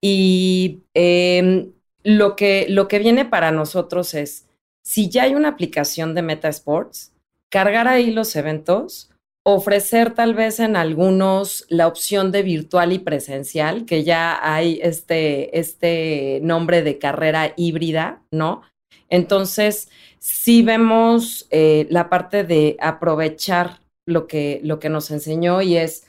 Y 0.02 0.82
em, 0.94 1.72
lo, 2.04 2.36
que, 2.36 2.66
lo 2.70 2.88
que 2.88 3.00
viene 3.00 3.26
para 3.26 3.52
nosotros 3.52 4.14
es, 4.14 4.48
si 4.84 5.10
ya 5.10 5.24
hay 5.24 5.36
una 5.36 5.50
aplicación 5.50 6.16
de 6.16 6.22
Meta 6.24 6.50
Sports, 6.50 7.14
cargar 7.50 7.88
ahí 7.88 8.12
los 8.12 8.36
eventos, 8.36 9.12
ofrecer 9.44 10.16
tal 10.16 10.34
vez 10.34 10.60
en 10.60 10.76
algunos 10.76 11.66
la 11.70 11.88
opción 11.88 12.32
de 12.32 12.42
virtual 12.42 12.94
y 12.94 13.00
presencial, 13.00 13.86
que 13.86 14.04
ya 14.04 14.40
hay 14.42 14.80
este, 14.82 15.60
este 15.60 16.40
nombre 16.42 16.82
de 16.82 16.98
carrera 16.98 17.54
híbrida, 17.56 18.24
¿no? 18.32 18.64
Entonces, 19.08 19.90
sí 20.26 20.64
vemos 20.64 21.46
eh, 21.52 21.86
la 21.92 22.10
parte 22.10 22.44
de 22.44 22.78
aprovechar 22.80 23.80
lo 24.08 24.26
que, 24.26 24.60
lo 24.64 24.80
que 24.80 24.90
nos 24.90 25.12
enseñó 25.12 25.62
y 25.62 25.78
es, 25.78 26.08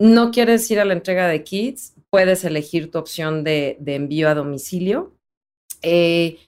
no 0.00 0.30
quieres 0.30 0.70
ir 0.70 0.78
a 0.78 0.84
la 0.84 0.92
entrega 0.92 1.26
de 1.26 1.42
kits, 1.42 1.94
puedes 2.10 2.44
elegir 2.44 2.92
tu 2.92 2.98
opción 2.98 3.42
de, 3.42 3.76
envío 3.86 4.28
a 4.28 4.36
domicilio. 4.36 5.12
Eh, 5.82 6.38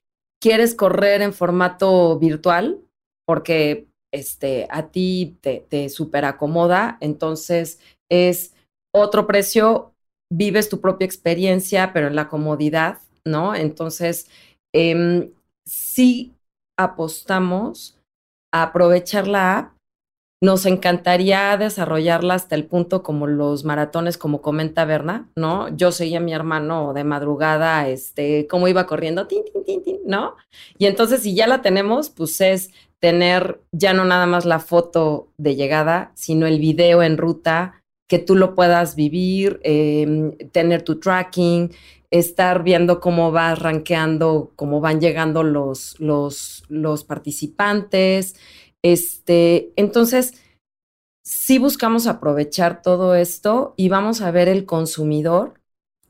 quieres 0.41 0.77
correr 0.77 1.23
en 1.23 1.33
formato 1.33 2.21
virtual 2.21 2.79
porque 3.27 3.89
este, 4.15 4.69
a 4.71 4.93
ti 4.93 5.37
te, 5.41 5.67
te 5.69 5.89
super 5.89 6.25
acomoda, 6.25 6.99
entonces 7.01 7.81
es 8.09 8.55
otro 8.95 9.27
precio, 9.27 9.93
vives 10.33 10.69
tu 10.69 10.81
propia 10.81 11.07
experiencia, 11.07 11.93
pero 11.93 12.07
en 12.07 12.15
la 12.15 12.29
comodidad, 12.29 13.01
¿no? 13.25 13.57
Entonces, 13.57 14.29
em, 14.73 15.33
sí 15.67 16.33
apostamos 16.85 17.99
a 18.53 18.65
aprovechar 18.65 19.27
la 19.27 19.59
app. 19.59 19.73
Nos 20.43 20.67
encantaría 20.67 21.57
desarrollarla 21.57 22.35
hasta 22.35 22.57
el 22.57 22.67
punto 22.67 23.05
como 23.05 23.29
los 23.29 23.65
maratones, 23.65 24.19
como 24.19 24.43
comenta 24.43 24.85
Berna, 24.85 25.31
¿no? 25.37 25.69
Yo 25.77 25.93
seguía 25.93 26.19
a 26.19 26.21
mi 26.21 26.35
hermano 26.35 26.93
de 26.95 27.05
madrugada, 27.05 27.89
este, 27.89 28.49
cómo 28.49 28.67
iba 28.67 28.87
corriendo, 28.87 29.29
¿no? 30.05 30.35
Y 30.79 30.87
entonces, 30.87 31.23
si 31.23 31.37
ya 31.37 31.47
la 31.47 31.63
tenemos, 31.63 32.11
pues 32.11 32.41
es 32.41 32.71
tener 32.99 33.61
ya 33.73 33.95
no 33.95 34.05
nada 34.05 34.27
más 34.27 34.45
la 34.45 34.61
foto 34.61 35.29
de 35.37 35.57
llegada, 35.57 36.13
sino 36.15 36.47
el 36.47 36.59
video 36.59 37.03
en 37.03 37.19
ruta, 37.19 37.82
que 38.13 38.19
tú 38.19 38.37
lo 38.37 38.55
puedas 38.55 38.95
vivir, 38.95 39.59
em, 39.63 40.37
tener 40.51 40.83
tu 40.83 41.01
tracking, 41.01 41.73
estar 42.11 42.63
viendo 42.63 43.01
cómo 43.01 43.33
va 43.33 43.55
rankeando, 43.55 44.53
cómo 44.55 44.83
van 44.83 45.01
llegando 45.01 45.43
los, 45.43 45.99
los, 45.99 46.63
los 46.69 47.05
participantes. 47.05 48.37
Este, 48.83 49.73
entonces, 49.77 50.35
sí 51.25 51.59
buscamos 51.59 52.07
aprovechar 52.07 52.83
todo 52.83 53.15
esto 53.15 53.73
y 53.79 53.89
vamos 53.89 54.21
a 54.21 54.31
ver 54.31 54.49
el 54.49 54.67
consumidor 54.67 55.55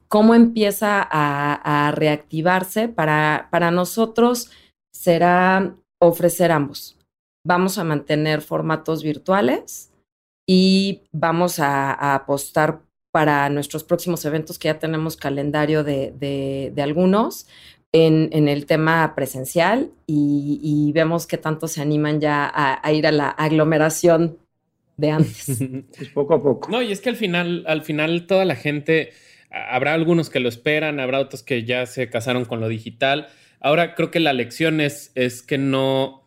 cómo 0.09 0.35
empieza 0.35 1.07
a, 1.09 1.87
a 1.87 1.93
reactivarse. 1.93 2.89
Para, 2.89 3.47
para 3.53 3.71
nosotros 3.71 4.51
será 4.93 5.77
ofrecer 6.01 6.51
ambos. 6.51 6.99
Vamos 7.47 7.79
a 7.79 7.85
mantener 7.85 8.41
formatos 8.41 9.05
virtuales 9.05 9.92
y 10.47 11.03
vamos 11.13 11.59
a, 11.59 11.93
a 11.93 12.15
apostar 12.15 12.83
para 13.13 13.49
nuestros 13.51 13.85
próximos 13.85 14.25
eventos, 14.25 14.59
que 14.59 14.69
ya 14.69 14.79
tenemos 14.79 15.17
calendario 15.17 15.85
de, 15.85 16.73
algunos 16.79 17.47
en, 17.93 18.49
el 18.49 18.67
tema 18.67 19.15
presencial 19.15 19.91
y, 20.07 20.91
vemos 20.95 21.27
que 21.27 21.39
tanto 21.39 21.69
se 21.69 21.83
animan 21.83 22.21
ya 22.21 22.51
a, 22.53 22.93
ir 22.93 23.07
a 23.07 23.13
la 23.13 23.29
aglomeración 23.29 24.39
de 24.97 25.11
antes. 25.11 25.59
pues 25.97 26.09
poco 26.09 26.35
a 26.35 26.43
poco. 26.43 26.71
No, 26.71 26.83
y 26.83 26.91
es 26.91 27.01
que 27.01 27.11
al 27.11 27.17
final, 27.17 27.65
al 27.67 27.83
final 27.83 28.27
toda 28.27 28.47
la 28.47 28.57
gente, 28.57 29.13
habrá 29.51 29.93
algunos 29.93 30.31
que 30.31 30.41
lo 30.41 30.49
esperan, 30.49 30.99
habrá 30.99 31.21
otros 31.21 31.43
que 31.43 31.65
ya 31.65 31.85
se 31.85 32.09
casaron 32.09 32.47
con 32.47 32.61
lo 32.61 32.69
digital. 32.69 33.29
Ahora 33.61 33.95
creo 33.95 34.11
que 34.11 34.21
la 34.21 34.33
lección 34.33 34.81
es, 34.81 35.13
es 35.15 35.43
que 35.43 35.59
no 35.59 36.22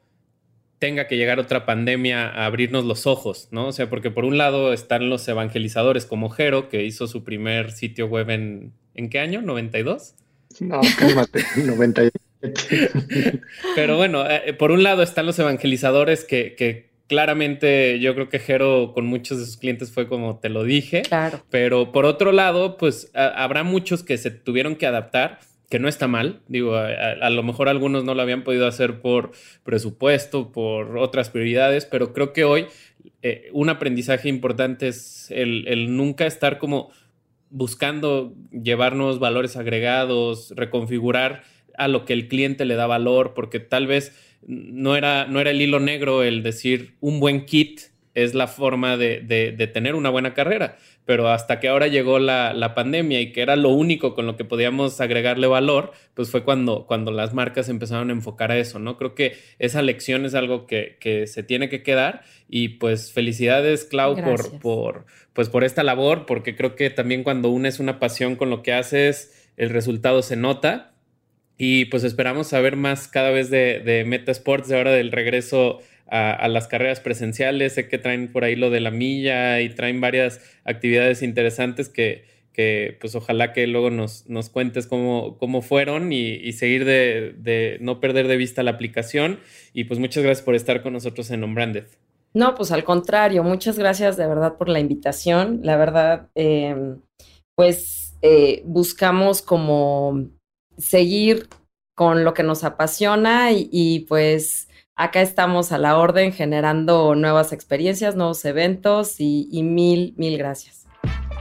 tenga 0.80 1.08
que 1.08 1.18
llegar 1.18 1.40
otra 1.40 1.66
pandemia 1.66 2.30
a 2.30 2.46
abrirnos 2.46 2.86
los 2.86 3.08
ojos, 3.08 3.48
¿no? 3.52 3.68
O 3.68 3.72
sea, 3.72 3.90
porque 3.90 4.12
por 4.12 4.26
un 4.26 4.38
lado 4.38 4.74
están 4.74 5.10
los 5.10 5.28
evangelizadores 5.28 6.06
como 6.06 6.30
Jero, 6.30 6.70
que 6.70 6.84
hizo 6.84 7.08
su 7.08 7.24
primer 7.24 7.72
sitio 7.72 8.08
web 8.08 8.30
en, 8.30 8.74
¿en 8.94 9.10
qué 9.10 9.20
año? 9.20 9.42
¿92? 9.42 10.14
No, 10.60 10.82
cálmate, 10.98 11.44
97. 11.66 13.42
Pero 13.76 13.98
bueno, 13.98 14.30
eh, 14.30 14.54
por 14.54 14.72
un 14.72 14.84
lado 14.84 15.02
están 15.02 15.26
los 15.26 15.40
evangelizadores 15.40 16.24
que, 16.24 16.56
que 16.56 16.90
claramente 17.08 18.00
yo 18.00 18.14
creo 18.14 18.30
que 18.30 18.40
Jero 18.40 18.92
con 18.94 19.06
muchos 19.06 19.40
de 19.40 19.46
sus 19.46 19.58
clientes 19.58 19.92
fue 19.92 20.08
como 20.08 20.40
te 20.40 20.50
lo 20.50 20.64
dije. 20.64 21.04
Claro. 21.04 21.44
Pero 21.50 21.92
por 21.92 22.06
otro 22.06 22.32
lado, 22.32 22.78
pues 22.78 23.12
habrá 23.14 23.64
muchos 23.64 24.04
que 24.04 24.18
se 24.18 24.32
tuvieron 24.32 24.76
que 24.76 24.86
adaptar 24.86 25.40
que 25.70 25.80
no 25.80 25.88
está 25.88 26.08
mal. 26.08 26.42
Digo, 26.48 26.76
a, 26.76 27.30
lo 27.30 27.44
mejor 27.44 27.70
algunos 27.70 28.04
no 28.04 28.14
lo 28.14 28.22
habían 28.22 28.44
podido 28.44 28.68
hacer 28.68 29.02
por 29.02 29.32
presupuesto, 29.64 30.52
por 30.52 30.98
otras 30.98 31.30
prioridades, 31.30 31.86
pero 31.86 32.14
creo 32.14 32.34
que 32.34 32.44
hoy 32.44 32.68
eh, 33.22 33.50
un 33.54 33.70
aprendizaje 33.70 34.30
importante 34.30 34.88
es 34.88 35.32
el, 35.32 35.68
el, 35.68 35.96
nunca 35.96 36.26
estar 36.26 36.58
como 36.58 36.92
buscando 37.50 38.34
llevarnos 38.52 39.20
valores 39.20 39.56
agregados, 39.56 40.54
reconfigurar 40.56 41.44
a 41.78 41.88
lo 41.88 42.06
que 42.06 42.14
el 42.14 42.28
cliente 42.28 42.66
le 42.66 42.76
da 42.76 42.88
valor, 42.88 43.34
porque 43.34 43.60
tal 43.60 43.88
vez 43.88 44.14
no 44.48 44.96
era, 44.96 45.26
no 45.26 45.40
era 45.40 45.52
el 45.52 45.62
hilo 45.62 45.80
negro 45.80 46.24
el 46.24 46.44
decir 46.44 46.96
un 47.00 47.20
buen 47.20 47.46
kit 47.46 47.82
es 48.16 48.34
la 48.34 48.48
forma 48.48 48.96
de, 48.98 49.20
de, 49.20 49.68
tener 49.68 49.94
una 49.94 50.10
buena 50.10 50.34
carrera. 50.34 50.78
Pero 51.06 51.28
hasta 51.28 51.60
que 51.60 51.68
ahora 51.68 51.88
llegó 51.88 52.18
la, 52.18 52.54
la, 52.54 52.74
pandemia 52.74 53.20
y 53.20 53.32
que 53.32 53.42
era 53.42 53.58
lo 53.58 53.70
único 53.70 54.16
con 54.16 54.26
lo 54.26 54.38
que 54.38 54.46
podíamos 54.46 55.00
agregarle 55.02 55.46
valor, 55.48 55.92
pues 56.14 56.32
fue 56.32 56.44
cuando, 56.44 56.88
cuando 56.88 57.12
las 57.12 57.34
marcas 57.34 57.70
empezaron 57.70 58.10
a 58.10 58.14
enfocar 58.14 58.52
a 58.52 58.58
eso, 58.58 58.80
¿no? 58.80 58.98
Creo 58.98 59.14
que 59.14 59.36
esa 59.60 59.82
lección 59.82 60.26
es 60.26 60.34
algo 60.34 60.66
que, 60.66 60.98
que 61.00 61.28
se 61.28 61.44
tiene 61.44 61.70
que 61.70 61.84
quedar 61.84 62.24
y 62.50 62.70
pues 62.70 63.12
felicidades, 63.12 63.84
Clau, 63.84 64.16
por, 64.16 64.60
por, 64.60 65.06
pues 65.34 65.50
por 65.50 65.64
esta 65.66 65.84
labor, 65.84 66.26
porque 66.26 66.56
creo 66.56 66.76
que 66.76 66.90
también 66.90 67.24
cuando 67.24 67.50
unes 67.50 67.80
una 67.80 68.00
pasión 68.00 68.38
con 68.38 68.50
lo 68.50 68.64
que 68.64 68.74
haces, 68.74 69.52
el 69.58 69.70
resultado 69.70 70.22
se 70.22 70.38
nota. 70.38 70.94
Y 71.58 71.86
pues 71.86 72.04
esperamos 72.04 72.48
saber 72.48 72.76
más 72.76 73.08
cada 73.08 73.30
vez 73.30 73.50
de, 73.50 73.80
de 73.80 74.04
Meta 74.04 74.32
Sports, 74.32 74.68
de 74.68 74.78
ahora 74.78 74.92
del 74.92 75.14
regreso 75.14 75.80
a, 76.08 76.48
las 76.48 76.68
carreras 76.68 77.00
presenciales. 77.00 77.74
Sé 77.74 77.88
que 77.88 77.98
traen 77.98 78.32
por 78.32 78.44
ahí 78.44 78.56
lo 78.56 78.70
de 78.70 78.80
la 78.80 78.92
milla 78.92 79.62
y 79.62 79.70
traen 79.70 80.02
varias 80.02 80.42
actividades 80.64 81.22
interesantes 81.22 81.90
que, 81.90 82.26
que 82.54 82.98
pues 83.00 83.16
ojalá 83.16 83.54
que 83.54 83.68
luego 83.68 83.90
nos, 83.90 84.28
nos 84.28 84.50
cuentes 84.50 84.88
cómo, 84.88 85.38
cómo 85.38 85.62
fueron 85.62 86.14
y, 86.14 86.52
seguir 86.54 86.86
de, 86.86 87.36
de, 87.38 87.78
no 87.82 88.00
perder 88.00 88.28
de 88.28 88.38
vista 88.38 88.64
la 88.64 88.72
aplicación. 88.72 89.40
Y 89.74 89.86
pues 89.86 90.00
muchas 90.00 90.24
gracias 90.24 90.46
por 90.46 90.56
estar 90.56 90.82
con 90.82 90.94
nosotros 90.94 91.32
en 91.32 91.44
Unbranded. 91.44 91.86
No, 92.34 92.54
pues 92.54 92.72
al 92.72 92.84
contrario, 92.84 93.44
muchas 93.44 93.80
gracias 93.80 94.18
de 94.18 94.28
verdad 94.28 94.58
por 94.58 94.68
la 94.68 94.80
invitación. 94.80 95.62
La 95.64 95.78
verdad, 95.78 96.30
em, 96.36 97.00
pues 97.56 98.18
eh, 98.22 98.62
buscamos 98.66 99.42
como 99.42 100.28
seguir 100.78 101.48
con 101.96 102.26
lo 102.26 102.34
que 102.34 102.44
nos 102.44 102.66
apasiona 102.66 103.52
y 103.54 104.06
pues 104.10 104.68
Acá 104.98 105.22
estamos 105.22 105.74
a 105.74 105.78
la 105.78 105.98
orden 105.98 106.32
generando 106.32 107.16
nuevas 107.16 107.52
experiencias, 107.52 108.16
nuevos 108.16 108.46
eventos 108.46 109.16
y, 109.20 109.62
mil, 109.62 110.14
mil 110.16 110.38
gracias. 110.38 110.86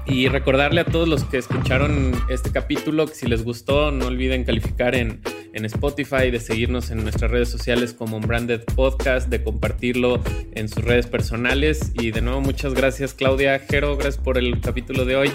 Y 0.07 0.27
recordarle 0.27 0.81
a 0.81 0.85
todos 0.85 1.09
los 1.09 1.23
que 1.23 1.39
escucharon 1.39 2.13
este 2.29 2.51
capítulo 2.51 3.07
que 3.07 3.15
si 3.15 3.27
les 3.27 3.45
gustó 3.45 3.93
no 3.93 4.07
olviden 4.07 4.43
calificar 4.43 4.97
en, 4.97 5.23
en 5.53 5.65
Spotify, 5.67 6.33
de 6.33 6.41
seguirnos 6.41 6.91
en 6.91 7.05
nuestras 7.05 7.31
redes 7.31 7.49
sociales 7.49 7.95
como 7.95 8.19
Branded 8.19 8.65
Podcast, 8.75 9.29
de 9.29 9.45
compartirlo 9.45 10.21
en 10.53 10.69
sus 10.69 10.85
redes 10.85 11.07
personales. 11.07 11.93
Y 11.95 12.11
de 12.11 12.23
nuevo 12.23 12.41
muchas 12.41 12.75
gracias 12.75 13.15
Claudia 13.15 13.61
Jero, 13.61 13.97
gracias 13.97 14.23
por 14.23 14.37
el 14.37 14.61
capítulo 14.61 15.05
de 15.05 15.15
hoy. 15.15 15.33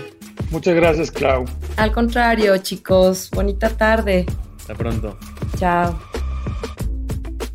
Muchas 0.51 0.75
gracias 0.75 1.09
Clau. 1.09 1.45
Al 1.77 1.93
contrario 1.93 2.57
chicos, 2.57 3.29
bonita 3.31 3.69
tarde. 3.69 4.25
Hasta 4.57 4.75
pronto. 4.75 5.17
Chao. 5.57 6.08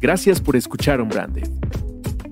Gracias 0.05 0.39
por 0.39 0.55
escuchar 0.55 1.01
On 1.01 1.09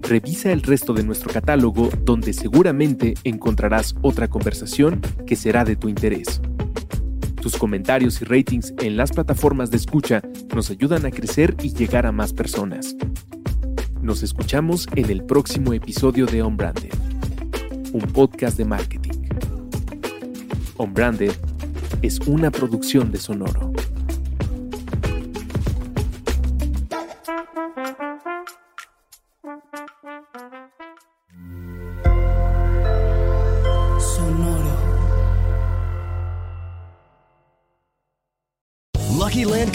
Revisa 0.03 0.53
el 0.53 0.61
resto 0.61 0.93
de 0.93 1.05
nuestro 1.05 1.33
catálogo 1.33 1.89
donde 2.05 2.35
seguramente 2.35 3.15
encontrarás 3.25 3.95
otra 4.03 4.29
conversación 4.29 5.01
que 5.27 5.37
será 5.37 5.65
de 5.65 5.75
tu 5.75 5.89
interés. 5.89 6.43
Tus 7.41 7.57
comentarios 7.57 8.21
y 8.21 8.27
ratings 8.27 8.75
en 8.83 8.99
las 8.99 9.13
plataformas 9.13 9.71
de 9.71 9.79
escucha 9.79 10.21
nos 10.55 10.69
ayudan 10.69 11.07
a 11.07 11.11
crecer 11.11 11.57
y 11.63 11.73
llegar 11.73 12.05
a 12.05 12.13
más 12.13 12.35
personas. 12.35 12.95
Nos 14.03 14.23
escuchamos 14.23 14.87
en 14.95 15.09
el 15.09 15.25
próximo 15.25 15.73
episodio 15.73 16.27
de 16.27 16.43
On 16.43 16.59
un 17.95 18.03
podcast 18.13 18.59
de 18.59 18.67
marketing. 18.67 19.23
On 20.77 20.93
es 22.03 22.21
una 22.27 22.51
producción 22.51 23.11
de 23.11 23.17
Sonoro. 23.17 23.73